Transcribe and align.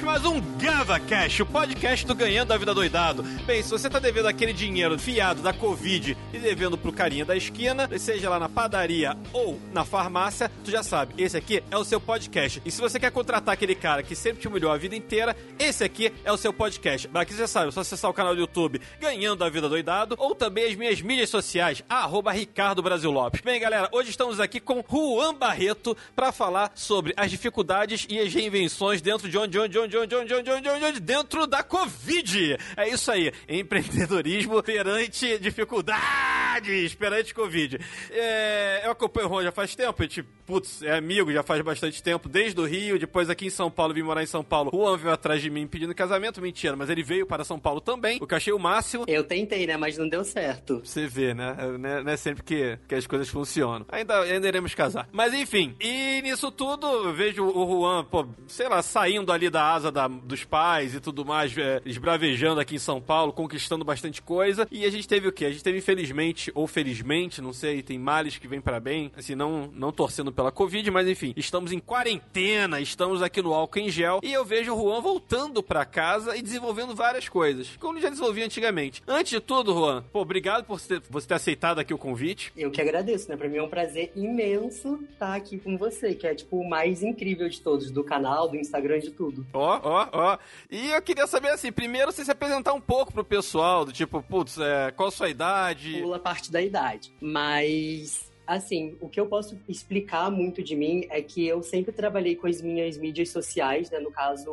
Hoje 0.00 0.06
temos 0.06 0.22
mais 0.22 0.24
um 0.24 0.40
GavaCast, 0.56 1.42
o 1.42 1.46
podcast 1.46 2.06
do 2.06 2.14
Ganhando 2.14 2.52
a 2.52 2.56
Vida 2.56 2.72
Doidado. 2.72 3.22
Bem, 3.44 3.62
se 3.62 3.70
você 3.70 3.90
tá 3.90 3.98
devendo 3.98 4.26
aquele 4.26 4.52
dinheiro 4.52 4.98
fiado 4.98 5.42
da 5.42 5.52
Covid 5.52 6.16
e 6.32 6.38
devendo 6.38 6.78
pro 6.78 6.92
carinha 6.92 7.24
da 7.24 7.36
esquina, 7.36 7.88
seja 7.98 8.30
lá 8.30 8.38
na 8.38 8.48
padaria 8.48 9.16
ou 9.32 9.60
na 9.72 9.84
farmácia, 9.84 10.50
tu 10.64 10.70
já 10.70 10.82
sabe, 10.82 11.14
esse 11.18 11.36
aqui 11.36 11.62
é 11.70 11.76
o 11.76 11.84
seu 11.84 12.00
podcast. 12.00 12.62
E 12.64 12.70
se 12.70 12.80
você 12.80 12.98
quer 12.98 13.10
contratar 13.10 13.52
aquele 13.52 13.74
cara 13.74 14.02
que 14.02 14.14
sempre 14.14 14.40
te 14.40 14.48
humilhou 14.48 14.72
a 14.72 14.76
vida 14.76 14.96
inteira, 14.96 15.36
esse 15.58 15.84
aqui 15.84 16.12
é 16.24 16.32
o 16.32 16.36
seu 16.36 16.52
podcast. 16.52 17.10
Aqui 17.12 17.34
você 17.34 17.46
sabe, 17.46 17.68
é 17.68 17.70
só 17.70 17.80
acessar 17.80 18.10
o 18.10 18.14
canal 18.14 18.34
do 18.34 18.40
YouTube 18.40 18.80
Ganhando 19.00 19.44
a 19.44 19.50
Vida 19.50 19.68
Doidado 19.68 20.14
ou 20.18 20.34
também 20.34 20.64
as 20.64 20.76
minhas 20.76 21.02
mídias 21.02 21.28
sociais, 21.28 21.82
arroba 21.88 22.32
Ricardo 22.32 22.82
Brasil 22.82 23.10
Lopes. 23.10 23.42
Bem, 23.42 23.60
galera, 23.60 23.88
hoje 23.92 24.10
estamos 24.10 24.40
aqui 24.40 24.60
com 24.60 24.82
Juan 24.88 25.34
Barreto 25.34 25.96
para 26.14 26.32
falar 26.32 26.72
sobre 26.74 27.12
as 27.16 27.30
dificuldades 27.30 28.06
e 28.08 28.18
as 28.18 28.32
reinvenções 28.32 29.02
dentro 29.02 29.28
de 29.28 29.36
onde, 29.36 29.58
onde, 29.58 29.78
onde, 29.78 29.89
onde, 29.96 30.14
onde, 30.14 30.34
onde, 30.34 30.50
onde, 30.50 30.68
onde, 30.68 30.84
onde, 30.84 31.00
dentro 31.00 31.46
da 31.46 31.62
Covid. 31.62 32.56
É 32.76 32.88
isso 32.88 33.10
aí, 33.10 33.32
empreendedorismo 33.48 34.62
perante 34.64 35.38
dificuldades, 35.38 36.94
perante 36.94 37.34
Covid. 37.34 37.78
É, 38.10 38.82
eu 38.84 38.92
acompanho 38.92 39.26
o 39.26 39.30
Juan 39.30 39.42
já 39.44 39.52
faz 39.52 39.74
tempo, 39.74 40.02
a 40.02 40.04
gente, 40.04 40.22
putz, 40.22 40.82
é 40.82 40.96
amigo 40.96 41.32
já 41.32 41.42
faz 41.42 41.62
bastante 41.62 42.02
tempo, 42.02 42.28
desde 42.28 42.60
o 42.60 42.64
Rio, 42.64 42.98
depois 42.98 43.30
aqui 43.30 43.46
em 43.46 43.50
São 43.50 43.70
Paulo, 43.70 43.94
vim 43.94 44.02
morar 44.02 44.22
em 44.22 44.26
São 44.26 44.42
Paulo. 44.44 44.70
O 44.72 44.84
Juan 44.84 44.96
veio 44.96 45.12
atrás 45.12 45.40
de 45.40 45.50
mim 45.50 45.66
pedindo 45.66 45.94
casamento, 45.94 46.40
mentira, 46.40 46.76
mas 46.76 46.90
ele 46.90 47.02
veio 47.02 47.26
para 47.26 47.44
São 47.44 47.58
Paulo 47.58 47.80
também, 47.80 48.18
o 48.20 48.26
que 48.26 48.34
eu 48.34 48.36
achei 48.36 48.52
o 48.52 48.58
máximo. 48.58 49.04
Eu 49.06 49.24
tentei, 49.24 49.66
né, 49.66 49.76
mas 49.76 49.96
não 49.98 50.08
deu 50.08 50.24
certo. 50.24 50.80
Você 50.84 51.06
vê, 51.06 51.34
né? 51.34 51.56
Não 52.04 52.12
é 52.12 52.16
sempre 52.16 52.42
que, 52.42 52.78
que 52.88 52.94
as 52.94 53.06
coisas 53.06 53.28
funcionam. 53.28 53.86
Ainda, 53.88 54.20
ainda 54.20 54.48
iremos 54.48 54.74
casar. 54.74 55.08
Mas 55.12 55.34
enfim, 55.34 55.74
e 55.80 56.20
nisso 56.22 56.50
tudo, 56.50 56.86
eu 56.86 57.12
vejo 57.12 57.44
o 57.44 57.66
Juan, 57.66 58.04
pô, 58.04 58.26
sei 58.46 58.68
lá, 58.68 58.82
saindo 58.82 59.32
ali 59.32 59.50
da 59.50 59.69
asa 59.74 59.90
da, 59.90 60.08
dos 60.08 60.44
pais 60.44 60.94
e 60.94 61.00
tudo 61.00 61.24
mais, 61.24 61.56
é, 61.56 61.80
esbravejando 61.84 62.60
aqui 62.60 62.76
em 62.76 62.78
São 62.78 63.00
Paulo, 63.00 63.32
conquistando 63.32 63.84
bastante 63.84 64.22
coisa. 64.22 64.66
E 64.70 64.84
a 64.84 64.90
gente 64.90 65.08
teve 65.08 65.28
o 65.28 65.32
quê? 65.32 65.46
A 65.46 65.50
gente 65.50 65.64
teve, 65.64 65.78
infelizmente, 65.78 66.50
ou 66.54 66.66
felizmente, 66.66 67.40
não 67.40 67.52
sei, 67.52 67.82
tem 67.82 67.98
males 67.98 68.38
que 68.38 68.48
vêm 68.48 68.60
para 68.60 68.80
bem, 68.80 69.10
assim, 69.16 69.34
não, 69.34 69.70
não 69.72 69.92
torcendo 69.92 70.32
pela 70.32 70.52
Covid, 70.52 70.90
mas 70.90 71.08
enfim, 71.08 71.32
estamos 71.36 71.72
em 71.72 71.78
quarentena, 71.78 72.80
estamos 72.80 73.22
aqui 73.22 73.42
no 73.42 73.52
álcool 73.52 73.78
em 73.78 73.90
gel, 73.90 74.20
e 74.22 74.32
eu 74.32 74.44
vejo 74.44 74.74
o 74.74 74.80
Juan 74.80 75.00
voltando 75.00 75.62
para 75.62 75.84
casa 75.84 76.36
e 76.36 76.42
desenvolvendo 76.42 76.94
várias 76.94 77.28
coisas, 77.28 77.76
como 77.78 78.00
já 78.00 78.08
desenvolvia 78.08 78.44
antigamente. 78.44 79.02
Antes 79.06 79.30
de 79.30 79.40
tudo, 79.40 79.72
Juan, 79.72 80.04
pô, 80.12 80.20
obrigado 80.20 80.64
por 80.64 80.80
ter, 80.80 81.02
você 81.08 81.26
ter 81.26 81.34
aceitado 81.34 81.78
aqui 81.78 81.94
o 81.94 81.98
convite. 81.98 82.52
Eu 82.56 82.70
que 82.70 82.80
agradeço, 82.80 83.28
né? 83.28 83.36
Pra 83.36 83.48
mim 83.48 83.58
é 83.58 83.62
um 83.62 83.68
prazer 83.68 84.12
imenso 84.16 85.00
estar 85.12 85.34
aqui 85.34 85.58
com 85.58 85.76
você, 85.76 86.14
que 86.14 86.26
é, 86.26 86.34
tipo, 86.34 86.58
o 86.58 86.68
mais 86.68 87.02
incrível 87.02 87.48
de 87.48 87.60
todos, 87.60 87.90
do 87.90 88.02
canal, 88.02 88.48
do 88.48 88.56
Instagram, 88.56 88.98
de 88.98 89.10
tudo. 89.10 89.46
Ó, 89.60 89.80
ó, 89.82 90.08
ó. 90.12 90.38
E 90.70 90.90
eu 90.90 91.02
queria 91.02 91.26
saber, 91.26 91.50
assim, 91.50 91.72
primeiro 91.72 92.12
você 92.12 92.24
se 92.24 92.30
apresentar 92.30 92.72
um 92.72 92.80
pouco 92.80 93.12
pro 93.12 93.24
pessoal, 93.24 93.84
do 93.84 93.92
tipo, 93.92 94.22
putz, 94.22 94.58
é, 94.58 94.90
qual 94.92 95.08
a 95.08 95.12
sua 95.12 95.28
idade? 95.28 96.00
Pula 96.00 96.16
a 96.16 96.20
parte 96.20 96.50
da 96.50 96.62
idade. 96.62 97.12
Mas 97.20 98.29
assim, 98.50 98.96
o 99.00 99.08
que 99.08 99.20
eu 99.20 99.26
posso 99.26 99.56
explicar 99.68 100.28
muito 100.28 100.60
de 100.60 100.74
mim 100.74 101.06
é 101.08 101.22
que 101.22 101.46
eu 101.46 101.62
sempre 101.62 101.92
trabalhei 101.92 102.34
com 102.34 102.48
as 102.48 102.60
minhas 102.60 102.98
mídias 102.98 103.30
sociais, 103.30 103.88
né? 103.90 104.00
No 104.00 104.10
caso, 104.10 104.50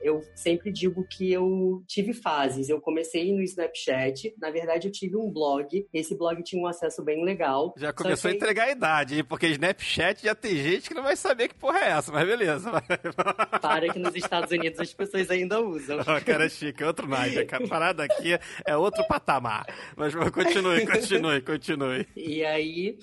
eu 0.00 0.22
sempre 0.32 0.70
digo 0.70 1.04
que 1.04 1.32
eu 1.32 1.82
tive 1.88 2.12
fases. 2.12 2.68
Eu 2.68 2.80
comecei 2.80 3.32
no 3.32 3.42
Snapchat, 3.42 4.32
na 4.40 4.50
verdade 4.50 4.86
eu 4.86 4.92
tive 4.92 5.16
um 5.16 5.28
blog, 5.28 5.86
esse 5.92 6.14
blog 6.16 6.40
tinha 6.44 6.62
um 6.62 6.68
acesso 6.68 7.02
bem 7.02 7.24
legal. 7.24 7.74
Já 7.76 7.92
começou 7.92 8.30
que... 8.30 8.36
a 8.36 8.38
entregar 8.38 8.64
a 8.68 8.70
idade, 8.70 9.24
porque 9.24 9.48
Snapchat 9.48 10.22
já 10.22 10.34
tem 10.36 10.54
gente 10.54 10.88
que 10.88 10.94
não 10.94 11.02
vai 11.02 11.16
saber 11.16 11.48
que 11.48 11.54
porra 11.56 11.80
é 11.80 11.88
essa, 11.90 12.12
mas 12.12 12.26
beleza. 12.26 12.70
Para 13.60 13.92
que 13.92 13.98
nos 13.98 14.14
Estados 14.14 14.52
Unidos 14.52 14.78
as 14.78 14.94
pessoas 14.94 15.28
ainda 15.30 15.60
usam. 15.60 15.98
Oh, 16.00 16.24
cara 16.24 16.48
chique, 16.48 16.82
é 16.82 16.86
outro 16.86 17.08
naipe. 17.08 17.52
A 17.52 17.66
parada 17.66 18.04
aqui 18.04 18.38
é 18.64 18.76
outro 18.76 19.04
patamar. 19.08 19.66
Mas 19.96 20.14
continue, 20.14 20.86
continue, 20.86 21.40
continue. 21.40 22.06
E 22.16 22.44
aí, 22.44 22.98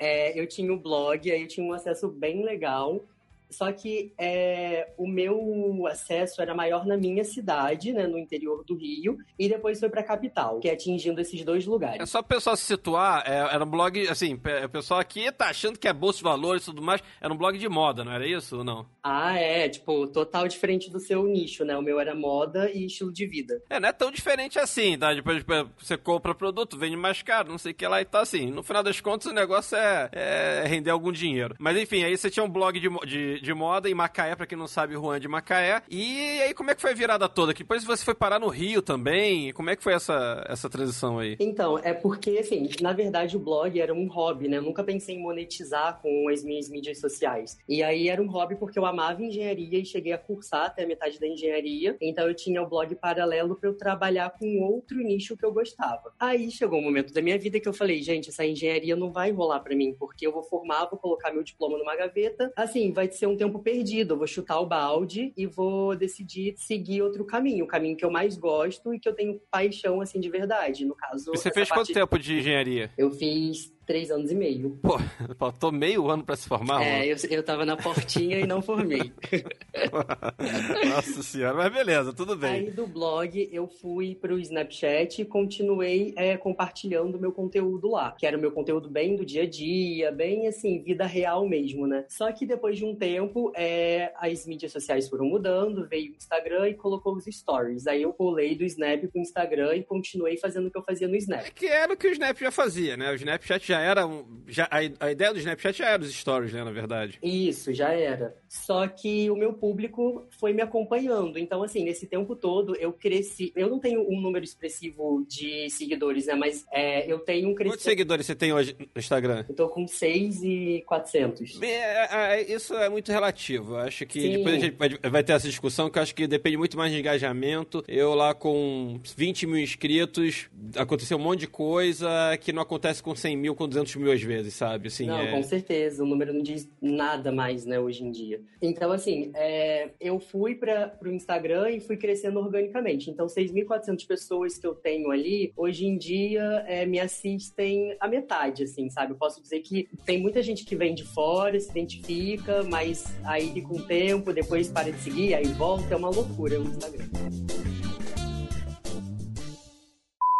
é, 0.00 0.40
eu 0.40 0.46
tinha 0.46 0.72
o 0.72 0.80
blog, 0.80 1.30
aí 1.30 1.42
eu 1.42 1.46
tinha 1.46 1.64
um 1.64 1.74
acesso 1.74 2.08
bem 2.08 2.42
legal. 2.42 3.04
Só 3.50 3.72
que 3.72 4.12
é, 4.18 4.92
o 4.96 5.06
meu 5.06 5.86
acesso 5.86 6.40
era 6.40 6.54
maior 6.54 6.86
na 6.86 6.96
minha 6.96 7.24
cidade, 7.24 7.92
né, 7.92 8.06
no 8.06 8.18
interior 8.18 8.64
do 8.64 8.74
Rio, 8.76 9.18
e 9.38 9.48
depois 9.48 9.78
foi 9.78 9.88
pra 9.88 10.02
capital, 10.02 10.60
que 10.60 10.68
é 10.68 10.72
atingindo 10.72 11.20
esses 11.20 11.44
dois 11.44 11.66
lugares. 11.66 12.00
É 12.00 12.06
só 12.06 12.20
o 12.20 12.24
pessoal 12.24 12.56
se 12.56 12.64
situar, 12.64 13.24
é, 13.26 13.54
era 13.54 13.64
um 13.64 13.70
blog, 13.70 14.08
assim, 14.08 14.34
o 14.34 14.68
pessoal 14.68 15.00
aqui 15.00 15.30
tá 15.32 15.48
achando 15.48 15.78
que 15.78 15.88
é 15.88 15.92
bolsa 15.92 16.18
de 16.18 16.24
valores 16.24 16.62
e 16.62 16.66
tudo 16.66 16.82
mais, 16.82 17.02
era 17.20 17.32
um 17.32 17.36
blog 17.36 17.58
de 17.58 17.68
moda, 17.68 18.04
não 18.04 18.12
era 18.12 18.26
isso 18.26 18.58
ou 18.58 18.64
não? 18.64 18.86
Ah, 19.02 19.36
é, 19.36 19.68
tipo, 19.68 20.06
total 20.08 20.46
diferente 20.46 20.90
do 20.90 21.00
seu 21.00 21.24
nicho, 21.24 21.64
né? 21.64 21.76
O 21.76 21.82
meu 21.82 21.98
era 21.98 22.14
moda 22.14 22.70
e 22.70 22.86
estilo 22.86 23.12
de 23.12 23.26
vida. 23.26 23.62
É, 23.70 23.80
não 23.80 23.88
é 23.88 23.92
tão 23.92 24.10
diferente 24.10 24.58
assim, 24.58 24.98
tá? 24.98 25.14
Depois 25.14 25.42
você 25.78 25.96
compra 25.96 26.34
produto, 26.34 26.78
vende 26.78 26.96
mais 26.96 27.22
caro, 27.22 27.50
não 27.50 27.58
sei 27.58 27.72
o 27.72 27.74
que 27.74 27.86
lá 27.86 28.00
e 28.00 28.04
tá 28.04 28.20
assim. 28.20 28.50
No 28.50 28.62
final 28.62 28.82
das 28.82 29.00
contas, 29.00 29.30
o 29.30 29.34
negócio 29.34 29.76
é, 29.76 30.10
é 30.12 30.64
render 30.66 30.90
algum 30.90 31.12
dinheiro. 31.12 31.54
Mas 31.58 31.76
enfim, 31.78 32.04
aí 32.04 32.16
você 32.16 32.30
tinha 32.30 32.44
um 32.44 32.50
blog 32.50 32.78
de, 32.78 32.88
de 33.06 33.39
de 33.40 33.54
moda 33.54 33.88
em 33.88 33.94
Macaé, 33.94 34.36
pra 34.36 34.46
quem 34.46 34.58
não 34.58 34.68
sabe, 34.68 34.94
Juan 34.94 35.18
de 35.18 35.28
Macaé. 35.28 35.82
E 35.88 36.40
aí, 36.42 36.54
como 36.54 36.70
é 36.70 36.74
que 36.74 36.80
foi 36.80 36.92
a 36.92 36.94
virada 36.94 37.28
toda? 37.28 37.54
Que 37.54 37.62
depois 37.62 37.84
você 37.84 38.04
foi 38.04 38.14
parar 38.14 38.40
no 38.40 38.48
Rio 38.48 38.82
também. 38.82 39.52
Como 39.52 39.70
é 39.70 39.76
que 39.76 39.82
foi 39.82 39.92
essa, 39.92 40.44
essa 40.48 40.68
transição 40.68 41.18
aí? 41.18 41.36
Então, 41.38 41.78
é 41.78 41.92
porque, 41.92 42.38
assim, 42.38 42.68
na 42.80 42.92
verdade 42.92 43.36
o 43.36 43.40
blog 43.40 43.80
era 43.80 43.94
um 43.94 44.08
hobby, 44.08 44.48
né? 44.48 44.56
Eu 44.56 44.62
nunca 44.62 44.82
pensei 44.82 45.14
em 45.14 45.22
monetizar 45.22 46.00
com 46.02 46.28
as 46.28 46.42
minhas 46.42 46.68
mídias 46.68 46.98
sociais. 46.98 47.58
E 47.68 47.82
aí 47.82 48.08
era 48.08 48.20
um 48.20 48.28
hobby 48.28 48.56
porque 48.56 48.78
eu 48.78 48.84
amava 48.84 49.22
engenharia 49.22 49.78
e 49.78 49.84
cheguei 49.84 50.12
a 50.12 50.18
cursar 50.18 50.66
até 50.66 50.82
a 50.82 50.86
metade 50.86 51.20
da 51.20 51.28
engenharia. 51.28 51.96
Então 52.00 52.26
eu 52.26 52.34
tinha 52.34 52.60
o 52.60 52.68
blog 52.68 52.92
paralelo 52.96 53.54
para 53.54 53.68
eu 53.68 53.76
trabalhar 53.76 54.30
com 54.30 54.60
outro 54.62 54.98
nicho 54.98 55.36
que 55.36 55.44
eu 55.44 55.52
gostava. 55.52 56.12
Aí 56.18 56.50
chegou 56.50 56.80
um 56.80 56.82
momento 56.82 57.12
da 57.12 57.22
minha 57.22 57.38
vida 57.38 57.60
que 57.60 57.68
eu 57.68 57.72
falei, 57.72 58.02
gente, 58.02 58.30
essa 58.30 58.44
engenharia 58.44 58.96
não 58.96 59.12
vai 59.12 59.30
rolar 59.30 59.60
para 59.60 59.76
mim, 59.76 59.94
porque 59.96 60.26
eu 60.26 60.32
vou 60.32 60.42
formar, 60.42 60.86
vou 60.86 60.98
colocar 60.98 61.32
meu 61.32 61.44
diploma 61.44 61.78
numa 61.78 61.94
gaveta. 61.94 62.52
Assim, 62.56 62.92
vai 62.92 63.08
ser 63.10 63.26
um 63.30 63.36
tempo 63.36 63.58
perdido. 63.58 64.14
Eu 64.14 64.18
vou 64.18 64.26
chutar 64.26 64.60
o 64.60 64.66
balde 64.66 65.32
e 65.36 65.46
vou 65.46 65.96
decidir 65.96 66.54
seguir 66.56 67.02
outro 67.02 67.24
caminho, 67.24 67.64
o 67.64 67.68
caminho 67.68 67.96
que 67.96 68.04
eu 68.04 68.10
mais 68.10 68.36
gosto 68.36 68.92
e 68.94 68.98
que 68.98 69.08
eu 69.08 69.14
tenho 69.14 69.40
paixão, 69.50 70.00
assim, 70.00 70.20
de 70.20 70.28
verdade. 70.28 70.84
No 70.84 70.94
caso. 70.94 71.32
E 71.32 71.38
você 71.38 71.50
fez 71.50 71.68
parte... 71.68 71.80
quanto 71.80 71.94
tempo 71.94 72.18
de 72.18 72.38
engenharia? 72.38 72.90
Eu 72.96 73.10
fiz 73.10 73.72
três 73.90 74.08
anos 74.08 74.30
e 74.30 74.36
meio. 74.36 74.78
Pô, 74.80 75.00
faltou 75.36 75.72
meio 75.72 76.08
ano 76.08 76.22
pra 76.22 76.36
se 76.36 76.46
formar? 76.46 76.80
É, 76.80 77.12
eu, 77.12 77.16
eu 77.28 77.42
tava 77.42 77.64
na 77.64 77.76
portinha 77.76 78.38
e 78.38 78.46
não 78.46 78.62
formei. 78.62 79.12
Nossa 80.88 81.24
senhora, 81.24 81.56
mas 81.56 81.72
beleza, 81.72 82.12
tudo 82.12 82.36
bem. 82.36 82.50
Aí 82.52 82.70
do 82.70 82.86
blog 82.86 83.48
eu 83.50 83.66
fui 83.66 84.14
pro 84.14 84.38
Snapchat 84.38 85.22
e 85.22 85.24
continuei 85.24 86.14
é, 86.16 86.36
compartilhando 86.36 87.18
meu 87.18 87.32
conteúdo 87.32 87.90
lá, 87.90 88.12
que 88.12 88.24
era 88.24 88.38
o 88.38 88.40
meu 88.40 88.52
conteúdo 88.52 88.88
bem 88.88 89.16
do 89.16 89.26
dia 89.26 89.42
a 89.42 89.46
dia, 89.46 90.12
bem 90.12 90.46
assim, 90.46 90.80
vida 90.80 91.04
real 91.04 91.44
mesmo, 91.48 91.84
né? 91.84 92.04
Só 92.08 92.30
que 92.30 92.46
depois 92.46 92.78
de 92.78 92.84
um 92.84 92.94
tempo, 92.94 93.52
é, 93.56 94.12
as 94.18 94.46
mídias 94.46 94.70
sociais 94.70 95.08
foram 95.08 95.24
mudando, 95.24 95.88
veio 95.88 96.12
o 96.12 96.14
Instagram 96.14 96.68
e 96.68 96.74
colocou 96.74 97.16
os 97.16 97.24
stories. 97.24 97.88
Aí 97.88 98.02
eu 98.02 98.12
pulei 98.12 98.54
do 98.54 98.62
Snap 98.62 99.02
pro 99.10 99.20
Instagram 99.20 99.74
e 99.74 99.82
continuei 99.82 100.36
fazendo 100.36 100.68
o 100.68 100.70
que 100.70 100.78
eu 100.78 100.84
fazia 100.84 101.08
no 101.08 101.16
Snap. 101.16 101.44
É 101.44 101.50
que 101.50 101.66
era 101.66 101.92
o 101.92 101.96
que 101.96 102.06
o 102.06 102.12
Snap 102.12 102.38
já 102.38 102.52
fazia, 102.52 102.96
né? 102.96 103.10
O 103.10 103.16
Snapchat 103.16 103.66
já 103.66 103.79
era 103.80 104.02
já 104.48 104.68
a, 104.70 105.06
a, 105.06 105.10
ideia 105.10 105.32
do 105.32 105.38
Snapchat 105.38 105.78
já 105.78 105.90
era 105.90 106.02
os 106.02 106.12
stories, 106.12 106.52
né, 106.52 106.64
na 106.64 106.70
verdade. 106.70 107.18
Isso, 107.22 107.72
já 107.74 107.90
era. 107.90 108.34
Só 108.50 108.88
que 108.88 109.30
o 109.30 109.36
meu 109.36 109.52
público 109.52 110.26
foi 110.30 110.52
me 110.52 110.60
acompanhando. 110.60 111.38
Então, 111.38 111.62
assim, 111.62 111.84
nesse 111.84 112.04
tempo 112.04 112.34
todo 112.34 112.74
eu 112.74 112.92
cresci. 112.92 113.52
Eu 113.54 113.70
não 113.70 113.78
tenho 113.78 114.04
um 114.10 114.20
número 114.20 114.44
expressivo 114.44 115.24
de 115.28 115.70
seguidores, 115.70 116.26
né, 116.26 116.34
mas 116.34 116.66
é, 116.72 117.10
eu 117.10 117.20
tenho 117.20 117.48
um 117.48 117.54
crescimento. 117.54 117.74
Quantos 117.74 117.84
seguidores 117.84 118.26
você 118.26 118.34
tem 118.34 118.52
hoje 118.52 118.74
no 118.76 118.98
Instagram? 118.98 119.44
Eu 119.48 119.54
tô 119.54 119.68
com 119.68 119.86
6,400. 119.86 121.62
É, 121.62 121.66
é, 121.66 122.40
é, 122.40 122.52
isso 122.52 122.74
é 122.74 122.88
muito 122.88 123.12
relativo. 123.12 123.74
Eu 123.74 123.78
acho 123.78 124.04
que 124.04 124.20
Sim. 124.20 124.38
depois 124.38 124.56
a 124.56 124.58
gente 124.58 124.76
vai, 124.76 124.88
vai 124.88 125.22
ter 125.22 125.34
essa 125.34 125.48
discussão 125.48 125.88
que 125.88 125.98
eu 125.98 126.02
acho 126.02 126.12
que 126.12 126.26
depende 126.26 126.56
muito 126.56 126.76
mais 126.76 126.90
de 126.90 126.98
engajamento. 126.98 127.84
Eu 127.86 128.16
lá 128.16 128.34
com 128.34 128.98
20 129.16 129.46
mil 129.46 129.58
inscritos, 129.58 130.50
aconteceu 130.74 131.16
um 131.16 131.20
monte 131.20 131.40
de 131.40 131.46
coisa 131.46 132.36
que 132.38 132.52
não 132.52 132.62
acontece 132.62 133.00
com 133.00 133.14
100 133.14 133.36
mil, 133.36 133.54
com 133.54 133.68
200 133.68 133.94
mil 133.94 134.10
às 134.10 134.20
vezes, 134.20 134.54
sabe? 134.54 134.88
Assim, 134.88 135.06
não, 135.06 135.20
é... 135.20 135.30
com 135.30 135.42
certeza. 135.44 136.02
O 136.02 136.06
número 136.06 136.34
não 136.34 136.42
diz 136.42 136.68
nada 136.82 137.30
mais, 137.30 137.64
né, 137.64 137.78
hoje 137.78 138.02
em 138.02 138.10
dia. 138.10 138.39
Então, 138.60 138.92
assim, 138.92 139.30
é, 139.34 139.90
eu 140.00 140.18
fui 140.18 140.54
para 140.54 140.96
o 141.02 141.08
Instagram 141.08 141.70
e 141.70 141.80
fui 141.80 141.96
crescendo 141.96 142.38
organicamente. 142.38 143.10
Então, 143.10 143.26
6.400 143.26 144.06
pessoas 144.06 144.58
que 144.58 144.66
eu 144.66 144.74
tenho 144.74 145.10
ali, 145.10 145.52
hoje 145.56 145.86
em 145.86 145.96
dia, 145.96 146.64
é, 146.66 146.84
me 146.86 147.00
assistem 147.00 147.96
a 148.00 148.08
metade, 148.08 148.64
assim, 148.64 148.90
sabe? 148.90 149.12
Eu 149.12 149.16
posso 149.16 149.42
dizer 149.42 149.60
que 149.60 149.88
tem 150.04 150.20
muita 150.20 150.42
gente 150.42 150.64
que 150.64 150.76
vem 150.76 150.94
de 150.94 151.04
fora, 151.04 151.58
se 151.58 151.70
identifica, 151.70 152.62
mas 152.64 153.04
aí 153.24 153.60
com 153.62 153.76
o 153.76 153.82
tempo, 153.82 154.32
depois 154.32 154.68
para 154.68 154.90
de 154.90 154.98
seguir, 154.98 155.34
aí 155.34 155.44
volta, 155.44 155.94
é 155.94 155.96
uma 155.96 156.10
loucura 156.10 156.60
o 156.60 156.64
Instagram. 156.64 157.08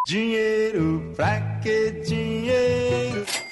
Dinheiro, 0.07 1.13
pra 1.15 1.61
que 1.61 1.93
dinheiro? 2.01 3.50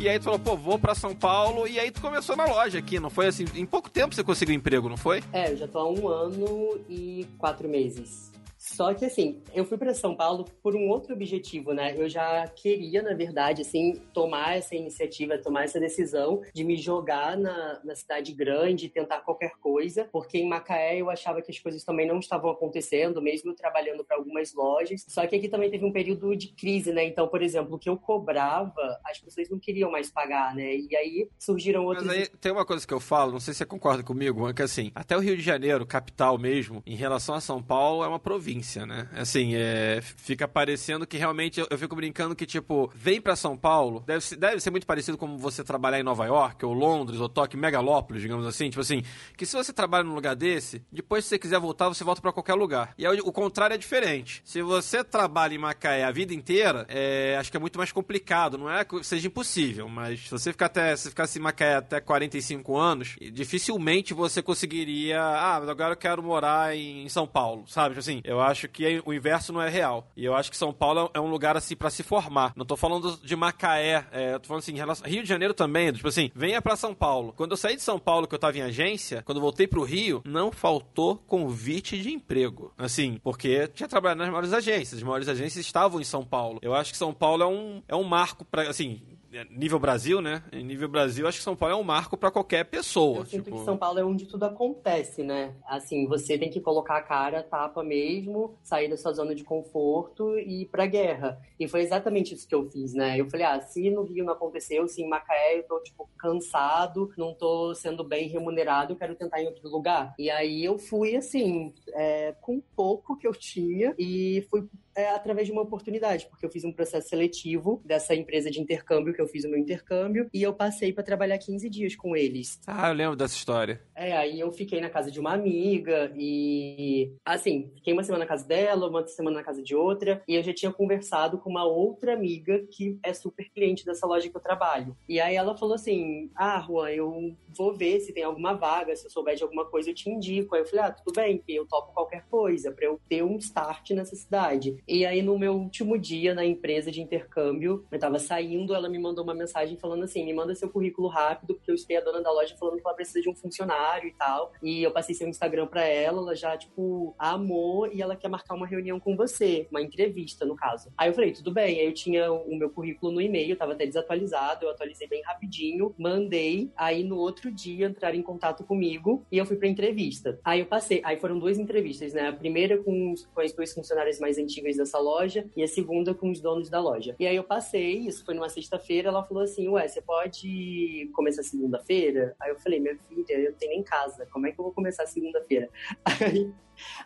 E 0.00 0.08
aí 0.08 0.18
tu 0.18 0.24
falou, 0.24 0.38
pô, 0.38 0.56
vou 0.56 0.78
pra 0.78 0.94
São 0.94 1.14
Paulo, 1.14 1.68
e 1.68 1.78
aí 1.78 1.90
tu 1.90 2.00
começou 2.00 2.34
na 2.34 2.46
loja 2.46 2.78
aqui, 2.78 2.98
não 2.98 3.10
foi 3.10 3.26
assim? 3.26 3.44
Em 3.54 3.66
pouco 3.66 3.90
tempo 3.90 4.14
você 4.14 4.24
conseguiu 4.24 4.54
emprego, 4.54 4.88
não 4.88 4.96
foi? 4.96 5.22
É, 5.30 5.52
eu 5.52 5.56
já 5.58 5.68
tô 5.68 5.78
há 5.78 5.90
um 5.90 6.08
ano 6.08 6.80
e 6.88 7.26
quatro 7.36 7.68
meses. 7.68 8.29
Só 8.70 8.94
que, 8.94 9.04
assim, 9.04 9.42
eu 9.52 9.64
fui 9.64 9.76
para 9.76 9.92
São 9.92 10.14
Paulo 10.14 10.44
por 10.62 10.76
um 10.76 10.88
outro 10.88 11.12
objetivo, 11.12 11.72
né? 11.72 11.94
Eu 11.96 12.08
já 12.08 12.46
queria, 12.46 13.02
na 13.02 13.14
verdade, 13.14 13.62
assim, 13.62 13.94
tomar 14.14 14.56
essa 14.56 14.76
iniciativa, 14.76 15.36
tomar 15.36 15.64
essa 15.64 15.80
decisão 15.80 16.42
de 16.54 16.62
me 16.62 16.76
jogar 16.76 17.36
na, 17.36 17.80
na 17.82 17.94
cidade 17.96 18.32
grande, 18.32 18.88
tentar 18.88 19.20
qualquer 19.20 19.52
coisa, 19.60 20.08
porque 20.12 20.38
em 20.38 20.48
Macaé 20.48 21.00
eu 21.00 21.10
achava 21.10 21.42
que 21.42 21.50
as 21.50 21.58
coisas 21.58 21.82
também 21.82 22.06
não 22.06 22.20
estavam 22.20 22.50
acontecendo, 22.50 23.20
mesmo 23.20 23.54
trabalhando 23.54 24.04
para 24.04 24.16
algumas 24.16 24.54
lojas. 24.54 25.04
Só 25.08 25.26
que 25.26 25.34
aqui 25.34 25.48
também 25.48 25.70
teve 25.70 25.84
um 25.84 25.92
período 25.92 26.36
de 26.36 26.48
crise, 26.48 26.92
né? 26.92 27.04
Então, 27.04 27.26
por 27.26 27.42
exemplo, 27.42 27.74
o 27.74 27.78
que 27.78 27.88
eu 27.88 27.96
cobrava, 27.96 29.00
as 29.04 29.18
pessoas 29.18 29.50
não 29.50 29.58
queriam 29.58 29.90
mais 29.90 30.10
pagar, 30.10 30.54
né? 30.54 30.76
E 30.76 30.94
aí 30.96 31.28
surgiram 31.38 31.84
outros. 31.84 32.06
Mas 32.06 32.16
aí 32.16 32.28
tem 32.40 32.52
uma 32.52 32.64
coisa 32.64 32.86
que 32.86 32.94
eu 32.94 33.00
falo, 33.00 33.32
não 33.32 33.40
sei 33.40 33.52
se 33.52 33.58
você 33.58 33.66
concorda 33.66 34.04
comigo, 34.04 34.48
é 34.48 34.54
que 34.54 34.62
assim, 34.62 34.92
até 34.94 35.16
o 35.16 35.20
Rio 35.20 35.36
de 35.36 35.42
Janeiro, 35.42 35.84
capital 35.84 36.38
mesmo, 36.38 36.82
em 36.86 36.94
relação 36.94 37.34
a 37.34 37.40
São 37.40 37.60
Paulo, 37.60 38.04
é 38.04 38.08
uma 38.08 38.18
província 38.20 38.59
né? 38.86 39.08
Assim, 39.12 39.54
é, 39.54 40.00
fica 40.02 40.46
parecendo 40.48 41.06
que 41.06 41.16
realmente 41.16 41.60
eu, 41.60 41.66
eu 41.70 41.78
fico 41.78 41.94
brincando 41.96 42.34
que, 42.34 42.46
tipo, 42.46 42.90
vem 42.94 43.20
para 43.20 43.36
São 43.36 43.56
Paulo, 43.56 44.02
deve 44.06 44.24
ser, 44.24 44.36
deve 44.36 44.60
ser 44.60 44.70
muito 44.70 44.86
parecido 44.86 45.16
como 45.16 45.38
você 45.38 45.62
trabalhar 45.64 46.00
em 46.00 46.02
Nova 46.02 46.26
York, 46.26 46.64
ou 46.64 46.72
Londres, 46.72 47.20
ou 47.20 47.28
Tóquio, 47.28 47.58
Megalópolis, 47.58 48.22
digamos 48.22 48.46
assim. 48.46 48.70
Tipo 48.70 48.80
assim, 48.80 49.02
que 49.36 49.46
se 49.46 49.56
você 49.56 49.72
trabalha 49.72 50.04
num 50.04 50.14
lugar 50.14 50.34
desse, 50.34 50.82
depois 50.90 51.24
se 51.24 51.30
você 51.30 51.38
quiser 51.38 51.58
voltar, 51.58 51.88
você 51.88 52.04
volta 52.04 52.20
para 52.20 52.32
qualquer 52.32 52.54
lugar. 52.54 52.94
E 52.96 53.06
aí, 53.06 53.20
o 53.20 53.32
contrário 53.32 53.74
é 53.74 53.78
diferente. 53.78 54.42
Se 54.44 54.62
você 54.62 55.02
trabalha 55.04 55.54
em 55.54 55.58
Macaé 55.58 56.04
a 56.04 56.10
vida 56.10 56.34
inteira, 56.34 56.86
é, 56.88 57.36
acho 57.38 57.50
que 57.50 57.56
é 57.56 57.60
muito 57.60 57.78
mais 57.78 57.92
complicado. 57.92 58.58
Não 58.58 58.70
é 58.70 58.84
que 58.84 59.02
seja 59.04 59.26
impossível, 59.26 59.88
mas 59.88 60.20
se 60.20 60.30
você 60.30 60.52
ficar 60.52 60.66
até, 60.66 60.94
se 60.96 61.08
ficasse 61.08 61.38
em 61.38 61.42
Macaé 61.42 61.76
até 61.76 62.00
45 62.00 62.76
anos, 62.76 63.16
dificilmente 63.32 64.14
você 64.14 64.42
conseguiria. 64.42 65.20
Ah, 65.20 65.56
agora 65.56 65.92
eu 65.92 65.96
quero 65.96 66.22
morar 66.22 66.76
em 66.76 67.08
São 67.08 67.26
Paulo, 67.26 67.64
sabe? 67.66 67.90
Tipo 67.90 68.00
assim, 68.00 68.20
eu 68.24 68.40
acho 68.40 68.49
que 68.54 69.02
o 69.04 69.12
inverso 69.12 69.52
não 69.52 69.62
é 69.62 69.68
real. 69.68 70.08
E 70.16 70.24
eu 70.24 70.34
acho 70.34 70.50
que 70.50 70.56
São 70.56 70.72
Paulo 70.72 71.10
é 71.14 71.20
um 71.20 71.30
lugar 71.30 71.56
assim 71.56 71.76
para 71.76 71.90
se 71.90 72.02
formar. 72.02 72.52
Não 72.56 72.64
tô 72.64 72.76
falando 72.76 73.18
de 73.22 73.36
Macaé, 73.36 74.06
é, 74.12 74.38
tô 74.38 74.48
falando 74.48 74.62
assim, 74.62 74.74
relação... 74.74 75.06
Rio 75.06 75.22
de 75.22 75.28
Janeiro 75.28 75.54
também, 75.54 75.92
tipo 75.92 76.08
assim, 76.08 76.30
venha 76.34 76.60
para 76.60 76.76
São 76.76 76.94
Paulo. 76.94 77.32
Quando 77.36 77.52
eu 77.52 77.56
saí 77.56 77.76
de 77.76 77.82
São 77.82 77.98
Paulo, 77.98 78.26
que 78.26 78.34
eu 78.34 78.38
tava 78.38 78.58
em 78.58 78.62
agência, 78.62 79.22
quando 79.22 79.40
voltei 79.40 79.66
pro 79.66 79.82
Rio, 79.82 80.22
não 80.24 80.50
faltou 80.50 81.16
convite 81.26 82.00
de 82.00 82.10
emprego. 82.12 82.72
Assim, 82.76 83.20
porque 83.22 83.68
tinha 83.68 83.88
trabalhado 83.88 84.20
nas 84.20 84.28
maiores 84.28 84.52
agências, 84.52 84.98
as 84.98 85.02
maiores 85.02 85.28
agências 85.28 85.64
estavam 85.64 86.00
em 86.00 86.04
São 86.04 86.24
Paulo. 86.24 86.58
Eu 86.62 86.74
acho 86.74 86.92
que 86.92 86.98
São 86.98 87.12
Paulo 87.12 87.42
é 87.42 87.46
um, 87.46 87.82
é 87.88 87.96
um 87.96 88.04
marco 88.04 88.44
para 88.44 88.68
assim, 88.68 89.02
é, 89.09 89.09
nível 89.50 89.78
Brasil, 89.78 90.20
né? 90.20 90.42
Em 90.52 90.64
nível 90.64 90.88
Brasil, 90.88 91.26
acho 91.26 91.38
que 91.38 91.44
São 91.44 91.56
Paulo 91.56 91.74
é 91.74 91.78
um 91.78 91.84
marco 91.84 92.16
para 92.16 92.30
qualquer 92.30 92.64
pessoa. 92.64 93.18
Eu 93.18 93.26
sinto 93.26 93.44
tipo... 93.44 93.58
que 93.58 93.64
São 93.64 93.76
Paulo 93.76 93.98
é 93.98 94.04
onde 94.04 94.26
tudo 94.26 94.44
acontece, 94.44 95.22
né? 95.22 95.54
Assim, 95.66 96.06
você 96.06 96.36
tem 96.36 96.50
que 96.50 96.60
colocar 96.60 96.96
a 96.96 97.02
cara, 97.02 97.42
tapa 97.42 97.82
mesmo, 97.82 98.58
sair 98.62 98.88
da 98.88 98.96
sua 98.96 99.12
zona 99.12 99.34
de 99.34 99.44
conforto 99.44 100.38
e 100.38 100.62
ir 100.62 100.66
pra 100.66 100.86
guerra. 100.86 101.40
E 101.58 101.68
foi 101.68 101.82
exatamente 101.82 102.34
isso 102.34 102.48
que 102.48 102.54
eu 102.54 102.68
fiz, 102.70 102.92
né? 102.92 103.20
Eu 103.20 103.30
falei, 103.30 103.46
ah, 103.46 103.60
se 103.60 103.90
no 103.90 104.02
Rio 104.02 104.24
não 104.24 104.32
aconteceu, 104.32 104.88
se 104.88 105.02
em 105.02 105.08
Macaé 105.08 105.58
eu 105.58 105.62
tô, 105.64 105.80
tipo, 105.80 106.08
cansado, 106.18 107.12
não 107.16 107.32
tô 107.34 107.74
sendo 107.74 108.02
bem 108.02 108.28
remunerado, 108.28 108.92
eu 108.92 108.96
quero 108.96 109.14
tentar 109.14 109.40
em 109.40 109.46
outro 109.46 109.68
lugar. 109.68 110.14
E 110.18 110.30
aí 110.30 110.64
eu 110.64 110.78
fui, 110.78 111.16
assim, 111.16 111.72
é, 111.94 112.34
com 112.40 112.60
pouco 112.74 113.16
que 113.16 113.26
eu 113.26 113.32
tinha 113.32 113.94
e 113.98 114.44
fui 114.50 114.68
é, 114.94 115.10
através 115.10 115.46
de 115.46 115.52
uma 115.52 115.62
oportunidade, 115.62 116.26
porque 116.26 116.44
eu 116.44 116.50
fiz 116.50 116.64
um 116.64 116.72
processo 116.72 117.08
seletivo 117.08 117.80
dessa 117.84 118.14
empresa 118.14 118.50
de 118.50 118.60
intercâmbio, 118.60 119.14
que 119.14 119.19
eu 119.20 119.28
fiz 119.28 119.44
o 119.44 119.48
meu 119.48 119.58
intercâmbio, 119.58 120.28
e 120.32 120.42
eu 120.42 120.52
passei 120.52 120.92
para 120.92 121.04
trabalhar 121.04 121.38
15 121.38 121.68
dias 121.68 121.96
com 121.96 122.16
eles. 122.16 122.58
Ah, 122.66 122.88
eu 122.88 122.94
lembro 122.94 123.16
dessa 123.16 123.34
história. 123.34 123.80
É, 123.94 124.16
aí 124.16 124.40
eu 124.40 124.50
fiquei 124.52 124.80
na 124.80 124.90
casa 124.90 125.10
de 125.10 125.20
uma 125.20 125.32
amiga 125.32 126.12
e, 126.16 127.12
assim, 127.24 127.70
fiquei 127.74 127.92
uma 127.92 128.02
semana 128.02 128.24
na 128.24 128.28
casa 128.28 128.46
dela, 128.46 128.88
uma 128.88 129.06
semana 129.06 129.36
na 129.36 129.44
casa 129.44 129.62
de 129.62 129.74
outra, 129.74 130.22
e 130.26 130.34
eu 130.34 130.42
já 130.42 130.52
tinha 130.52 130.72
conversado 130.72 131.38
com 131.38 131.50
uma 131.50 131.64
outra 131.64 132.14
amiga 132.14 132.64
que 132.70 132.98
é 133.02 133.12
super 133.12 133.48
cliente 133.50 133.84
dessa 133.84 134.06
loja 134.06 134.28
que 134.28 134.36
eu 134.36 134.40
trabalho. 134.40 134.96
E 135.08 135.20
aí 135.20 135.36
ela 135.36 135.56
falou 135.56 135.74
assim: 135.74 136.30
Ah, 136.34 136.64
Juan, 136.66 136.90
eu 136.90 137.36
vou 137.56 137.74
ver 137.74 138.00
se 138.00 138.12
tem 138.12 138.22
alguma 138.22 138.54
vaga, 138.54 138.94
se 138.96 139.06
eu 139.06 139.10
souber 139.10 139.36
de 139.36 139.42
alguma 139.42 139.64
coisa 139.64 139.90
eu 139.90 139.94
te 139.94 140.08
indico. 140.08 140.54
Aí 140.54 140.62
eu 140.62 140.66
falei: 140.66 140.84
Ah, 140.84 140.92
tudo 140.92 141.14
bem, 141.14 141.42
eu 141.48 141.66
topo 141.66 141.92
qualquer 141.92 142.24
coisa, 142.30 142.72
para 142.72 142.86
eu 142.86 143.00
ter 143.08 143.22
um 143.22 143.36
start 143.36 143.90
nessa 143.90 144.16
cidade. 144.16 144.76
E 144.86 145.04
aí, 145.04 145.22
no 145.22 145.38
meu 145.38 145.54
último 145.54 145.98
dia 145.98 146.34
na 146.34 146.44
empresa 146.44 146.90
de 146.90 147.00
intercâmbio, 147.00 147.84
eu 147.90 147.98
tava 147.98 148.18
saindo, 148.18 148.74
ela 148.74 148.88
me 148.88 148.98
mandou 148.98 149.09
uma 149.18 149.34
mensagem 149.34 149.76
falando 149.76 150.04
assim: 150.04 150.24
me 150.24 150.32
manda 150.32 150.54
seu 150.54 150.68
currículo 150.68 151.08
rápido, 151.08 151.54
porque 151.54 151.70
eu 151.70 151.74
escutei 151.74 151.96
a 151.96 152.00
dona 152.00 152.20
da 152.20 152.30
loja 152.30 152.56
falando 152.58 152.76
que 152.76 152.86
ela 152.86 152.94
precisa 152.94 153.20
de 153.20 153.28
um 153.28 153.34
funcionário 153.34 154.08
e 154.08 154.12
tal. 154.12 154.52
E 154.62 154.82
eu 154.82 154.90
passei 154.90 155.14
seu 155.14 155.28
Instagram 155.28 155.66
pra 155.66 155.84
ela, 155.84 156.20
ela 156.20 156.34
já, 156.34 156.56
tipo, 156.56 157.14
amou 157.18 157.86
e 157.92 158.02
ela 158.02 158.16
quer 158.16 158.28
marcar 158.28 158.54
uma 158.54 158.66
reunião 158.66 159.00
com 159.00 159.16
você, 159.16 159.66
uma 159.70 159.82
entrevista, 159.82 160.44
no 160.44 160.56
caso. 160.56 160.92
Aí 160.96 161.08
eu 161.08 161.14
falei: 161.14 161.32
tudo 161.32 161.52
bem. 161.52 161.80
Aí 161.80 161.86
eu 161.86 161.94
tinha 161.94 162.32
o 162.32 162.56
meu 162.56 162.70
currículo 162.70 163.12
no 163.12 163.20
e-mail, 163.20 163.56
tava 163.56 163.72
até 163.72 163.86
desatualizado, 163.86 164.64
eu 164.64 164.70
atualizei 164.70 165.08
bem 165.08 165.22
rapidinho, 165.22 165.94
mandei. 165.98 166.70
Aí 166.76 167.02
no 167.02 167.16
outro 167.16 167.50
dia 167.50 167.86
entraram 167.86 168.16
em 168.16 168.22
contato 168.22 168.64
comigo 168.64 169.24
e 169.30 169.38
eu 169.38 169.46
fui 169.46 169.56
pra 169.56 169.68
entrevista. 169.68 170.38
Aí 170.44 170.60
eu 170.60 170.66
passei, 170.66 171.00
aí 171.04 171.18
foram 171.18 171.38
duas 171.38 171.58
entrevistas, 171.58 172.12
né? 172.12 172.28
A 172.28 172.32
primeira 172.32 172.78
com, 172.78 173.14
com 173.34 173.40
as 173.40 173.52
duas 173.52 173.72
funcionárias 173.72 174.18
mais 174.18 174.38
antigas 174.38 174.76
dessa 174.76 174.98
loja 174.98 175.46
e 175.56 175.62
a 175.62 175.68
segunda 175.68 176.14
com 176.14 176.30
os 176.30 176.40
donos 176.40 176.68
da 176.68 176.80
loja. 176.80 177.16
E 177.18 177.26
aí 177.26 177.36
eu 177.36 177.44
passei, 177.44 177.98
isso 177.98 178.24
foi 178.24 178.34
numa 178.34 178.48
sexta-feira, 178.48 178.99
ela 179.08 179.24
falou 179.24 179.42
assim, 179.42 179.68
ué, 179.68 179.86
você 179.86 180.00
pode 180.00 181.10
começar 181.12 181.42
segunda-feira? 181.42 182.34
Aí 182.40 182.50
eu 182.50 182.58
falei, 182.58 182.80
minha 182.80 182.96
filha, 183.08 183.38
eu 183.38 183.52
tenho 183.54 183.72
em 183.72 183.82
casa, 183.82 184.26
como 184.32 184.46
é 184.46 184.52
que 184.52 184.60
eu 184.60 184.64
vou 184.64 184.72
começar 184.72 185.06
segunda-feira? 185.06 185.68
Aí 186.04 186.52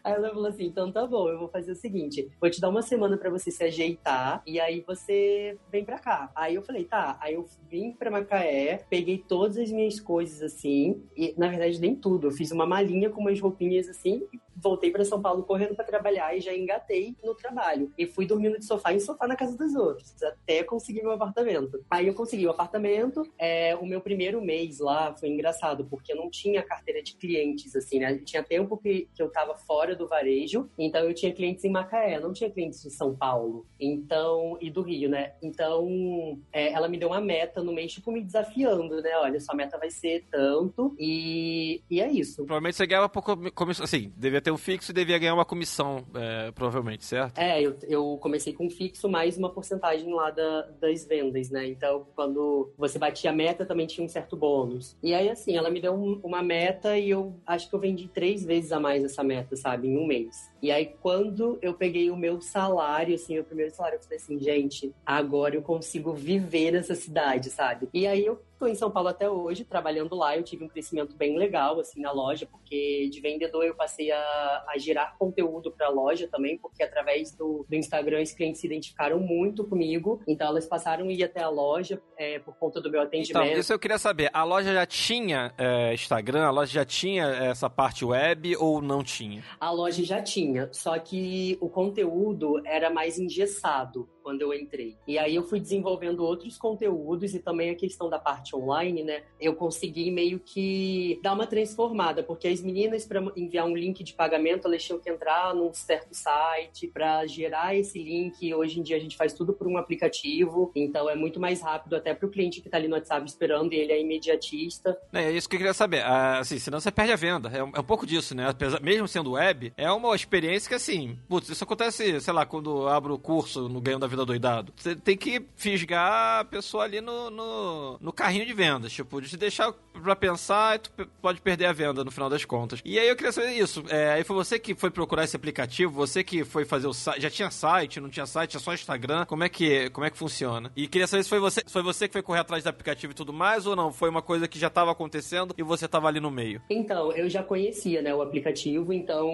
Aí 0.03 0.13
ela 0.13 0.31
falou 0.31 0.47
assim: 0.47 0.67
então 0.67 0.91
tá 0.91 1.07
bom, 1.07 1.29
eu 1.29 1.39
vou 1.39 1.49
fazer 1.49 1.73
o 1.73 1.77
seguinte: 1.77 2.31
vou 2.41 2.51
te 2.51 2.61
dar 2.61 2.69
uma 2.69 2.83
semana 2.83 3.17
para 3.17 3.31
você 3.31 3.51
se 3.51 3.65
ajeitar 3.65 4.43
e 4.47 4.61
aí 4.61 4.81
você 4.87 5.59
vem 5.71 5.85
pra 5.85 5.99
cá. 5.99 6.31
Aí 6.35 6.55
eu 6.55 6.63
falei: 6.63 6.85
tá. 6.85 7.19
Aí 7.21 7.35
eu 7.35 7.47
vim 7.69 7.93
pra 7.93 8.11
Macaé, 8.11 8.85
peguei 8.89 9.19
todas 9.19 9.59
as 9.59 9.71
minhas 9.71 10.01
coisas 10.01 10.43
assim, 10.43 11.03
e 11.17 11.35
na 11.37 11.49
verdade 11.49 11.81
nem 11.81 11.95
tudo. 11.95 12.29
Eu 12.29 12.33
fiz 12.33 12.51
uma 12.51 12.67
malinha 12.67 13.11
com 13.11 13.21
umas 13.21 13.41
roupinhas 13.41 13.89
assim 13.89 14.27
voltei 14.57 14.91
para 14.91 15.05
São 15.05 15.21
Paulo 15.21 15.43
correndo 15.43 15.75
para 15.75 15.85
trabalhar 15.85 16.37
e 16.37 16.41
já 16.41 16.55
engatei 16.55 17.17
no 17.23 17.35
trabalho. 17.35 17.93
E 17.99 18.07
fui 18.07 18.27
dormindo 18.27 18.59
de 18.59 18.65
sofá 18.65 18.93
em 18.93 19.01
sofá 19.01 19.27
na 19.27 19.37
casa 19.37 19.57
dos 19.57 19.75
outros, 19.75 20.15
até 20.23 20.63
conseguir 20.63 21.03
meu 21.03 21.13
apartamento. 21.13 21.85
Aí 21.91 22.07
eu 22.07 22.15
consegui 22.15 22.47
o 22.47 22.51
apartamento. 22.51 23.23
É, 23.39 23.75
o 23.77 23.87
meu 23.87 24.01
primeiro 24.01 24.41
mês 24.41 24.79
lá 24.79 25.15
foi 25.15 25.29
engraçado, 25.29 25.85
porque 25.85 26.13
eu 26.13 26.17
não 26.17 26.31
tinha 26.31 26.63
carteira 26.63 27.03
de 27.03 27.17
clientes, 27.17 27.75
assim, 27.75 27.99
né? 27.99 28.19
Tinha 28.19 28.43
tempo 28.43 28.77
que, 28.77 29.09
que 29.15 29.23
eu 29.23 29.31
tava 29.31 29.55
fora 29.67 29.95
do 29.95 30.07
varejo, 30.07 30.69
então 30.79 31.03
eu 31.03 31.15
tinha 31.15 31.33
clientes 31.33 31.65
em 31.65 31.71
Macaé, 31.71 32.21
não 32.21 32.33
tinha 32.33 32.51
clientes 32.51 32.83
de 32.83 32.91
São 32.91 33.15
Paulo, 33.15 33.67
então 33.79 34.57
e 34.61 34.71
do 34.71 34.83
Rio, 34.83 35.09
né? 35.09 35.33
Então 35.43 36.39
é, 36.53 36.73
ela 36.73 36.89
me 36.89 36.99
deu 36.99 37.09
uma 37.09 37.21
meta 37.21 37.63
no 37.63 37.73
mês, 37.73 37.93
tipo 37.93 38.13
me 38.13 38.23
desafiando, 38.23 39.01
né? 39.01 39.17
Olha, 39.19 39.41
sua 39.41 39.55
meta 39.55 39.79
vai 39.79 39.91
ser 39.91 40.25
tanto 40.31 40.95
e, 40.99 41.83
e 41.91 42.01
é 42.01 42.11
isso. 42.11 42.45
Provavelmente 42.45 42.77
você 42.77 42.87
ganhava 42.87 43.09
pouco, 43.09 43.39
assim, 43.83 44.13
devia 44.17 44.41
ter 44.41 44.51
um 44.51 44.57
fixo 44.57 44.91
e 44.91 44.95
devia 44.95 45.19
ganhar 45.19 45.35
uma 45.35 45.45
comissão, 45.45 46.05
é, 46.15 46.51
provavelmente, 46.53 47.05
certo? 47.05 47.39
É, 47.39 47.61
eu, 47.61 47.77
eu 47.85 48.19
comecei 48.21 48.53
com 48.53 48.67
um 48.67 48.71
fixo 48.71 49.09
mais 49.09 49.37
uma 49.37 49.51
porcentagem 49.51 50.13
lá 50.13 50.31
da, 50.31 50.63
das 50.81 51.05
vendas, 51.05 51.51
né? 51.51 51.67
Então 51.67 52.07
quando 52.15 52.73
você 52.77 52.99
batia 52.99 53.31
a 53.31 53.33
meta 53.33 53.65
também 53.65 53.87
tinha 53.87 54.05
um 54.05 54.09
certo 54.09 54.37
bônus. 54.37 54.97
E 55.03 55.15
aí 55.15 55.29
assim, 55.29 55.57
ela 55.57 55.71
me 55.71 55.81
deu 55.81 55.95
um, 55.95 56.21
uma 56.23 56.43
meta 56.43 56.97
e 56.99 57.11
eu 57.11 57.35
acho 57.47 57.69
que 57.69 57.75
eu 57.75 57.81
vendi 57.81 58.09
três 58.09 58.45
vezes 58.45 58.73
a 58.73 58.81
mais 58.81 59.05
essa 59.05 59.23
meta 59.23 59.54
sabe, 59.57 59.89
em 59.89 59.99
um 59.99 60.07
mês. 60.07 60.51
E 60.65 60.71
aí, 60.71 60.87
quando 61.03 61.59
eu 61.61 61.75
peguei 61.75 62.11
o 62.11 62.17
meu 62.17 62.41
salário, 62.41 63.15
assim, 63.15 63.39
o 63.39 63.45
primeiro 63.45 63.71
salário, 63.71 63.99
eu 63.99 64.03
falei 64.03 64.17
assim, 64.17 64.39
gente, 64.39 64.95
agora 65.05 65.55
eu 65.55 65.61
consigo 65.61 66.15
viver 66.15 66.71
nessa 66.71 66.95
cidade, 66.95 67.51
sabe? 67.51 67.87
E 67.93 68.07
aí 68.07 68.25
eu 68.25 68.41
tô 68.59 68.67
em 68.67 68.75
São 68.75 68.91
Paulo 68.91 69.09
até 69.09 69.29
hoje, 69.29 69.65
trabalhando 69.65 70.15
lá. 70.15 70.37
Eu 70.37 70.43
tive 70.43 70.65
um 70.65 70.69
crescimento 70.69 71.15
bem 71.17 71.37
legal, 71.37 71.79
assim, 71.79 72.01
na 72.01 72.13
loja, 72.13 72.47
porque 72.47 73.09
de 73.11 73.21
vendedor 73.21 73.65
eu 73.65 73.75
passei 73.75 74.11
a, 74.11 74.65
a 74.69 74.79
gerar 74.79 75.17
conteúdo 75.19 75.71
para 75.71 75.87
a 75.87 75.91
loja 75.91 76.29
também, 76.29 76.57
porque 76.57 76.83
através 76.83 77.33
do, 77.33 77.67
do 77.69 77.75
Instagram 77.75 78.23
os 78.23 78.33
clientes 78.33 78.61
se 78.61 78.67
identificaram 78.67 79.19
muito 79.21 79.65
comigo. 79.65 80.23
Então 80.27 80.49
elas 80.49 80.67
passaram 80.67 81.09
a 81.09 81.13
ir 81.13 81.23
até 81.23 81.43
a 81.43 81.49
loja 81.49 82.01
é, 82.17 82.39
por 82.39 82.55
conta 82.57 82.81
do 82.81 82.91
meu 82.91 83.03
atendimento. 83.03 83.45
Então, 83.45 83.61
isso 83.61 83.73
eu 83.73 83.79
queria 83.79 83.99
saber. 83.99 84.31
A 84.33 84.45
loja 84.45 84.73
já 84.73 84.87
tinha 84.87 85.53
é, 85.59 85.93
Instagram? 85.93 86.45
A 86.45 86.51
loja 86.51 86.73
já 86.73 86.85
tinha 86.85 87.27
essa 87.27 87.69
parte 87.69 88.05
web 88.05 88.57
ou 88.57 88.81
não 88.81 89.03
tinha? 89.03 89.43
A 89.61 89.71
loja 89.71 90.03
já 90.05 90.23
tinha, 90.23 90.54
só 90.73 90.99
que 90.99 91.57
o 91.61 91.69
conteúdo 91.69 92.61
era 92.67 92.91
mais 92.91 93.19
engessado. 93.19 94.09
Quando 94.25 94.41
eu 94.41 94.55
entrei. 94.55 94.97
E 95.07 95.19
aí 95.19 95.35
eu 95.35 95.45
fui 95.45 95.61
desenvolvendo 95.61 96.25
outros 96.25 96.57
conteúdos 96.57 97.35
e 97.35 97.39
também 97.39 97.69
a 97.69 97.75
questão 97.75 98.09
da 98.09 98.19
parte 98.19 98.57
online, 98.57 99.05
né? 99.05 99.23
Eu 99.39 99.55
consegui 99.55 100.11
meio 100.11 100.41
que 100.41 101.21
dar 101.23 101.35
uma 101.35 101.47
transformada, 101.47 102.23
porque 102.23 102.49
as 102.49 102.63
meninas, 102.63 103.05
para 103.05 103.23
enviar 103.37 103.67
um 103.67 103.77
link 103.77 104.03
de 104.03 104.15
pagamento, 104.15 104.67
elas 104.67 104.83
tinham 104.83 104.99
que 104.99 105.11
entrar 105.11 105.55
num 105.55 105.73
certo 105.75 106.15
site 106.15 106.89
para 106.89 107.27
gerar 107.27 107.77
esse 107.77 108.03
link. 108.03 108.53
Hoje 108.55 108.81
em 108.81 108.83
dia 108.83 108.97
a 108.97 109.01
gente 109.01 109.17
faz 109.17 109.35
tudo 109.35 109.53
por 109.53 109.67
um 109.67 109.77
aplicativo, 109.77 110.73
então 110.75 111.09
é 111.11 111.15
muito 111.15 111.39
mais 111.39 111.61
rápido 111.61 111.95
até 111.95 112.15
para 112.15 112.27
o 112.27 112.31
cliente 112.31 112.63
que 112.63 112.69
está 112.69 112.79
ali 112.79 112.89
no 112.89 112.95
WhatsApp 112.95 113.27
esperando, 113.29 113.75
e 113.75 113.77
ele 113.77 113.93
é 113.93 114.01
imediatista. 114.01 114.99
É, 115.13 115.25
é 115.25 115.33
isso 115.33 115.47
que 115.47 115.57
eu 115.57 115.59
queria 115.59 115.75
saber. 115.75 116.03
Ah, 116.03 116.39
assim, 116.39 116.59
senão 116.59 116.81
você 116.81 116.91
perde 116.91 117.13
a 117.13 117.17
venda. 117.17 117.51
É 117.51 117.63
um, 117.63 117.69
é 117.69 117.83
pouco 117.83 118.07
disso, 118.07 118.35
né? 118.35 118.47
Mesmo 118.83 119.07
sendo 119.07 119.33
web, 119.33 119.73
é 119.77 119.91
uma 119.93 120.17
experiência 120.17 120.69
que, 120.69 120.75
assim, 120.75 121.19
putz, 121.29 121.51
isso 121.51 121.63
acontece, 121.63 122.21
sei 122.21 122.33
lá, 122.33 122.47
quando 122.47 122.71
eu 122.71 122.89
abro 122.89 123.15
o 123.15 123.19
curso 123.19 123.69
no 123.69 123.81
Ganho 123.81 123.99
da 123.99 124.07
Vida 124.15 124.25
Doidado. 124.25 124.73
Você 124.77 124.95
tem 124.95 125.17
que 125.17 125.45
fisgar 125.57 126.41
a 126.41 126.45
pessoa 126.45 126.85
ali 126.85 127.01
no, 127.01 127.31
no, 127.31 127.99
no 128.01 128.13
carrinho 128.13 128.47
de 128.47 128.53
vendas. 128.53 128.93
Tipo, 128.93 129.21
de 129.21 129.29
te 129.29 129.37
deixar 129.37 129.73
pra 130.03 130.17
pensar 130.17 130.77
e 130.77 130.79
tu 130.79 130.91
pode 131.21 131.41
perder 131.41 131.67
a 131.67 131.73
venda 131.73 132.05
no 132.05 132.11
final 132.11 132.29
das 132.29 132.45
contas. 132.45 132.81
E 132.85 132.99
aí 132.99 133.09
eu 133.09 133.17
queria 133.17 133.33
saber 133.33 133.53
isso. 133.53 133.85
É, 133.89 134.13
aí 134.13 134.25
foi 134.25 134.37
você 134.37 134.59
que 134.59 134.75
foi 134.75 134.91
procurar 134.91 135.25
esse 135.25 135.37
aplicativo, 135.37 135.93
você 135.93 136.23
que 136.23 136.45
foi 136.45 136.65
fazer 136.65 136.87
o 136.87 136.93
site. 136.93 137.23
Já 137.23 137.31
tinha 137.31 137.51
site, 137.51 138.01
não 138.01 138.09
tinha 138.09 138.27
site, 138.27 138.51
tinha 138.51 138.61
só 138.61 138.73
Instagram. 138.73 139.25
Como 139.27 139.45
é 139.45 139.49
que, 139.49 139.91
como 139.91 140.07
é 140.07 140.11
que 140.11 140.17
funciona? 140.17 140.71
E 140.77 140.87
queria 140.87 141.07
saber 141.07 141.23
se 141.23 141.29
foi 141.29 141.39
você, 141.39 141.63
foi 141.67 141.83
você 141.83 142.07
que 142.09 142.13
foi 142.13 142.23
correr 142.23 142.41
atrás 142.41 142.65
do 142.65 142.69
aplicativo 142.69 143.13
e 143.13 143.15
tudo 143.15 143.33
mais, 143.33 143.67
ou 143.67 143.77
não? 143.77 143.93
Foi 143.93 144.09
uma 144.09 144.23
coisa 144.23 144.49
que 144.49 144.59
já 144.59 144.69
estava 144.69 144.91
acontecendo 144.91 145.55
e 145.57 145.63
você 145.63 145.87
estava 145.87 146.09
ali 146.09 146.21
no 146.21 146.31
meio? 146.31 146.63
Então, 146.69 147.13
eu 147.13 147.29
já 147.29 147.43
conhecia, 147.43 148.03
né, 148.03 148.15
o 148.15 148.23
aplicativo, 148.23 148.93
então 148.93 149.31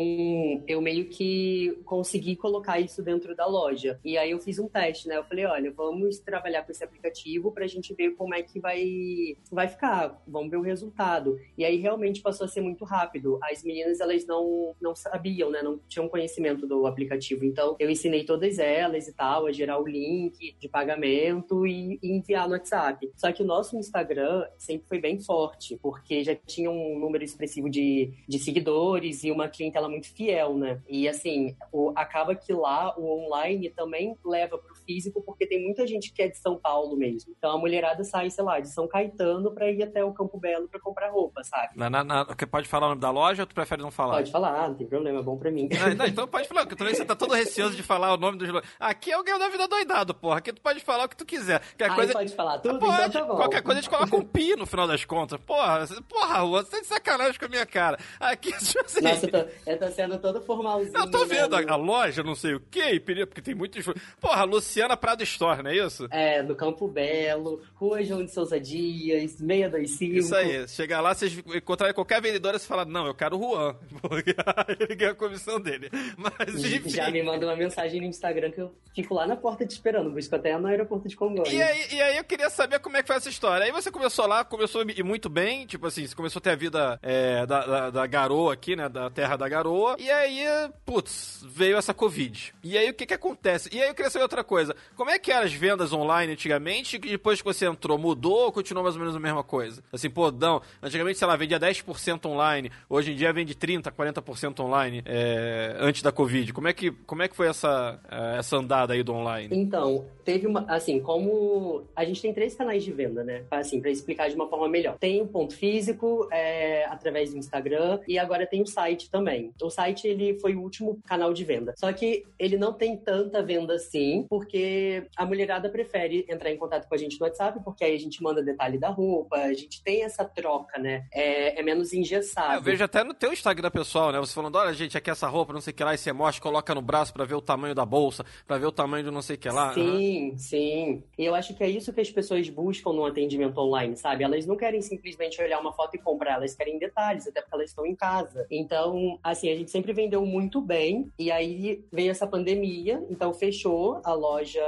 eu 0.67 0.81
meio 0.81 1.07
que 1.07 1.79
consegui 1.85 2.37
colocar 2.37 2.81
isso 2.81 3.03
dentro 3.03 3.35
da 3.35 3.47
loja. 3.47 3.99
E 4.05 4.17
aí 4.17 4.31
eu 4.31 4.39
fiz 4.39 4.59
um 4.59 4.69
teste, 4.71 5.09
né? 5.09 5.17
Eu 5.17 5.25
falei, 5.25 5.45
olha, 5.45 5.71
vamos 5.71 6.19
trabalhar 6.19 6.63
com 6.63 6.73
esse 6.73 6.85
aplicativo 6.85 7.53
pra 7.53 7.67
gente 7.67 7.95
ver 7.95 8.13
como 8.13 8.35
é 8.35 8.43
que 8.43 8.61
vai, 8.61 9.37
vai 9.51 9.69
ficar. 9.69 10.23
Vamos 10.27 10.51
ver 10.51 10.57
o 10.57 10.63
resultado. 10.63 11.39
E 11.57 11.65
aí 11.65 11.77
realmente 11.77 12.23
passou 12.23 12.45
a 12.45 12.49
ser 12.49 12.61
muito 12.61 12.85
rápido. 12.85 13.39
As 13.43 13.63
meninas, 13.63 14.01
elas 14.01 14.27
não, 14.27 14.75
não 14.81 14.95
sabiam, 14.95 15.51
né? 15.51 15.63
Não 15.63 15.79
tinham 15.89 16.09
conhecimento 16.09 16.67
do 16.67 16.87
aplicativo. 16.87 17.45
Então, 17.45 17.77
eu 17.79 17.91
ensinei 17.91 18.25
todas 18.25 18.59
elas 18.59 19.09
e 19.09 19.13
tal, 19.13 19.47
a 19.47 19.53
gerar 19.53 19.79
o 19.79 19.87
link 19.87 20.57
de 20.59 20.69
pagamento 20.69 21.67
e, 21.67 21.99
e 22.03 22.17
enviar 22.17 22.47
no 22.47 22.55
WhatsApp. 22.55 23.11
Só 23.17 23.33
que 23.33 23.43
o 23.43 23.47
nosso 23.47 23.77
Instagram 23.77 24.47
sempre 24.59 24.87
foi 24.89 25.01
bem 25.01 25.19
forte, 25.21 25.79
porque 25.83 26.23
já 26.23 26.35
tinha 26.35 26.71
um 26.71 26.99
número 26.99 27.25
expressivo 27.25 27.69
de, 27.69 28.13
de 28.29 28.39
seguidores 28.39 29.25
e 29.25 29.31
uma 29.31 29.49
clientela 29.49 29.89
muito 29.89 30.13
fiel, 30.15 30.57
né? 30.57 30.81
E 30.89 31.09
assim, 31.09 31.57
o, 31.73 31.93
acaba 31.97 32.35
que 32.35 32.53
lá 32.53 32.95
o 32.99 33.27
online 33.27 33.71
também 33.71 34.17
leva 34.25 34.59
pro 34.61 34.75
físico, 34.75 35.23
porque 35.23 35.47
tem 35.47 35.65
muita 35.65 35.87
gente 35.87 36.13
que 36.13 36.23
é 36.23 36.29
de 36.29 36.39
São 36.39 36.57
Paulo 36.57 36.97
mesmo. 36.97 37.33
Então 37.37 37.53
a 37.53 37.59
mulherada 37.59 38.03
sai, 38.05 38.31
sei 38.31 38.45
lá, 38.45 38.61
de 38.61 38.73
São 38.73 38.87
Caetano 38.87 39.53
para 39.53 39.71
ir 39.71 39.83
até 39.83 40.05
o 40.05 40.13
Campo 40.13 40.39
Belo 40.39 40.69
para 40.69 40.81
comprar 40.81 41.11
roupa, 41.11 41.43
sabe? 41.45 41.77
Na, 41.77 41.89
na, 41.89 42.05
na, 42.05 42.25
pode 42.25 42.69
falar 42.69 42.87
o 42.87 42.89
nome 42.91 43.01
da 43.01 43.11
loja 43.11 43.43
ou 43.43 43.47
tu 43.47 43.55
prefere 43.55 43.83
não 43.83 43.91
falar? 43.91 44.17
Pode 44.17 44.33
falar, 44.33 44.69
não 44.69 44.75
tem 44.75 44.87
problema, 44.87 45.21
é 45.21 45.23
bom 45.23 45.37
pra 45.37 45.51
mim. 45.51 45.69
Não, 45.71 45.95
não, 45.95 46.07
então 46.07 46.27
pode 46.27 46.49
falar, 46.49 46.63
porque 46.63 46.77
também 46.77 46.95
você 46.95 47.05
tá 47.05 47.15
todo 47.15 47.35
receoso 47.35 47.77
de 47.77 47.83
falar 47.83 48.13
o 48.15 48.17
nome 48.17 48.39
dos 48.39 48.51
Aqui 48.79 49.13
é 49.13 49.19
o 49.19 49.23
Ganho 49.23 49.39
da 49.39 49.49
Vida 49.49 49.69
Doidado, 49.69 50.15
porra. 50.15 50.39
Aqui 50.39 50.53
tu 50.53 50.61
pode 50.61 50.81
falar 50.81 51.05
o 51.05 51.09
que 51.09 51.17
tu 51.17 51.25
quiser. 51.25 51.61
Qualquer 51.61 51.95
coisa... 51.95 52.13
pode 52.13 52.35
falar 52.35 52.59
tudo? 52.59 52.79
Pode. 52.79 53.09
Então 53.09 53.29
tá 53.29 53.35
Qualquer 53.37 53.63
coisa 53.63 53.79
a 53.79 53.83
gente 53.83 53.91
coloca 53.91 54.17
um 54.17 54.25
pi 54.25 54.57
no 54.57 54.67
final 54.67 54.87
das 54.87 55.05
contas. 55.05 55.41
Porra, 55.41 55.87
porra, 56.09 56.45
você 56.45 56.71
tá 56.71 56.81
de 56.81 56.87
sacanagem 56.87 57.39
com 57.39 57.47
a 57.47 57.49
minha 57.49 57.67
cara. 57.67 57.99
Aqui, 58.19 58.53
tipo 58.59 58.85
assim... 58.85 59.01
Nossa, 59.01 59.27
eu 59.27 59.31
tô, 59.31 59.51
eu 59.67 59.79
tô 59.79 59.89
sendo 59.91 60.19
todo 60.19 60.41
formalzinho. 60.43 60.97
Eu 60.97 61.11
tô 61.11 61.25
vendo 61.27 61.57
né? 61.57 61.65
a, 61.69 61.73
a, 61.73 61.77
loja, 61.77 62.23
não 62.23 62.35
sei 62.35 62.55
o 62.55 62.61
quê, 62.61 63.01
porque 63.01 63.43
tem 63.43 63.55
muitos... 63.55 63.85
Porra, 64.21 64.45
Luciana 64.51 64.97
Prado 64.97 65.23
Store, 65.23 65.63
não 65.63 65.71
é 65.71 65.77
isso? 65.77 66.09
É, 66.11 66.43
no 66.43 66.55
Campo 66.55 66.89
Belo, 66.89 67.63
Rua 67.75 68.03
João 68.03 68.25
de 68.25 68.33
Souza 68.33 68.61
Dias, 68.61 69.33
625. 69.33 70.15
Isso 70.15 70.35
aí. 70.35 70.69
Chegar 70.69 71.01
lá, 71.01 71.15
vocês 71.15 71.37
encontrarem 71.55 71.95
qualquer 71.95 72.21
vendedora, 72.21 72.59
você 72.59 72.67
fala, 72.67 72.85
não, 72.85 73.07
eu 73.07 73.15
quero 73.15 73.37
o 73.37 73.41
Juan. 73.41 73.77
Porque 74.03 74.35
ele 74.79 74.95
ganha 74.95 75.13
a 75.13 75.15
comissão 75.15 75.61
dele. 75.61 75.89
Mas, 76.17 76.65
enfim. 76.65 76.91
Já 76.91 77.11
me 77.11 77.23
manda 77.23 77.47
uma 77.47 77.57
mensagem 77.57 78.01
no 78.01 78.07
Instagram 78.07 78.51
que 78.51 78.61
eu 78.61 78.75
fico 78.95 79.15
lá 79.15 79.27
na 79.27 79.37
porta 79.37 79.65
te 79.67 79.71
esperando, 79.71 80.11
busco 80.11 80.35
até 80.35 80.57
no 80.59 80.67
aeroporto 80.67 81.09
de 81.09 81.17
Congonhas. 81.17 81.53
E 81.53 81.63
aí, 81.63 81.87
e 81.93 82.03
aí 82.03 82.17
eu 82.17 82.25
queria 82.25 82.51
saber 82.51 82.81
como 82.81 82.97
é 82.97 83.03
que 83.03 83.07
foi 83.07 83.17
essa 83.17 83.29
história. 83.29 83.65
Aí 83.65 83.73
você 83.73 83.91
começou 83.91 84.27
lá, 84.27 84.45
começou 84.45 84.85
e 84.89 85.03
muito 85.03 85.29
bem, 85.29 85.67
tipo 85.67 85.87
assim, 85.87 86.07
você 86.07 86.15
começou 86.15 86.41
a 86.41 86.43
ter 86.43 86.51
a 86.51 86.57
vida 86.57 86.99
é, 87.03 87.47
da, 87.47 87.67
da, 87.67 87.91
da, 87.91 88.07
garoa 88.07 88.53
aqui, 88.53 88.75
né, 88.75 88.89
da 88.89 89.09
terra 89.11 89.37
da 89.37 89.49
garoa. 89.49 89.97
E 89.99 90.11
aí, 90.11 90.45
putz, 90.85 91.45
veio 91.47 91.77
essa 91.77 91.95
Covid. 91.95 92.55
E 92.63 92.77
aí 92.77 92.91
o 92.91 92.95
que 92.95 93.07
que 93.07 93.15
acontece? 93.15 93.69
E 93.73 93.81
aí 93.81 93.89
eu 93.89 93.95
queria 93.95 94.11
saber 94.11 94.23
outra 94.25 94.40
coisa. 94.45 94.75
Como 94.97 95.11
é 95.11 95.19
que 95.19 95.31
eram 95.31 95.45
as 95.45 95.53
vendas 95.53 95.93
online 95.93 96.33
antigamente, 96.33 96.99
que 96.99 97.09
depois 97.09 97.41
que 97.41 97.45
você 97.45 97.67
entrou, 97.67 97.99
mudou 97.99 98.45
ou 98.47 98.53
continuou 98.53 98.85
mais 98.85 98.97
ou 98.97 99.01
menos 99.01 99.17
a 99.17 99.21
mesma 99.21 99.43
coisa? 99.43 99.83
Assim, 99.93 100.11
pô, 100.11 100.31
não, 100.31 100.61
antigamente, 100.83 101.19
sei 101.19 101.27
lá, 101.27 101.37
vendia 101.37 101.59
10% 101.59 102.27
online, 102.27 102.71
hoje 102.89 103.13
em 103.13 103.17
dia 103.17 103.33
vende 103.33 103.55
30%, 103.55 103.91
40% 103.93 104.61
online 104.61 105.03
é, 105.05 105.77
antes 105.79 106.03
da 106.03 106.13
Covid. 106.13 106.53
Como 106.53 106.69
é 106.69 106.73
que, 106.73 106.91
como 106.91 107.23
é 107.23 107.29
que 107.29 107.37
foi 107.37 107.49
essa, 107.49 108.01
é, 108.11 108.39
essa 108.39 108.57
andada 108.57 108.95
aí 108.95 109.03
do 109.03 109.13
online? 109.13 109.55
Então, 109.57 110.05
teve 110.25 110.47
uma, 110.47 110.65
assim, 110.69 111.01
como 111.01 111.85
a 111.95 112.05
gente 112.05 112.23
tem 112.23 112.33
três 112.33 112.55
canais 112.55 112.85
de 112.85 112.93
venda, 112.93 113.25
né? 113.25 113.45
Assim, 113.51 113.81
para 113.81 113.91
explicar 113.91 114.29
de 114.29 114.35
uma 114.35 114.49
forma 114.49 114.69
melhor. 114.69 114.97
Tem 114.99 115.21
o 115.21 115.27
ponto 115.27 115.57
físico, 115.57 116.29
é, 116.31 116.85
através 116.87 117.33
do 117.33 117.39
Instagram, 117.39 118.01
e 118.07 118.19
agora 118.19 118.47
tem 118.47 118.63
o 118.63 118.67
site 118.67 119.11
também. 119.11 119.53
O 119.63 119.71
site, 119.71 120.07
ele 120.07 120.39
foi 120.39 120.55
o 120.55 120.61
último 120.61 120.99
canal 121.07 121.33
de 121.33 121.45
venda. 121.45 121.75
Só 121.77 121.93
que 121.93 122.25
ele 122.39 122.57
não 122.57 122.73
tem 122.73 122.97
tanta 122.97 123.43
venda 123.43 123.75
assim, 123.75 124.20
porque 124.29 125.07
a 125.17 125.25
mulherada 125.25 125.69
prefere 125.69 126.27
entrar 126.29 126.51
em 126.51 126.57
contato 126.57 126.89
com 126.89 126.95
a 126.95 126.99
gente 126.99 127.19
no 127.19 127.27
WhatsApp, 127.27 127.61
porque 127.65 127.85
aí 127.85 127.95
a 127.95 127.99
gente 127.99 128.23
manda 128.23 128.43
detalhe 128.43 128.79
da 128.79 128.89
roupa, 128.89 129.37
a 129.37 129.53
gente 129.53 129.83
tem 129.83 130.05
essa 130.05 130.25
troca, 130.25 130.79
né? 130.79 131.07
É, 131.13 131.59
é 131.59 131.63
menos 131.63 131.93
engessado. 131.93 132.55
Eu 132.55 132.63
vejo 132.63 132.85
até 132.85 133.05
no 133.05 133.15
teu 133.15 133.33
Instagram 133.33 133.71
pessoal, 133.71 134.13
né? 134.13 134.19
Você 134.19 134.35
falando, 134.35 134.57
olha, 134.57 134.73
gente, 134.73 134.97
aqui 134.97 135.11
essa 135.11 135.29
roupa, 135.29 135.53
não 135.53 135.61
sei 135.61 135.73
o 135.73 135.75
que 135.75 135.85
lá, 135.85 135.95
e 135.95 135.99
você 135.99 136.13
mostra, 136.13 136.43
coloca 136.43 136.75
no 136.75 136.83
braço 136.83 137.13
para 137.13 137.25
ver 137.25 137.35
o 137.35 137.41
tamanho 137.41 137.75
da 137.75 137.85
bolsa, 137.85 138.25
para 138.47 138.59
ver 138.59 138.67
o 138.67 138.73
tamanho 138.73 139.05
do 139.05 139.13
não 139.13 139.23
sei 139.23 139.37
o 139.37 139.39
que 139.39 139.49
lá. 139.49 139.75
Sim, 139.75 140.31
uhum. 140.31 140.39
sim. 140.39 141.03
E 141.19 141.25
eu 141.25 141.35
acho 141.35 141.55
que 141.55 141.63
é 141.63 141.69
isso 141.69 141.93
que 141.93 142.01
as 142.01 142.11
pessoas 142.11 142.49
buscam 142.49 142.93
no 142.93 143.05
atendimento 143.05 143.59
online, 143.59 143.97
sabe? 143.97 144.25
Elas 144.25 144.47
não 144.47 144.57
querem 144.57 144.81
simplesmente 144.83 145.41
olhar 145.41 145.61
uma 145.61 145.73
foto 145.73 145.95
e 145.95 145.99
comprar, 145.99 146.35
elas 146.35 146.55
querem 146.55 146.79
detalhes, 146.79 147.27
até 147.27 147.41
porque 147.41 147.55
elas 147.55 147.71
estão 147.71 147.87
em 147.87 147.95
casa. 147.95 148.47
Então, 148.51 149.19
assim, 149.23 149.51
a 149.51 149.57
gente 149.57 149.71
sempre 149.71 149.93
vendeu 149.93 150.25
muito 150.25 150.61
bem, 150.61 151.11
e 151.19 151.31
aí 151.31 151.85
veio 151.93 152.11
essa 152.11 152.27
pandemia, 152.27 153.05
então 153.11 153.33
fechou 153.33 154.01
a 154.11 154.15
loja 154.15 154.61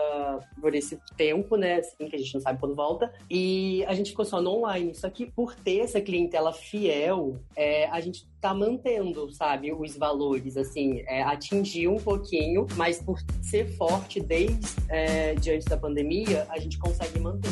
por 0.61 0.75
esse 0.75 0.99
tempo, 1.16 1.56
né? 1.56 1.76
Assim, 1.76 2.08
que 2.08 2.16
a 2.16 2.18
gente 2.18 2.34
não 2.34 2.40
sabe 2.40 2.58
quando 2.58 2.75
volta. 2.75 3.12
E 3.30 3.84
a 3.87 3.94
gente 3.94 4.11
ficou 4.11 4.25
só 4.25 4.40
no 4.40 4.50
online. 4.50 4.94
Só 4.94 5.08
que 5.11 5.26
por 5.26 5.54
ter 5.54 5.80
essa 5.80 6.00
clientela 6.00 6.52
fiel, 6.52 7.38
é, 7.56 7.87
a 7.88 8.00
gente 8.00 8.26
tá 8.40 8.52
mantendo, 8.52 9.30
sabe, 9.32 9.72
os 9.72 9.96
valores, 9.96 10.56
assim, 10.56 11.00
é, 11.06 11.22
atingiu 11.22 11.94
um 11.94 12.00
pouquinho, 12.00 12.66
mas 12.76 13.00
por 13.00 13.20
ser 13.40 13.68
forte 13.76 14.20
desde 14.20 14.66
é, 14.88 15.34
diante 15.34 15.66
da 15.66 15.76
pandemia, 15.76 16.46
a 16.50 16.58
gente 16.58 16.78
consegue 16.78 17.20
manter. 17.20 17.50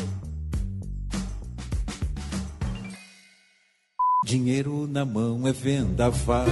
Dinheiro 4.25 4.87
na 4.87 5.03
mão 5.03 5.47
é 5.47 5.51
vendaval. 5.51 6.45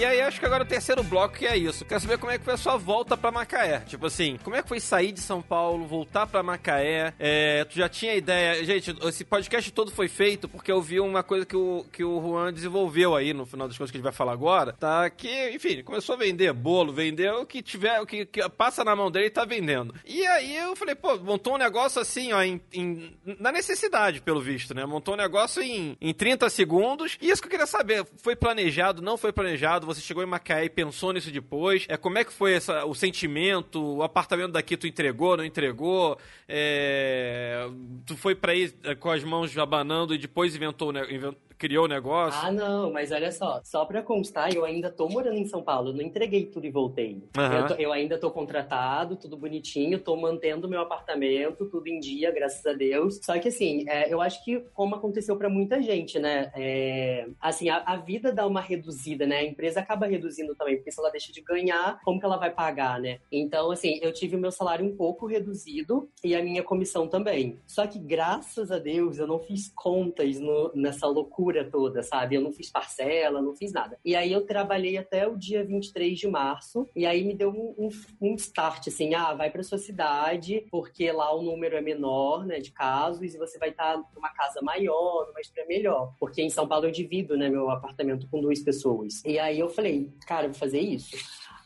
E 0.00 0.04
aí 0.06 0.18
acho 0.30 0.38
que 0.38 0.46
agora 0.46 0.62
o 0.62 0.66
terceiro 0.66 1.02
bloco 1.02 1.44
é 1.44 1.56
isso. 1.56 1.84
Quero 1.84 2.00
saber 2.00 2.16
como 2.16 2.30
é 2.30 2.38
que 2.38 2.44
foi 2.44 2.54
a 2.54 2.56
sua 2.56 2.76
volta 2.76 3.16
para 3.16 3.32
Macaé. 3.32 3.80
Tipo 3.80 4.06
assim, 4.06 4.38
como 4.44 4.54
é 4.54 4.62
que 4.62 4.68
foi 4.68 4.78
sair 4.78 5.10
de 5.10 5.20
São 5.20 5.42
Paulo, 5.42 5.84
voltar 5.86 6.24
para 6.24 6.40
Macaé? 6.40 7.12
É, 7.18 7.64
tu 7.64 7.74
já 7.74 7.88
tinha 7.88 8.14
ideia. 8.14 8.64
Gente, 8.64 8.96
esse 9.08 9.24
podcast 9.24 9.72
todo 9.72 9.90
foi 9.90 10.06
feito 10.06 10.48
porque 10.48 10.70
eu 10.70 10.80
vi 10.80 11.00
uma 11.00 11.24
coisa 11.24 11.44
que 11.44 11.56
o, 11.56 11.84
que 11.92 12.04
o 12.04 12.20
Juan 12.20 12.52
desenvolveu 12.52 13.16
aí 13.16 13.34
no 13.34 13.44
final 13.44 13.66
das 13.66 13.76
coisas 13.76 13.90
que 13.90 13.96
a 13.96 13.98
gente 13.98 14.04
vai 14.04 14.12
falar 14.12 14.32
agora. 14.32 14.72
Tá? 14.74 15.10
Que, 15.10 15.50
enfim, 15.50 15.82
começou 15.82 16.14
a 16.14 16.18
vender 16.18 16.52
bolo, 16.52 16.92
vender 16.92 17.32
o 17.32 17.44
que 17.44 17.60
tiver, 17.60 18.00
o 18.00 18.06
que, 18.06 18.24
que 18.24 18.48
passa 18.50 18.84
na 18.84 18.94
mão 18.94 19.10
dele 19.10 19.26
e 19.26 19.30
tá 19.30 19.44
vendendo. 19.44 19.92
E 20.06 20.24
aí 20.28 20.56
eu 20.56 20.76
falei, 20.76 20.94
pô, 20.94 21.18
montou 21.18 21.54
um 21.54 21.58
negócio 21.58 22.00
assim, 22.00 22.32
ó, 22.32 22.40
em, 22.40 22.60
em, 22.72 23.16
na 23.40 23.50
necessidade, 23.50 24.20
pelo 24.20 24.40
visto, 24.40 24.74
né? 24.74 24.86
Montou 24.86 25.14
um 25.14 25.16
negócio 25.16 25.60
em, 25.60 25.96
em 26.00 26.14
30 26.14 26.48
segundos. 26.50 27.18
E 27.20 27.30
isso 27.30 27.42
que 27.42 27.48
eu 27.48 27.50
queria 27.50 27.66
saber, 27.66 28.06
foi 28.18 28.36
planejado, 28.36 29.02
não 29.02 29.16
foi 29.16 29.32
planejado? 29.32 29.86
Você 29.86 30.00
chegou 30.00 30.19
em 30.22 30.26
Macaé 30.26 30.64
e 30.64 30.70
pensou 30.70 31.12
nisso 31.12 31.30
depois? 31.30 31.86
É, 31.88 31.96
como 31.96 32.18
é 32.18 32.24
que 32.24 32.32
foi 32.32 32.54
essa, 32.54 32.84
o 32.84 32.94
sentimento? 32.94 33.96
O 33.96 34.02
apartamento 34.02 34.52
daqui 34.52 34.76
tu 34.76 34.86
entregou, 34.86 35.36
não 35.36 35.44
entregou? 35.44 36.18
É, 36.48 37.68
tu 38.06 38.16
foi 38.16 38.34
pra 38.34 38.54
ir 38.54 38.74
é, 38.84 38.94
com 38.94 39.10
as 39.10 39.24
mãos 39.24 39.56
abanando 39.58 40.14
e 40.14 40.18
depois 40.18 40.54
inventou, 40.54 40.92
né, 40.92 41.06
inventou 41.10 41.49
criou 41.60 41.84
o 41.84 41.88
negócio. 41.88 42.40
Ah, 42.42 42.50
não, 42.50 42.90
mas 42.90 43.12
olha 43.12 43.30
só, 43.30 43.60
só 43.62 43.84
pra 43.84 44.02
constar, 44.02 44.52
eu 44.54 44.64
ainda 44.64 44.90
tô 44.90 45.06
morando 45.10 45.36
em 45.36 45.44
São 45.44 45.62
Paulo, 45.62 45.90
eu 45.90 45.92
não 45.92 46.00
entreguei 46.02 46.46
tudo 46.46 46.66
e 46.66 46.70
voltei. 46.70 47.22
Aham. 47.36 47.54
Eu, 47.58 47.66
tô- 47.68 47.74
eu 47.74 47.92
ainda 47.92 48.16
tô 48.18 48.30
contratado, 48.30 49.14
tudo 49.14 49.36
bonitinho, 49.36 49.98
tô 50.00 50.16
mantendo 50.16 50.66
meu 50.66 50.80
apartamento, 50.80 51.66
tudo 51.66 51.86
em 51.86 52.00
dia, 52.00 52.32
graças 52.32 52.64
a 52.64 52.72
Deus. 52.72 53.20
Só 53.22 53.38
que 53.38 53.48
assim, 53.48 53.84
é, 53.86 54.10
eu 54.12 54.22
acho 54.22 54.42
que 54.42 54.60
como 54.72 54.94
aconteceu 54.94 55.36
pra 55.36 55.50
muita 55.50 55.82
gente, 55.82 56.18
né? 56.18 56.50
é, 56.56 57.26
assim, 57.38 57.68
a, 57.68 57.82
a 57.84 57.96
vida 57.96 58.32
dá 58.32 58.46
uma 58.46 58.62
reduzida, 58.62 59.26
né? 59.26 59.36
A 59.40 59.44
empresa 59.44 59.80
acaba 59.80 60.06
reduzindo 60.06 60.54
também, 60.54 60.76
porque 60.76 60.90
se 60.90 60.98
ela 60.98 61.10
deixa 61.10 61.30
de 61.30 61.42
ganhar, 61.42 62.00
como 62.02 62.18
que 62.18 62.24
ela 62.24 62.38
vai 62.38 62.50
pagar, 62.50 62.98
né? 62.98 63.18
Então, 63.30 63.70
assim, 63.70 63.98
eu 64.00 64.12
tive 64.14 64.34
o 64.34 64.38
meu 64.38 64.50
salário 64.50 64.86
um 64.86 64.96
pouco 64.96 65.26
reduzido 65.26 66.08
e 66.24 66.34
a 66.34 66.42
minha 66.42 66.62
comissão 66.62 67.06
também. 67.06 67.58
Só 67.66 67.86
que 67.86 67.98
graças 67.98 68.70
a 68.72 68.78
Deus 68.78 69.18
eu 69.18 69.26
não 69.26 69.38
fiz 69.38 69.70
contas 69.74 70.40
no- 70.40 70.70
nessa 70.74 71.06
loucura 71.06 71.49
toda, 71.70 72.02
sabe? 72.02 72.34
Eu 72.34 72.40
não 72.40 72.52
fiz 72.52 72.70
parcela, 72.70 73.42
não 73.42 73.54
fiz 73.54 73.72
nada. 73.72 73.98
E 74.04 74.16
aí 74.16 74.32
eu 74.32 74.46
trabalhei 74.46 74.96
até 74.96 75.26
o 75.26 75.36
dia 75.36 75.64
23 75.64 76.18
de 76.18 76.28
março 76.28 76.88
e 76.94 77.06
aí 77.06 77.24
me 77.24 77.34
deu 77.34 77.50
um, 77.50 77.86
um, 77.86 77.88
um 78.20 78.34
start, 78.34 78.88
assim, 78.88 79.14
ah, 79.14 79.34
vai 79.34 79.50
pra 79.50 79.62
sua 79.62 79.78
cidade, 79.78 80.66
porque 80.70 81.10
lá 81.12 81.34
o 81.34 81.42
número 81.42 81.76
é 81.76 81.80
menor, 81.80 82.46
né, 82.46 82.58
de 82.58 82.72
casos, 82.72 83.34
e 83.34 83.38
você 83.38 83.58
vai 83.58 83.70
estar 83.70 84.02
numa 84.14 84.30
casa 84.30 84.60
maior, 84.62 85.26
numa 85.26 85.40
estrutura 85.40 85.66
melhor. 85.66 86.14
Porque 86.18 86.42
em 86.42 86.50
São 86.50 86.66
Paulo 86.66 86.86
eu 86.86 86.90
divido, 86.90 87.36
né, 87.36 87.48
meu 87.48 87.70
apartamento 87.70 88.28
com 88.28 88.40
duas 88.40 88.60
pessoas. 88.60 89.22
E 89.24 89.38
aí 89.38 89.58
eu 89.58 89.68
falei, 89.68 90.10
cara, 90.26 90.48
vou 90.48 90.54
fazer 90.54 90.80
isso. 90.80 91.16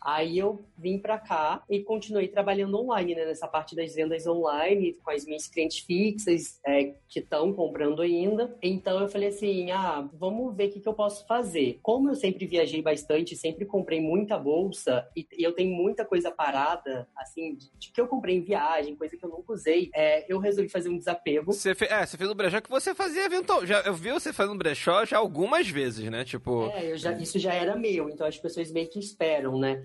Aí 0.04 0.38
eu 0.38 0.62
vim 0.76 0.98
pra 0.98 1.18
cá 1.18 1.62
e 1.68 1.82
continuei 1.82 2.28
trabalhando 2.28 2.78
online, 2.78 3.14
né? 3.14 3.24
Nessa 3.24 3.48
parte 3.48 3.74
das 3.74 3.94
vendas 3.94 4.26
online, 4.26 4.98
com 5.02 5.10
as 5.10 5.24
minhas 5.24 5.46
clientes 5.46 5.78
fixas 5.78 6.60
é, 6.66 6.94
que 7.08 7.20
estão 7.20 7.54
comprando 7.54 8.02
ainda. 8.02 8.54
Então 8.62 9.00
eu 9.00 9.08
falei 9.08 9.28
assim: 9.28 9.70
ah, 9.70 10.06
vamos 10.12 10.54
ver 10.54 10.68
o 10.68 10.72
que, 10.72 10.80
que 10.80 10.88
eu 10.88 10.92
posso 10.92 11.26
fazer. 11.26 11.78
Como 11.82 12.10
eu 12.10 12.14
sempre 12.14 12.46
viajei 12.46 12.82
bastante, 12.82 13.34
sempre 13.34 13.64
comprei 13.64 13.98
muita 13.98 14.36
bolsa 14.36 15.08
e, 15.16 15.26
e 15.38 15.42
eu 15.42 15.52
tenho 15.52 15.74
muita 15.74 16.04
coisa 16.04 16.30
parada, 16.30 17.08
assim, 17.16 17.54
de, 17.54 17.70
de 17.78 17.90
que 17.90 18.00
eu 18.00 18.06
comprei 18.06 18.36
em 18.36 18.42
viagem, 18.42 18.96
coisa 18.96 19.16
que 19.16 19.24
eu 19.24 19.30
nunca 19.30 19.52
usei, 19.54 19.90
é, 19.94 20.30
eu 20.30 20.38
resolvi 20.38 20.68
fazer 20.68 20.90
um 20.90 20.98
desapego. 20.98 21.52
Você 21.52 21.74
fez, 21.74 21.90
é, 21.90 22.04
você 22.04 22.18
fez 22.18 22.30
um 22.30 22.34
brechó 22.34 22.60
que 22.60 22.68
você 22.68 22.94
fazia 22.94 23.24
eventual. 23.24 23.64
Já, 23.64 23.80
eu 23.80 23.94
vi 23.94 24.10
você 24.10 24.32
fazendo 24.34 24.58
brechó 24.58 25.04
já 25.06 25.16
algumas 25.16 25.68
vezes, 25.68 26.10
né? 26.10 26.24
Tipo. 26.24 26.66
É, 26.74 26.94
já, 26.96 27.12
isso 27.12 27.38
já 27.38 27.54
era 27.54 27.74
meu, 27.74 28.10
então 28.10 28.26
as 28.26 28.36
pessoas 28.36 28.70
meio 28.70 28.88
que 28.90 28.98
esperam, 28.98 29.58
né? 29.58 29.82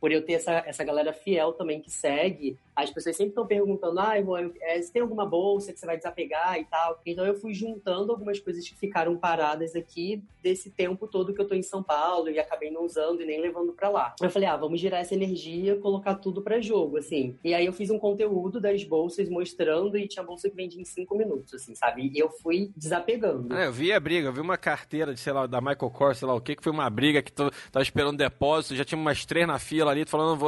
Por 0.00 0.12
eu 0.12 0.24
ter 0.24 0.34
essa, 0.34 0.62
essa 0.66 0.84
galera 0.84 1.12
fiel 1.12 1.52
também 1.52 1.80
que 1.80 1.90
segue, 1.90 2.58
as 2.76 2.90
pessoas 2.90 3.16
sempre 3.16 3.30
estão 3.30 3.46
perguntando, 3.46 3.98
ah, 3.98 4.18
irmão, 4.18 4.36
é, 4.60 4.80
você 4.80 4.92
tem 4.92 5.00
alguma 5.00 5.24
bolsa 5.24 5.72
que 5.72 5.80
você 5.80 5.86
vai 5.86 5.96
desapegar 5.96 6.58
e 6.58 6.64
tal? 6.66 7.00
Então 7.06 7.24
eu 7.24 7.34
fui 7.34 7.54
juntando 7.54 8.12
algumas 8.12 8.38
coisas 8.38 8.68
que 8.68 8.76
ficaram 8.76 9.16
paradas 9.16 9.74
aqui 9.74 10.22
desse 10.42 10.70
tempo 10.70 11.08
todo 11.08 11.32
que 11.32 11.40
eu 11.40 11.48
tô 11.48 11.54
em 11.54 11.62
São 11.62 11.82
Paulo 11.82 12.28
e 12.28 12.38
acabei 12.38 12.70
não 12.70 12.84
usando 12.84 13.22
e 13.22 13.26
nem 13.26 13.40
levando 13.40 13.72
pra 13.72 13.88
lá. 13.88 14.14
Eu 14.20 14.28
falei, 14.28 14.46
ah, 14.46 14.56
vamos 14.56 14.78
girar 14.78 15.00
essa 15.00 15.14
energia, 15.14 15.76
colocar 15.76 16.16
tudo 16.16 16.42
pra 16.42 16.60
jogo, 16.60 16.98
assim. 16.98 17.36
E 17.42 17.54
aí 17.54 17.64
eu 17.64 17.72
fiz 17.72 17.88
um 17.88 17.98
conteúdo 17.98 18.60
das 18.60 18.84
bolsas 18.84 19.28
mostrando 19.30 19.96
e 19.96 20.06
tinha 20.06 20.22
bolsa 20.22 20.50
que 20.50 20.54
vendia 20.54 20.80
em 20.80 20.84
cinco 20.84 21.16
minutos, 21.16 21.54
assim, 21.54 21.74
sabe? 21.74 22.10
E 22.14 22.18
eu 22.18 22.28
fui 22.28 22.70
desapegando. 22.76 23.54
É, 23.54 23.66
eu 23.66 23.72
vi 23.72 23.92
a 23.92 23.98
briga, 23.98 24.28
eu 24.28 24.32
vi 24.32 24.40
uma 24.40 24.58
carteira 24.58 25.14
de, 25.14 25.20
sei 25.20 25.32
lá, 25.32 25.46
da 25.46 25.60
Michael 25.60 25.90
Kors, 25.90 26.18
sei 26.18 26.28
lá 26.28 26.34
o 26.34 26.40
que, 26.40 26.54
que 26.54 26.62
foi 26.62 26.72
uma 26.72 26.88
briga 26.90 27.22
que 27.22 27.32
tava 27.32 27.50
esperando 27.80 28.18
depósito, 28.18 28.76
já 28.76 28.84
tinha 28.84 29.00
umas 29.00 29.24
três 29.24 29.46
na 29.46 29.58
fila 29.58 29.85
ali, 29.88 30.04
falando, 30.04 30.38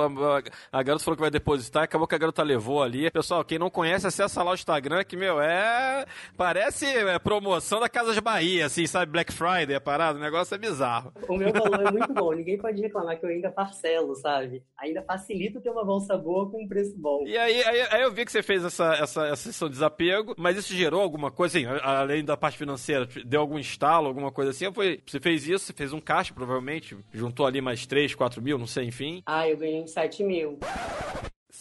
a, 0.73 0.83
garota 0.83 1.05
falou 1.05 1.17
que 1.17 1.23
vai 1.23 1.31
depositar, 1.31 1.85
acabou 1.85 2.07
que 2.07 2.15
a 2.15 2.19
garota 2.19 2.43
levou 2.43 2.83
ali. 2.83 3.11
Pessoal, 3.11 3.45
quem 3.45 3.59
não 3.59 3.71
conhece, 3.71 4.07
acessa 4.07 4.43
lá 4.43 4.53
o 4.53 4.55
Instagram, 4.55 5.05
que, 5.05 5.17
meu, 5.17 5.41
é. 5.41 6.05
Parece 6.37 6.87
é, 6.87 7.19
promoção 7.19 7.81
da 7.81 7.89
Casas 7.89 8.19
Bahia, 8.19 8.67
assim, 8.67 8.87
sabe? 8.87 9.13
Black 9.13 9.33
Friday, 9.33 9.75
a 9.75 9.81
parada, 9.81 10.19
o 10.19 10.23
negócio 10.23 10.55
é 10.55 10.59
bizarro. 10.59 11.13
O 11.29 11.37
meu 11.37 11.53
valor 11.53 11.87
é 11.87 11.91
muito 11.91 12.13
bom. 12.13 12.33
Ninguém 12.35 12.59
pode 12.59 12.81
reclamar 12.81 13.19
que 13.19 13.25
eu 13.25 13.31
ainda 13.31 13.51
parcelo, 13.51 14.15
sabe? 14.15 14.63
Ainda 14.79 15.03
facilito 15.03 15.61
ter 15.61 15.71
uma 15.71 15.85
bolsa 15.85 16.17
boa 16.17 16.51
com 16.51 16.63
um 16.63 16.69
preço 16.69 16.97
bom. 16.97 17.25
E 17.27 17.37
aí, 17.37 17.63
aí, 17.65 17.81
aí 17.91 18.03
eu 18.03 18.13
vi 18.13 18.25
que 18.25 18.33
você 18.33 18.43
fez 18.43 18.65
essa, 18.65 18.95
essa, 18.95 19.27
essa 19.27 19.37
sessão 19.37 19.69
de 19.69 19.75
desapego, 19.75 20.35
mas 20.37 20.57
isso 20.57 20.75
gerou 20.75 21.01
alguma 21.01 21.31
coisa, 21.31 21.59
assim, 21.59 21.67
além 21.83 22.25
da 22.25 22.37
parte 22.37 22.59
financeira, 22.59 23.09
deu 23.25 23.41
algum 23.41 23.59
estalo, 23.59 24.07
alguma 24.07 24.31
coisa 24.31 24.51
assim? 24.51 24.73
Foi, 24.73 25.01
você 25.07 25.21
fez 25.21 25.49
isso, 25.49 25.67
você 25.67 25.73
fez 25.73 25.93
um 25.93 26.01
caixa, 26.01 26.35
provavelmente, 26.35 26.97
juntou 27.13 27.47
ali 27.47 27.61
mais 27.61 27.87
3, 27.87 28.15
4 28.15 28.43
mil, 28.43 28.59
não 28.59 28.67
sei, 28.67 28.85
enfim. 28.85 29.23
Ah, 29.31 29.47
eu 29.47 29.59
ganhei 29.59 29.83
uns 29.83 29.91
7 29.91 30.25
mil 30.25 30.59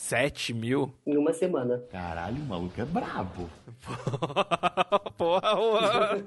7 0.07 0.53
mil? 0.53 0.93
em 1.05 1.17
uma 1.17 1.33
semana. 1.33 1.83
Caralho, 1.91 2.37
o 2.37 2.45
maluco 2.45 2.79
é 2.79 2.85
brabo. 2.85 3.49
Porra, 5.17 5.49
Juan. 5.55 6.23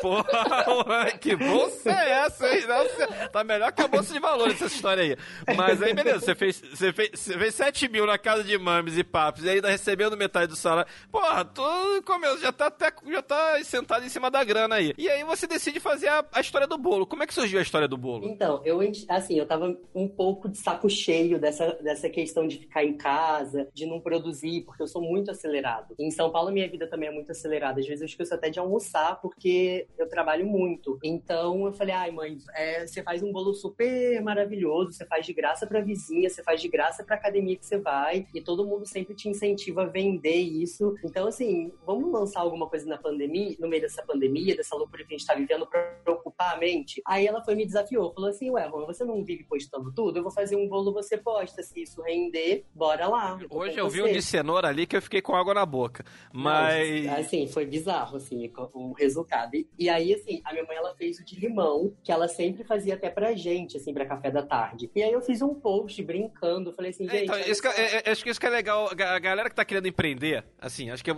Porra, 0.00 0.64
Juan. 0.64 1.18
Que 1.18 1.34
bolsa 1.34 1.90
é 1.90 2.10
essa, 2.10 2.48
hein? 2.48 2.64
Nossa, 2.66 3.28
tá 3.28 3.42
melhor 3.42 3.72
que 3.72 3.82
a 3.82 3.88
bolsa 3.88 4.12
de 4.12 4.20
valores 4.20 4.54
essa 4.54 4.66
história 4.66 5.02
aí. 5.02 5.56
Mas 5.56 5.82
aí, 5.82 5.92
beleza, 5.94 6.20
você 6.20 6.34
fez, 6.34 6.60
você 6.60 6.92
fez, 6.92 7.10
você 7.14 7.38
fez 7.38 7.54
7 7.54 7.88
mil 7.88 8.06
na 8.06 8.18
casa 8.18 8.44
de 8.44 8.56
mames 8.56 8.96
e 8.96 9.02
papos 9.02 9.44
e 9.44 9.48
ainda 9.50 9.68
recebendo 9.68 10.16
metade 10.16 10.46
do 10.46 10.56
salário. 10.56 10.90
Porra, 11.10 11.44
tu 11.44 11.62
comeu, 12.04 12.38
já 12.38 12.52
tá 12.52 12.66
até 12.66 12.92
já 13.10 13.22
tá 13.22 13.58
sentado 13.64 14.04
em 14.04 14.08
cima 14.08 14.30
da 14.30 14.44
grana 14.44 14.76
aí. 14.76 14.94
E 14.96 15.08
aí 15.08 15.24
você 15.24 15.46
decide 15.46 15.80
fazer 15.80 16.08
a, 16.08 16.24
a 16.32 16.40
história 16.40 16.68
do 16.68 16.78
bolo. 16.78 17.06
Como 17.06 17.22
é 17.22 17.26
que 17.26 17.34
surgiu 17.34 17.58
a 17.58 17.62
história 17.62 17.88
do 17.88 17.96
bolo? 17.96 18.26
Então, 18.28 18.60
eu, 18.64 18.80
assim, 19.08 19.38
eu 19.38 19.46
tava 19.46 19.76
um 19.94 20.06
pouco 20.08 20.48
de 20.48 20.58
saco 20.58 20.88
cheio 20.88 21.38
dessa, 21.40 21.72
dessa 21.82 22.08
questão 22.08 22.46
de 22.46 22.58
ficar 22.58 22.84
em 22.84 22.96
casa, 23.08 23.66
de 23.72 23.86
não 23.86 24.00
produzir, 24.00 24.64
porque 24.66 24.82
eu 24.82 24.86
sou 24.86 25.00
muito 25.00 25.30
acelerado. 25.30 25.94
Em 25.98 26.10
São 26.10 26.30
Paulo, 26.30 26.52
minha 26.52 26.68
vida 26.68 26.86
também 26.86 27.08
é 27.08 27.12
muito 27.12 27.32
acelerada. 27.32 27.80
Às 27.80 27.86
vezes 27.86 28.02
eu 28.02 28.06
esqueço 28.06 28.34
até 28.34 28.50
de 28.50 28.58
almoçar, 28.58 29.18
porque 29.22 29.86
eu 29.96 30.06
trabalho 30.06 30.46
muito. 30.46 30.98
Então, 31.02 31.64
eu 31.64 31.72
falei, 31.72 31.94
ai, 31.94 32.10
mãe, 32.10 32.36
é, 32.54 32.86
você 32.86 33.02
faz 33.02 33.22
um 33.22 33.32
bolo 33.32 33.54
super 33.54 34.20
maravilhoso, 34.22 34.92
você 34.92 35.06
faz 35.06 35.24
de 35.24 35.32
graça 35.32 35.66
pra 35.66 35.80
vizinha, 35.80 36.28
você 36.28 36.42
faz 36.42 36.60
de 36.60 36.68
graça 36.68 37.02
pra 37.02 37.16
academia 37.16 37.56
que 37.56 37.64
você 37.64 37.78
vai, 37.78 38.26
e 38.34 38.42
todo 38.42 38.66
mundo 38.66 38.84
sempre 38.84 39.14
te 39.14 39.26
incentiva 39.26 39.84
a 39.84 39.86
vender 39.86 40.36
isso. 40.36 40.94
Então, 41.02 41.26
assim, 41.26 41.72
vamos 41.86 42.12
lançar 42.12 42.40
alguma 42.40 42.68
coisa 42.68 42.86
na 42.86 42.98
pandemia, 42.98 43.56
no 43.58 43.68
meio 43.68 43.80
dessa 43.80 44.02
pandemia, 44.02 44.54
dessa 44.54 44.76
loucura 44.76 45.02
que 45.02 45.14
a 45.14 45.16
gente 45.16 45.26
tá 45.26 45.34
vivendo, 45.34 45.66
pra 45.66 46.12
ocupar 46.12 46.56
a 46.56 46.58
mente? 46.58 47.00
Aí 47.06 47.26
ela 47.26 47.42
foi 47.42 47.54
me 47.54 47.64
desafiou, 47.64 48.12
falou 48.12 48.28
assim, 48.28 48.50
ué, 48.50 48.68
Juan, 48.68 48.84
você 48.84 49.02
não 49.02 49.24
vive 49.24 49.44
postando 49.44 49.90
tudo? 49.94 50.18
Eu 50.18 50.22
vou 50.22 50.32
fazer 50.32 50.56
um 50.56 50.68
bolo, 50.68 50.92
você 50.92 51.16
posta. 51.16 51.62
Se 51.62 51.80
isso 51.80 52.02
render, 52.02 52.66
bora 52.74 52.97
lá. 53.06 53.38
Hoje 53.50 53.78
eu 53.78 53.88
vi 53.88 54.02
um 54.02 54.12
de 54.12 54.20
cenoura 54.22 54.68
ali 54.68 54.86
que 54.86 54.96
eu 54.96 55.02
fiquei 55.02 55.20
com 55.22 55.34
água 55.34 55.54
na 55.54 55.64
boca. 55.64 56.04
Mas. 56.32 57.04
Não, 57.04 57.14
assim, 57.16 57.46
foi 57.46 57.66
bizarro, 57.66 58.16
assim, 58.16 58.50
o 58.74 58.92
resultado. 58.92 59.54
E, 59.54 59.66
e 59.78 59.88
aí, 59.88 60.14
assim, 60.14 60.40
a 60.44 60.52
minha 60.52 60.64
mãe, 60.64 60.76
ela 60.76 60.94
fez 60.94 61.18
o 61.18 61.24
de 61.24 61.38
limão, 61.38 61.92
que 62.02 62.10
ela 62.10 62.28
sempre 62.28 62.64
fazia 62.64 62.94
até 62.94 63.10
pra 63.10 63.34
gente, 63.34 63.76
assim, 63.76 63.92
pra 63.92 64.06
café 64.06 64.30
da 64.30 64.42
tarde. 64.42 64.90
E 64.94 65.02
aí 65.02 65.12
eu 65.12 65.20
fiz 65.20 65.42
um 65.42 65.54
post 65.54 66.02
brincando, 66.02 66.72
falei 66.72 66.90
assim, 66.90 67.06
É, 67.06 67.10
gente... 67.10 67.24
então, 67.24 67.72
que- 67.72 67.80
é- 67.80 68.02
é- 68.04 68.10
acho 68.10 68.22
que 68.24 68.30
isso 68.30 68.40
que 68.40 68.46
é 68.46 68.50
legal. 68.50 68.88
A 68.90 69.18
galera 69.18 69.48
que 69.48 69.54
tá 69.56 69.64
querendo 69.64 69.86
empreender, 69.88 70.44
assim, 70.60 70.90
acho 70.90 71.04
que 71.04 71.10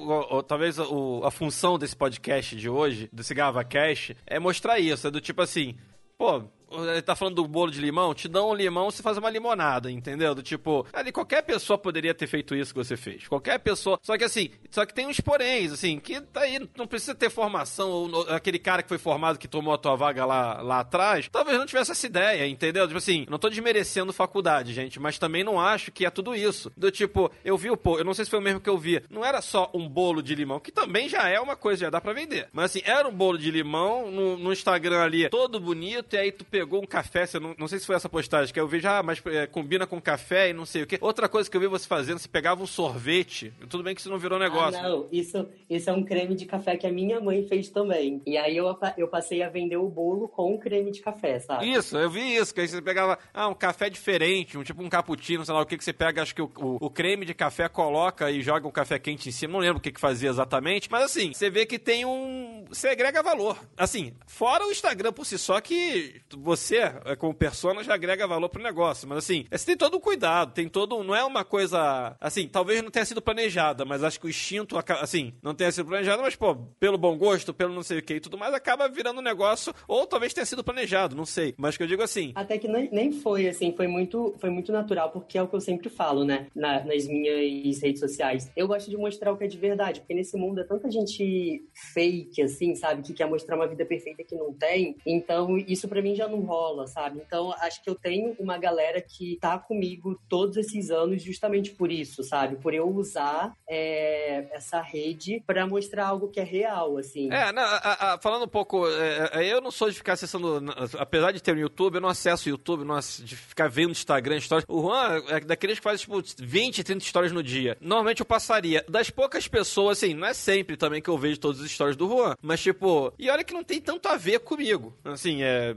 talvez 0.46 0.78
o- 0.78 1.22
a 1.24 1.30
função 1.30 1.78
desse 1.78 1.96
podcast 1.96 2.56
de 2.56 2.68
hoje, 2.68 3.08
desse 3.12 3.34
Gava 3.34 3.62
Cash, 3.64 4.12
é 4.26 4.38
mostrar 4.38 4.78
isso. 4.78 5.06
É 5.06 5.10
do 5.10 5.20
tipo 5.20 5.42
assim, 5.42 5.76
pô. 6.18 6.42
Ele 6.70 7.02
tá 7.02 7.16
falando 7.16 7.36
do 7.36 7.46
bolo 7.46 7.70
de 7.70 7.80
limão, 7.80 8.14
te 8.14 8.28
dão 8.28 8.50
um 8.50 8.54
limão, 8.54 8.90
você 8.90 9.02
faz 9.02 9.18
uma 9.18 9.30
limonada, 9.30 9.90
entendeu? 9.90 10.34
Do 10.34 10.42
tipo, 10.42 10.86
ali, 10.92 11.12
qualquer 11.12 11.42
pessoa 11.42 11.78
poderia 11.78 12.14
ter 12.14 12.26
feito 12.26 12.54
isso 12.54 12.72
que 12.72 12.78
você 12.78 12.96
fez. 12.96 13.26
Qualquer 13.26 13.58
pessoa. 13.58 13.98
Só 14.02 14.16
que 14.16 14.24
assim, 14.24 14.50
só 14.70 14.86
que 14.86 14.94
tem 14.94 15.06
uns 15.06 15.20
poréns, 15.20 15.72
assim, 15.72 15.98
que 15.98 16.20
tá 16.20 16.42
aí, 16.42 16.58
não 16.76 16.86
precisa 16.86 17.14
ter 17.14 17.30
formação. 17.30 17.90
ou 17.90 18.28
aquele 18.28 18.58
cara 18.58 18.82
que 18.82 18.88
foi 18.88 18.98
formado 18.98 19.38
que 19.38 19.48
tomou 19.48 19.74
a 19.74 19.78
tua 19.78 19.96
vaga 19.96 20.24
lá, 20.24 20.60
lá 20.62 20.80
atrás, 20.80 21.28
talvez 21.30 21.58
não 21.58 21.66
tivesse 21.66 21.92
essa 21.92 22.06
ideia, 22.06 22.46
entendeu? 22.46 22.86
Tipo 22.86 22.98
assim, 22.98 23.26
não 23.28 23.38
tô 23.38 23.48
desmerecendo 23.48 24.12
faculdade, 24.12 24.72
gente, 24.72 25.00
mas 25.00 25.18
também 25.18 25.44
não 25.44 25.60
acho 25.60 25.90
que 25.90 26.06
é 26.06 26.10
tudo 26.10 26.34
isso. 26.34 26.72
Do 26.76 26.90
tipo, 26.90 27.30
eu 27.44 27.56
vi 27.56 27.70
o 27.70 27.76
pô, 27.76 27.98
eu 27.98 28.04
não 28.04 28.14
sei 28.14 28.24
se 28.24 28.30
foi 28.30 28.38
o 28.38 28.42
mesmo 28.42 28.60
que 28.60 28.70
eu 28.70 28.78
vi. 28.78 29.02
Não 29.10 29.24
era 29.24 29.40
só 29.40 29.70
um 29.74 29.88
bolo 29.88 30.22
de 30.22 30.34
limão, 30.34 30.60
que 30.60 30.70
também 30.70 31.08
já 31.08 31.28
é 31.28 31.40
uma 31.40 31.56
coisa, 31.56 31.86
já 31.86 31.90
dá 31.90 32.00
pra 32.00 32.12
vender. 32.12 32.48
Mas 32.52 32.66
assim, 32.66 32.82
era 32.84 33.08
um 33.08 33.12
bolo 33.12 33.38
de 33.38 33.50
limão 33.50 34.10
no, 34.10 34.36
no 34.36 34.52
Instagram 34.52 35.02
ali, 35.02 35.28
todo 35.28 35.60
bonito, 35.60 36.14
e 36.14 36.18
aí 36.18 36.32
tu 36.32 36.44
pegou 36.44 36.59
um 36.64 36.86
café, 36.86 37.26
você 37.26 37.38
não, 37.38 37.54
não 37.58 37.68
sei 37.68 37.78
se 37.78 37.86
foi 37.86 37.96
essa 37.96 38.08
postagem, 38.08 38.52
que 38.52 38.60
eu 38.60 38.66
vejo, 38.68 38.88
ah, 38.88 39.02
mas 39.02 39.22
é, 39.26 39.46
combina 39.46 39.86
com 39.86 40.00
café 40.00 40.50
e 40.50 40.52
não 40.52 40.64
sei 40.66 40.82
o 40.82 40.86
quê. 40.86 40.98
Outra 41.00 41.28
coisa 41.28 41.50
que 41.50 41.56
eu 41.56 41.60
vi 41.60 41.66
você 41.66 41.86
fazendo, 41.86 42.18
você 42.18 42.28
pegava 42.28 42.62
um 42.62 42.66
sorvete, 42.66 43.52
tudo 43.68 43.82
bem 43.82 43.94
que 43.94 44.00
isso 44.00 44.10
não 44.10 44.18
virou 44.18 44.38
negócio. 44.38 44.78
Ah, 44.80 44.88
não, 44.88 45.08
isso, 45.12 45.46
isso 45.68 45.88
é 45.90 45.92
um 45.92 46.04
creme 46.04 46.34
de 46.34 46.44
café 46.46 46.76
que 46.76 46.86
a 46.86 46.92
minha 46.92 47.20
mãe 47.20 47.46
fez 47.46 47.68
também. 47.68 48.20
E 48.26 48.36
aí 48.36 48.56
eu, 48.56 48.66
eu 48.96 49.08
passei 49.08 49.42
a 49.42 49.48
vender 49.48 49.76
o 49.76 49.88
bolo 49.88 50.28
com 50.28 50.58
creme 50.58 50.90
de 50.90 51.00
café, 51.00 51.38
sabe? 51.38 51.70
Isso, 51.72 51.96
eu 51.96 52.10
vi 52.10 52.34
isso, 52.36 52.54
que 52.54 52.60
aí 52.60 52.68
você 52.68 52.82
pegava, 52.82 53.18
ah, 53.32 53.48
um 53.48 53.54
café 53.54 53.88
diferente, 53.90 54.58
um 54.58 54.62
tipo 54.62 54.82
um 54.82 54.88
cappuccino, 54.88 55.44
sei 55.44 55.54
lá 55.54 55.60
o 55.62 55.66
que 55.66 55.76
que 55.78 55.84
você 55.84 55.92
pega, 55.92 56.22
acho 56.22 56.34
que 56.34 56.42
o, 56.42 56.50
o- 56.56 56.78
o 56.86 56.90
creme 56.90 57.24
de 57.24 57.34
café 57.34 57.68
coloca 57.68 58.30
e 58.30 58.42
joga 58.42 58.66
o 58.66 58.72
café 58.72 58.98
quente 58.98 59.28
em 59.28 59.32
cima, 59.32 59.52
não 59.54 59.60
lembro 59.60 59.78
o 59.78 59.80
que 59.80 59.92
que 59.92 60.00
fazia 60.00 60.28
exatamente, 60.30 60.88
mas 60.90 61.04
assim, 61.04 61.32
você 61.32 61.48
vê 61.50 61.64
que 61.66 61.78
tem 61.78 62.04
um, 62.04 62.49
você 62.68 62.88
agrega 62.88 63.22
valor. 63.22 63.58
Assim, 63.76 64.12
fora 64.26 64.66
o 64.66 64.70
Instagram 64.70 65.12
por 65.12 65.24
si 65.24 65.38
só, 65.38 65.60
que 65.60 66.20
você, 66.36 66.78
é, 67.04 67.16
como 67.16 67.34
persona, 67.34 67.82
já 67.82 67.94
agrega 67.94 68.26
valor 68.26 68.48
pro 68.48 68.62
negócio. 68.62 69.08
Mas 69.08 69.18
assim, 69.18 69.44
você 69.50 69.66
tem 69.66 69.76
todo 69.76 69.96
um 69.96 70.00
cuidado, 70.00 70.52
tem 70.52 70.68
todo. 70.68 71.02
Não 71.02 71.14
é 71.14 71.24
uma 71.24 71.44
coisa. 71.44 72.16
Assim, 72.20 72.48
talvez 72.48 72.82
não 72.82 72.90
tenha 72.90 73.04
sido 73.04 73.22
planejada, 73.22 73.84
mas 73.84 74.02
acho 74.02 74.20
que 74.20 74.26
o 74.26 74.30
instinto, 74.30 74.76
assim, 75.00 75.34
não 75.42 75.54
tenha 75.54 75.72
sido 75.72 75.86
planejado, 75.86 76.22
mas, 76.22 76.36
pô, 76.36 76.54
pelo 76.78 76.98
bom 76.98 77.16
gosto, 77.16 77.54
pelo 77.54 77.74
não 77.74 77.82
sei 77.82 77.98
o 77.98 78.02
que 78.02 78.14
e 78.14 78.20
tudo 78.20 78.38
mais, 78.38 78.54
acaba 78.54 78.88
virando 78.88 79.20
um 79.20 79.22
negócio. 79.22 79.74
Ou 79.86 80.06
talvez 80.06 80.34
tenha 80.34 80.46
sido 80.46 80.64
planejado, 80.64 81.16
não 81.16 81.26
sei. 81.26 81.54
Mas 81.56 81.76
que 81.76 81.82
eu 81.82 81.86
digo 81.86 82.02
assim. 82.02 82.32
Até 82.34 82.58
que 82.58 82.68
nem, 82.68 82.88
nem 82.90 83.12
foi, 83.12 83.48
assim, 83.48 83.74
foi 83.76 83.86
muito, 83.86 84.34
foi 84.38 84.50
muito 84.50 84.72
natural, 84.72 85.10
porque 85.10 85.38
é 85.38 85.42
o 85.42 85.48
que 85.48 85.54
eu 85.54 85.60
sempre 85.60 85.88
falo, 85.88 86.24
né? 86.24 86.46
Na, 86.54 86.84
nas 86.84 87.06
minhas 87.06 87.80
redes 87.80 88.00
sociais. 88.00 88.50
Eu 88.56 88.66
gosto 88.66 88.90
de 88.90 88.96
mostrar 88.96 89.32
o 89.32 89.36
que 89.36 89.44
é 89.44 89.46
de 89.46 89.58
verdade, 89.58 90.00
porque 90.00 90.14
nesse 90.14 90.36
mundo 90.36 90.60
é 90.60 90.64
tanta 90.64 90.90
gente 90.90 91.64
fake, 91.92 92.42
assim, 92.50 92.74
sabe? 92.74 93.02
Que 93.02 93.12
quer 93.12 93.26
mostrar 93.26 93.56
uma 93.56 93.66
vida 93.66 93.84
perfeita 93.84 94.22
que 94.24 94.34
não 94.34 94.52
tem. 94.52 94.96
Então, 95.06 95.56
isso 95.58 95.88
para 95.88 96.02
mim 96.02 96.14
já 96.14 96.28
não 96.28 96.40
rola, 96.40 96.86
sabe? 96.86 97.20
Então, 97.24 97.52
acho 97.52 97.82
que 97.82 97.90
eu 97.90 97.94
tenho 97.94 98.34
uma 98.38 98.58
galera 98.58 99.00
que 99.00 99.38
tá 99.40 99.58
comigo 99.58 100.20
todos 100.28 100.56
esses 100.56 100.90
anos 100.90 101.22
justamente 101.22 101.70
por 101.72 101.90
isso, 101.90 102.22
sabe? 102.22 102.56
Por 102.56 102.74
eu 102.74 102.88
usar 102.88 103.54
é, 103.68 104.48
essa 104.52 104.80
rede 104.80 105.42
para 105.46 105.66
mostrar 105.66 106.06
algo 106.06 106.28
que 106.28 106.40
é 106.40 106.44
real, 106.44 106.96
assim. 106.98 107.32
É, 107.32 107.52
não, 107.52 107.62
a, 107.62 108.14
a, 108.14 108.18
falando 108.18 108.44
um 108.44 108.48
pouco, 108.48 108.86
é, 108.88 109.30
é, 109.34 109.52
eu 109.52 109.60
não 109.60 109.70
sou 109.70 109.90
de 109.90 109.96
ficar 109.96 110.14
acessando, 110.14 110.62
apesar 110.98 111.32
de 111.32 111.42
ter 111.42 111.54
um 111.54 111.58
YouTube, 111.58 111.96
eu 111.96 112.00
não 112.00 112.08
acesso 112.08 112.48
o 112.48 112.50
YouTube, 112.50 112.84
não 112.84 112.98
de 112.98 113.36
ficar 113.36 113.68
vendo 113.68 113.92
Instagram, 113.92 114.36
histórias. 114.36 114.64
O 114.68 114.82
Juan 114.82 115.22
é 115.28 115.40
daqueles 115.40 115.78
que 115.78 115.84
faz, 115.84 116.00
tipo, 116.00 116.20
20, 116.38 116.84
30 116.84 117.04
histórias 117.04 117.32
no 117.32 117.42
dia. 117.42 117.76
Normalmente 117.80 118.20
eu 118.20 118.26
passaria. 118.26 118.84
Das 118.88 119.10
poucas 119.10 119.46
pessoas, 119.48 119.98
assim, 119.98 120.14
não 120.14 120.26
é 120.26 120.34
sempre 120.34 120.76
também 120.76 121.00
que 121.00 121.08
eu 121.08 121.18
vejo 121.18 121.38
todas 121.38 121.60
as 121.60 121.66
histórias 121.66 121.96
do 121.96 122.08
Juan, 122.08 122.36
mas, 122.42 122.60
tipo, 122.60 123.12
e 123.18 123.28
olha 123.28 123.44
que 123.44 123.54
não 123.54 123.64
tem 123.64 123.80
tanto 123.80 124.08
a 124.08 124.16
ver 124.16 124.40
comigo. 124.40 124.96
Assim, 125.04 125.42
é 125.42 125.74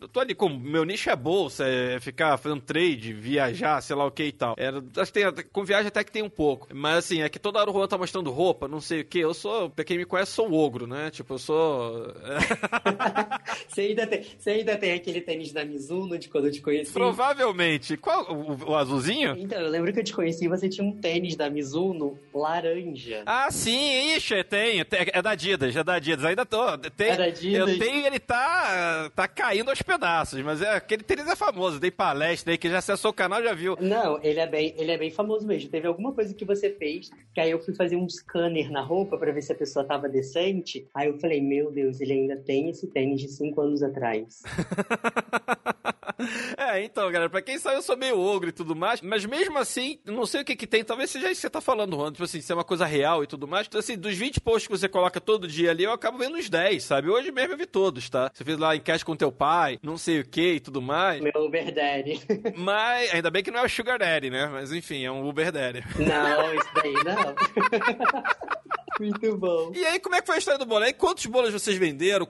eu 0.00 0.08
tô 0.08 0.20
ali 0.20 0.34
com. 0.34 0.48
Meu 0.48 0.84
nicho 0.84 1.08
é 1.10 1.16
bolsa, 1.16 1.66
é 1.66 1.98
ficar 2.00 2.36
fazendo 2.36 2.60
trade, 2.60 3.12
viajar, 3.12 3.80
sei 3.80 3.96
lá 3.96 4.04
o 4.04 4.10
que 4.10 4.24
e 4.24 4.32
tal. 4.32 4.54
É, 4.58 4.68
acho 5.00 5.12
que 5.12 5.20
tem, 5.20 5.44
com 5.52 5.64
viagem 5.64 5.88
até 5.88 6.04
que 6.04 6.12
tem 6.12 6.22
um 6.22 6.30
pouco. 6.30 6.68
Mas 6.72 6.98
assim, 6.98 7.22
é 7.22 7.28
que 7.28 7.38
toda 7.38 7.58
hora 7.58 7.70
o 7.70 7.72
Juan 7.72 7.88
tá 7.88 7.96
mostrando 7.96 8.30
roupa, 8.30 8.68
não 8.68 8.80
sei 8.80 9.00
o 9.00 9.04
que. 9.04 9.18
Eu 9.18 9.34
sou. 9.34 9.70
Pra 9.70 9.84
quem 9.84 9.98
me 9.98 10.04
conhece, 10.04 10.32
sou 10.32 10.52
ogro, 10.52 10.86
né? 10.86 11.10
Tipo, 11.10 11.34
eu 11.34 11.38
sou. 11.38 12.12
você, 13.68 13.82
ainda 13.82 14.06
tem, 14.06 14.26
você 14.38 14.50
ainda 14.50 14.76
tem 14.76 14.92
aquele 14.92 15.20
tênis 15.20 15.52
da 15.52 15.64
Mizuno 15.64 16.18
de 16.18 16.28
quando 16.28 16.46
eu 16.46 16.52
te 16.52 16.60
conheci? 16.60 16.92
Provavelmente. 16.92 17.96
Qual? 17.96 18.32
O, 18.32 18.70
o 18.70 18.76
azulzinho? 18.76 19.34
Então, 19.38 19.60
eu 19.60 19.70
lembro 19.70 19.92
que 19.92 20.00
eu 20.00 20.04
te 20.04 20.12
conheci 20.12 20.44
e 20.44 20.48
você 20.48 20.68
tinha 20.68 20.86
um 20.86 20.92
tênis 20.92 21.36
da 21.36 21.48
Mizuno 21.48 22.18
laranja. 22.34 23.22
Ah, 23.24 23.50
sim, 23.50 24.14
ixi, 24.14 24.42
tenho. 24.44 24.84
É 24.90 25.22
da 25.22 25.30
Adidas, 25.30 25.74
é 25.74 25.82
da 25.82 25.94
Adidas. 25.94 26.24
Ainda 26.24 26.44
tô. 26.44 26.78
Tem, 26.78 27.10
é 27.10 27.16
da 27.16 27.24
Adidas. 27.24 27.68
Eu 27.68 27.78
tenho, 27.78 28.06
ele 28.06 28.18
tá. 28.18 29.10
tá 29.14 29.26
caindo 29.26 29.70
aos 29.70 29.82
pedaços, 29.86 30.42
mas 30.42 30.60
é, 30.60 30.74
aquele 30.74 31.02
tênis 31.02 31.28
é 31.28 31.36
famoso, 31.36 31.80
tem 31.80 31.90
palestra 31.90 32.52
aí, 32.52 32.58
que 32.58 32.68
já 32.68 32.78
acessou 32.78 33.12
o 33.12 33.14
canal 33.14 33.42
já 33.42 33.54
viu. 33.54 33.76
Não, 33.80 34.20
ele 34.22 34.40
é 34.40 34.46
bem, 34.46 34.74
ele 34.76 34.90
é 34.90 34.98
bem 34.98 35.10
famoso 35.10 35.46
mesmo. 35.46 35.70
Teve 35.70 35.86
alguma 35.86 36.12
coisa 36.12 36.34
que 36.34 36.44
você 36.44 36.70
fez, 36.70 37.10
que 37.32 37.40
aí 37.40 37.50
eu 37.50 37.60
fui 37.60 37.74
fazer 37.74 37.96
um 37.96 38.08
scanner 38.08 38.70
na 38.70 38.82
roupa 38.82 39.16
para 39.16 39.32
ver 39.32 39.42
se 39.42 39.52
a 39.52 39.54
pessoa 39.54 39.84
tava 39.84 40.08
decente. 40.08 40.86
Aí 40.92 41.08
eu 41.08 41.18
falei, 41.18 41.40
meu 41.40 41.70
Deus, 41.70 42.00
ele 42.00 42.12
ainda 42.12 42.36
tem 42.36 42.68
esse 42.68 42.88
tênis 42.88 43.20
de 43.20 43.28
cinco 43.28 43.60
anos 43.60 43.82
atrás. 43.82 44.42
é, 46.76 46.84
então, 46.84 47.10
galera, 47.10 47.30
pra 47.30 47.42
quem 47.42 47.58
sabe, 47.58 47.76
eu 47.76 47.82
sou 47.82 47.96
meio 47.96 48.18
ogro 48.18 48.48
e 48.48 48.52
tudo 48.52 48.74
mais, 48.76 49.00
mas 49.00 49.24
mesmo 49.24 49.58
assim, 49.58 49.98
não 50.04 50.26
sei 50.26 50.42
o 50.42 50.44
que 50.44 50.56
que 50.56 50.66
tem, 50.66 50.84
talvez 50.84 51.10
seja 51.10 51.30
isso 51.30 51.40
que 51.40 51.46
você 51.46 51.50
tá 51.50 51.60
falando, 51.60 51.96
Juan, 51.96 52.12
tipo 52.12 52.24
assim, 52.24 52.40
se 52.40 52.52
é 52.52 52.54
uma 52.54 52.64
coisa 52.64 52.84
real 52.84 53.22
e 53.22 53.26
tudo 53.26 53.46
mais. 53.46 53.66
Então, 53.66 53.78
assim, 53.78 53.96
dos 53.96 54.14
20 54.14 54.40
posts 54.40 54.66
que 54.66 54.76
você 54.76 54.88
coloca 54.88 55.20
todo 55.20 55.48
dia 55.48 55.70
ali, 55.70 55.84
eu 55.84 55.92
acabo 55.92 56.18
vendo 56.18 56.36
uns 56.36 56.48
10, 56.48 56.82
sabe? 56.82 57.08
Hoje 57.08 57.30
mesmo 57.32 57.54
eu 57.54 57.58
vi 57.58 57.66
todos, 57.66 58.08
tá? 58.08 58.30
Você 58.32 58.44
fez 58.44 58.58
lá 58.58 58.76
enquete 58.76 59.04
com 59.04 59.16
teu 59.16 59.32
pai, 59.32 59.78
não 59.82 59.96
sei 59.96 60.20
o 60.20 60.24
que 60.24 60.54
e 60.54 60.60
tudo 60.60 60.80
mais. 60.82 61.20
Meu 61.20 61.32
Uber 61.36 61.72
Daddy. 61.72 62.20
Mas, 62.56 63.14
ainda 63.14 63.30
bem 63.30 63.42
que 63.42 63.50
não 63.50 63.60
é 63.60 63.64
o 63.64 63.68
Sugar 63.68 63.98
Daddy, 63.98 64.30
né? 64.30 64.46
Mas 64.46 64.72
enfim, 64.72 65.04
é 65.04 65.10
um 65.10 65.28
Uber 65.28 65.50
Daddy. 65.52 65.84
Não, 65.98 66.54
isso 66.54 66.70
daí 66.74 66.94
não. 67.04 67.34
Muito 68.98 69.36
bom. 69.36 69.72
E 69.74 69.84
aí, 69.84 70.00
como 70.00 70.14
é 70.14 70.20
que 70.20 70.26
foi 70.26 70.36
a 70.36 70.38
história 70.38 70.58
do 70.58 70.64
bolo? 70.64 70.84
Aí, 70.84 70.92
quantos 70.92 71.26
bolos 71.26 71.52
vocês 71.52 71.76
venderam? 71.76 72.26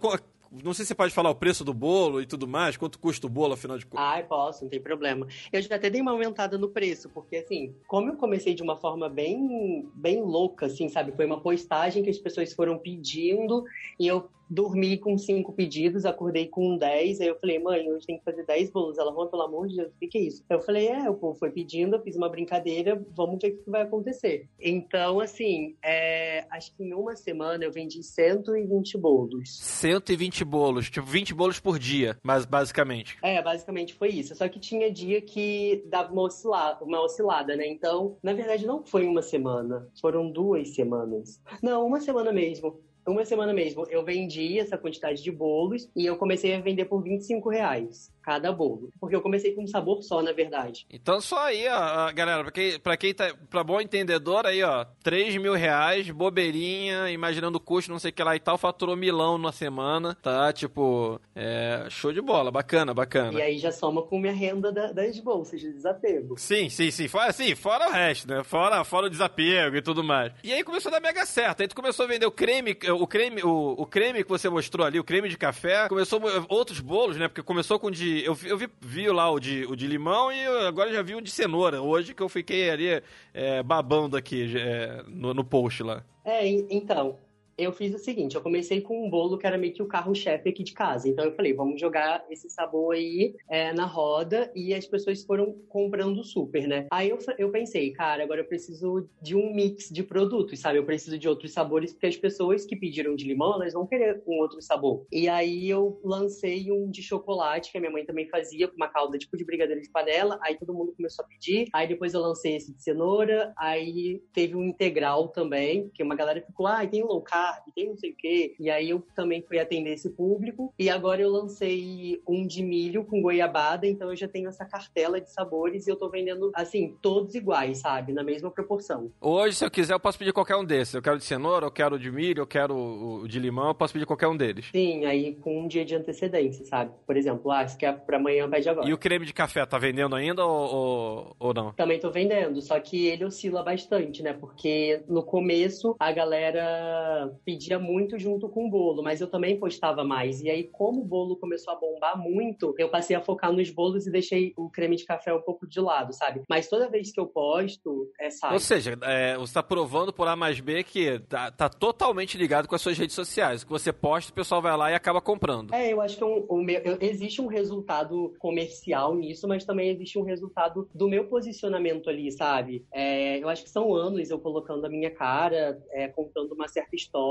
Não 0.62 0.72
sei 0.74 0.84
se 0.84 0.88
você 0.88 0.94
pode 0.94 1.14
falar 1.14 1.30
o 1.30 1.34
preço 1.34 1.64
do 1.64 1.74
bolo 1.74 2.20
e 2.20 2.26
tudo 2.26 2.46
mais, 2.46 2.76
quanto 2.76 2.98
custa 2.98 3.26
o 3.26 3.30
bolo, 3.30 3.54
afinal 3.54 3.78
de 3.78 3.86
contas. 3.86 4.04
Ai, 4.04 4.22
posso, 4.24 4.64
não 4.64 4.70
tem 4.70 4.80
problema. 4.80 5.26
Eu 5.52 5.60
já 5.62 5.76
até 5.76 5.90
dei 5.90 6.00
uma 6.00 6.12
aumentada 6.12 6.56
no 6.56 6.68
preço, 6.68 7.08
porque 7.10 7.36
assim, 7.36 7.74
como 7.86 8.10
eu 8.10 8.16
comecei 8.16 8.54
de 8.54 8.62
uma 8.62 8.76
forma 8.76 9.08
bem, 9.08 9.88
bem 9.94 10.22
louca, 10.22 10.66
assim, 10.66 10.88
sabe? 10.88 11.12
Foi 11.12 11.26
uma 11.26 11.40
postagem 11.40 12.02
que 12.02 12.10
as 12.10 12.18
pessoas 12.18 12.52
foram 12.52 12.78
pedindo 12.78 13.64
e 13.98 14.06
eu 14.06 14.28
dormi 14.48 14.96
com 14.96 15.16
cinco 15.18 15.52
pedidos, 15.52 16.04
acordei 16.04 16.46
com 16.46 16.76
dez, 16.76 17.20
aí 17.20 17.28
eu 17.28 17.38
falei, 17.38 17.58
mãe, 17.58 17.90
hoje 17.90 18.06
tem 18.06 18.18
que 18.18 18.24
fazer 18.24 18.44
dez 18.44 18.70
bolos. 18.70 18.98
Ela, 18.98 19.12
falou, 19.12 19.28
pelo 19.28 19.42
amor 19.42 19.68
de 19.68 19.76
Deus, 19.76 19.92
o 19.92 19.98
que, 19.98 20.08
que 20.08 20.18
é 20.18 20.22
isso? 20.22 20.44
Eu 20.48 20.60
falei, 20.60 20.88
é, 20.88 21.10
o 21.10 21.14
povo 21.14 21.38
foi 21.38 21.50
pedindo, 21.50 21.96
eu 21.96 22.02
fiz 22.02 22.16
uma 22.16 22.28
brincadeira, 22.28 23.00
vamos 23.14 23.40
ver 23.40 23.52
o 23.52 23.56
que 23.56 23.70
vai 23.70 23.82
acontecer. 23.82 24.48
Então, 24.60 25.20
assim, 25.20 25.76
é, 25.82 26.46
acho 26.50 26.74
que 26.74 26.84
em 26.84 26.92
uma 26.92 27.16
semana 27.16 27.64
eu 27.64 27.72
vendi 27.72 28.02
120 28.02 28.98
bolos. 28.98 29.58
120 29.58 30.44
bolos, 30.44 30.90
tipo 30.90 31.06
20 31.06 31.34
bolos 31.34 31.60
por 31.60 31.78
dia, 31.78 32.18
mas 32.22 32.44
basicamente. 32.44 33.18
É, 33.22 33.42
basicamente 33.42 33.94
foi 33.94 34.08
isso. 34.08 34.34
Só 34.34 34.48
que 34.48 34.58
tinha 34.58 34.90
dia 34.90 35.20
que 35.20 35.84
dava 35.86 36.12
uma 36.12 36.22
oscilada, 36.22 36.84
uma 36.84 37.00
oscilada, 37.00 37.56
né? 37.56 37.66
Então, 37.66 38.16
na 38.22 38.32
verdade, 38.32 38.66
não 38.66 38.84
foi 38.84 39.06
uma 39.06 39.22
semana, 39.22 39.88
foram 40.00 40.30
duas 40.30 40.74
semanas. 40.74 41.40
Não, 41.62 41.86
uma 41.86 42.00
semana 42.00 42.32
mesmo 42.32 42.80
uma 43.12 43.24
semana 43.24 43.52
mesmo, 43.52 43.86
eu 43.88 44.04
vendi 44.04 44.58
essa 44.58 44.76
quantidade 44.76 45.22
de 45.22 45.30
bolos 45.30 45.88
e 45.94 46.04
eu 46.04 46.16
comecei 46.16 46.54
a 46.54 46.60
vender 46.60 46.86
por 46.86 47.02
25 47.02 47.48
reais 47.48 48.10
cada 48.26 48.50
bolo. 48.50 48.90
Porque 48.98 49.14
eu 49.14 49.22
comecei 49.22 49.54
com 49.54 49.62
um 49.62 49.66
sabor 49.68 50.02
só, 50.02 50.20
na 50.20 50.32
verdade. 50.32 50.84
Então 50.90 51.20
só 51.20 51.46
aí, 51.46 51.64
ó, 51.68 52.12
galera, 52.12 52.42
pra 52.42 52.50
quem, 52.50 52.80
pra 52.80 52.96
quem 52.96 53.14
tá, 53.14 53.32
pra 53.48 53.62
bom 53.62 53.80
entendedor 53.80 54.44
aí, 54.44 54.64
ó, 54.64 54.84
3 55.04 55.36
mil 55.36 55.54
reais, 55.54 56.10
bobeirinha, 56.10 57.08
imaginando 57.08 57.58
o 57.58 57.60
custo, 57.60 57.92
não 57.92 58.00
sei 58.00 58.10
o 58.10 58.12
que 58.12 58.24
lá 58.24 58.34
e 58.34 58.40
tal, 58.40 58.58
faturou 58.58 58.96
milão 58.96 59.38
na 59.38 59.52
semana, 59.52 60.16
tá? 60.20 60.52
Tipo, 60.52 61.20
é, 61.36 61.86
show 61.88 62.12
de 62.12 62.20
bola, 62.20 62.50
bacana, 62.50 62.92
bacana. 62.92 63.38
E 63.38 63.42
aí 63.42 63.58
já 63.58 63.70
soma 63.70 64.02
com 64.02 64.18
minha 64.18 64.32
renda 64.32 64.72
da, 64.72 64.90
das 64.90 65.20
bolsas 65.20 65.60
de 65.60 65.72
desapego. 65.72 66.36
Sim, 66.36 66.68
sim, 66.68 66.90
sim, 66.90 67.06
fora, 67.06 67.32
sim, 67.32 67.54
fora 67.54 67.88
o 67.88 67.92
resto, 67.92 68.26
né? 68.26 68.42
Fora, 68.42 68.82
fora 68.82 69.06
o 69.06 69.10
desapego 69.10 69.76
e 69.76 69.82
tudo 69.82 70.02
mais. 70.02 70.32
E 70.42 70.52
aí 70.52 70.64
começou 70.64 70.90
a 70.90 70.94
dar 70.94 71.00
mega 71.00 71.24
certo, 71.24 71.60
aí 71.60 71.68
tu 71.68 71.76
começou 71.76 72.04
a 72.04 72.08
vender 72.08 72.26
o 72.26 72.32
creme, 72.32 72.76
o 72.90 73.06
creme, 73.06 73.44
o, 73.44 73.76
o 73.78 73.86
creme 73.86 74.24
que 74.24 74.28
você 74.28 74.48
mostrou 74.48 74.84
ali, 74.84 74.98
o 74.98 75.04
creme 75.04 75.28
de 75.28 75.38
café, 75.38 75.88
começou 75.88 76.20
outros 76.48 76.80
bolos, 76.80 77.16
né? 77.16 77.28
Porque 77.28 77.42
começou 77.42 77.78
com 77.78 77.88
de 77.88 78.15
eu, 78.24 78.36
eu 78.44 78.56
vi, 78.56 78.68
vi 78.80 79.08
lá 79.08 79.30
o 79.30 79.40
de, 79.40 79.64
o 79.66 79.74
de 79.74 79.86
limão 79.86 80.32
e 80.32 80.46
agora 80.66 80.92
já 80.92 81.02
vi 81.02 81.14
o 81.14 81.20
de 81.20 81.30
cenoura. 81.30 81.80
Hoje 81.80 82.14
que 82.14 82.22
eu 82.22 82.28
fiquei 82.28 82.70
ali 82.70 83.02
é, 83.34 83.62
babando 83.62 84.16
aqui 84.16 84.56
é, 84.56 85.02
no, 85.08 85.34
no 85.34 85.44
post 85.44 85.82
lá. 85.82 86.04
É, 86.24 86.46
então, 86.46 87.18
eu 87.58 87.72
fiz 87.72 87.94
o 87.94 87.98
seguinte, 87.98 88.36
eu 88.36 88.42
comecei 88.42 88.80
com 88.80 89.06
um 89.06 89.08
bolo 89.08 89.38
que 89.38 89.46
era 89.46 89.56
meio 89.56 89.72
que 89.72 89.82
o 89.82 89.86
carro-chefe 89.86 90.50
aqui 90.50 90.62
de 90.62 90.72
casa. 90.72 91.08
Então 91.08 91.24
eu 91.24 91.32
falei, 91.32 91.54
vamos 91.54 91.80
jogar 91.80 92.24
esse 92.28 92.50
sabor 92.50 92.94
aí 92.94 93.34
é, 93.48 93.72
na 93.72 93.86
roda 93.86 94.50
e 94.54 94.74
as 94.74 94.86
pessoas 94.86 95.24
foram 95.24 95.54
comprando 95.68 96.22
super, 96.22 96.66
né? 96.68 96.86
Aí 96.90 97.08
eu, 97.08 97.18
eu 97.38 97.50
pensei, 97.50 97.90
cara, 97.92 98.22
agora 98.22 98.40
eu 98.40 98.44
preciso 98.44 99.08
de 99.22 99.34
um 99.34 99.54
mix 99.54 99.88
de 99.88 100.02
produtos, 100.02 100.60
sabe? 100.60 100.78
Eu 100.78 100.84
preciso 100.84 101.18
de 101.18 101.28
outros 101.28 101.52
sabores 101.52 101.92
porque 101.92 102.06
as 102.06 102.16
pessoas 102.16 102.66
que 102.66 102.76
pediram 102.76 103.16
de 103.16 103.26
limão, 103.26 103.54
elas 103.54 103.72
vão 103.72 103.86
querer 103.86 104.22
um 104.26 104.38
outro 104.38 104.60
sabor. 104.60 105.06
E 105.10 105.28
aí 105.28 105.68
eu 105.68 105.98
lancei 106.04 106.70
um 106.70 106.90
de 106.90 107.02
chocolate 107.02 107.72
que 107.72 107.78
a 107.78 107.80
minha 107.80 107.92
mãe 107.92 108.04
também 108.04 108.28
fazia 108.28 108.68
com 108.68 108.76
uma 108.76 108.88
calda 108.88 109.16
tipo 109.16 109.36
de 109.36 109.44
brigadeiro 109.44 109.80
de 109.80 109.90
panela. 109.90 110.38
Aí 110.42 110.58
todo 110.58 110.74
mundo 110.74 110.92
começou 110.94 111.24
a 111.24 111.28
pedir. 111.28 111.68
Aí 111.72 111.88
depois 111.88 112.12
eu 112.12 112.20
lancei 112.20 112.56
esse 112.56 112.74
de 112.74 112.82
cenoura. 112.82 113.54
Aí 113.56 114.22
teve 114.34 114.54
um 114.54 114.64
integral 114.64 115.28
também, 115.28 115.88
que 115.94 116.02
uma 116.02 116.14
galera 116.14 116.42
ficou, 116.42 116.66
ah, 116.66 116.86
tem 116.86 117.02
low 117.02 117.22
carb 117.22 117.45
carb, 117.46 117.64
tem 117.74 117.88
não 117.88 117.96
sei 117.96 118.10
o 118.10 118.16
quê. 118.16 118.54
E 118.58 118.70
aí 118.70 118.90
eu 118.90 119.02
também 119.14 119.42
fui 119.42 119.58
atender 119.58 119.92
esse 119.92 120.10
público. 120.10 120.72
E 120.78 120.90
agora 120.90 121.20
eu 121.20 121.30
lancei 121.30 122.20
um 122.26 122.46
de 122.46 122.62
milho 122.62 123.04
com 123.04 123.22
goiabada, 123.22 123.86
então 123.86 124.10
eu 124.10 124.16
já 124.16 124.28
tenho 124.28 124.48
essa 124.48 124.64
cartela 124.64 125.20
de 125.20 125.30
sabores 125.30 125.86
e 125.86 125.90
eu 125.90 125.96
tô 125.96 126.08
vendendo, 126.08 126.50
assim, 126.54 126.96
todos 127.00 127.34
iguais, 127.34 127.78
sabe? 127.78 128.12
Na 128.12 128.22
mesma 128.22 128.50
proporção. 128.50 129.10
Hoje, 129.20 129.56
se 129.56 129.64
eu 129.64 129.70
quiser, 129.70 129.94
eu 129.94 130.00
posso 130.00 130.18
pedir 130.18 130.32
qualquer 130.32 130.56
um 130.56 130.64
desses. 130.64 130.94
Eu 130.94 131.02
quero 131.02 131.18
de 131.18 131.24
cenoura, 131.24 131.66
eu 131.66 131.70
quero 131.70 131.98
de 131.98 132.10
milho, 132.10 132.42
eu 132.42 132.46
quero 132.46 132.74
o 132.76 133.28
de 133.28 133.38
limão, 133.38 133.68
eu 133.68 133.74
posso 133.74 133.92
pedir 133.92 134.06
qualquer 134.06 134.28
um 134.28 134.36
deles. 134.36 134.66
Sim, 134.72 135.04
aí 135.04 135.34
com 135.36 135.60
um 135.60 135.68
dia 135.68 135.84
de 135.84 135.94
antecedência, 135.94 136.64
sabe? 136.64 136.92
Por 137.06 137.16
exemplo, 137.16 137.50
ah, 137.50 137.66
se 137.66 137.76
quer 137.76 137.98
pra 138.00 138.16
amanhã, 138.16 138.48
pede 138.48 138.68
agora. 138.68 138.88
E 138.88 138.92
o 138.92 138.98
creme 138.98 139.26
de 139.26 139.32
café, 139.32 139.64
tá 139.66 139.78
vendendo 139.78 140.14
ainda 140.14 140.44
ou, 140.44 140.74
ou, 140.74 141.36
ou 141.38 141.54
não? 141.54 141.72
Também 141.72 141.98
tô 141.98 142.10
vendendo, 142.10 142.60
só 142.60 142.78
que 142.80 143.06
ele 143.06 143.24
oscila 143.24 143.62
bastante, 143.62 144.22
né? 144.22 144.32
Porque 144.32 145.02
no 145.08 145.22
começo 145.22 145.96
a 145.98 146.12
galera 146.12 147.32
pedia 147.44 147.78
muito 147.78 148.18
junto 148.18 148.48
com 148.48 148.66
o 148.66 148.70
bolo, 148.70 149.02
mas 149.02 149.20
eu 149.20 149.26
também 149.26 149.58
postava 149.58 150.04
mais. 150.04 150.40
E 150.42 150.50
aí, 150.50 150.64
como 150.64 151.02
o 151.02 151.04
bolo 151.04 151.36
começou 151.36 151.72
a 151.72 151.76
bombar 151.76 152.18
muito, 152.18 152.74
eu 152.78 152.88
passei 152.88 153.16
a 153.16 153.20
focar 153.20 153.52
nos 153.52 153.70
bolos 153.70 154.06
e 154.06 154.10
deixei 154.10 154.52
o 154.56 154.70
creme 154.70 154.96
de 154.96 155.04
café 155.04 155.32
um 155.32 155.40
pouco 155.40 155.66
de 155.66 155.80
lado, 155.80 156.12
sabe? 156.12 156.42
Mas 156.48 156.68
toda 156.68 156.88
vez 156.88 157.12
que 157.12 157.20
eu 157.20 157.26
posto, 157.26 158.10
é 158.20 158.30
sai. 158.30 158.52
Ou 158.52 158.60
seja, 158.60 158.98
é, 159.02 159.36
você 159.36 159.54
tá 159.54 159.62
provando 159.62 160.12
por 160.12 160.28
A 160.28 160.36
mais 160.36 160.60
B 160.60 160.82
que 160.82 161.18
tá, 161.20 161.50
tá, 161.50 161.68
totalmente 161.68 162.38
ligado 162.38 162.68
com 162.68 162.74
as 162.74 162.82
suas 162.82 162.98
redes 162.98 163.14
sociais. 163.14 163.62
O 163.62 163.66
que 163.66 163.72
você 163.72 163.92
posta, 163.92 164.30
o 164.30 164.34
pessoal 164.34 164.62
vai 164.62 164.76
lá 164.76 164.90
e 164.90 164.94
acaba 164.94 165.20
comprando. 165.20 165.74
É, 165.74 165.92
eu 165.92 166.00
acho 166.00 166.16
que 166.16 166.24
um, 166.24 166.46
um, 166.50 166.66
existe 167.00 167.40
um 167.40 167.46
resultado 167.46 168.34
comercial 168.38 169.14
nisso, 169.14 169.46
mas 169.46 169.64
também 169.64 169.90
existe 169.90 170.18
um 170.18 170.22
resultado 170.22 170.88
do 170.94 171.08
meu 171.08 171.26
posicionamento 171.26 172.08
ali, 172.08 172.30
sabe? 172.32 172.84
É, 172.92 173.38
eu 173.38 173.48
acho 173.48 173.64
que 173.64 173.70
são 173.70 173.94
anos 173.94 174.30
eu 174.30 174.38
colocando 174.38 174.84
a 174.84 174.88
minha 174.88 175.10
cara, 175.10 175.80
é, 175.90 176.08
contando 176.08 176.52
uma 176.52 176.68
certa 176.68 176.94
história. 176.94 177.25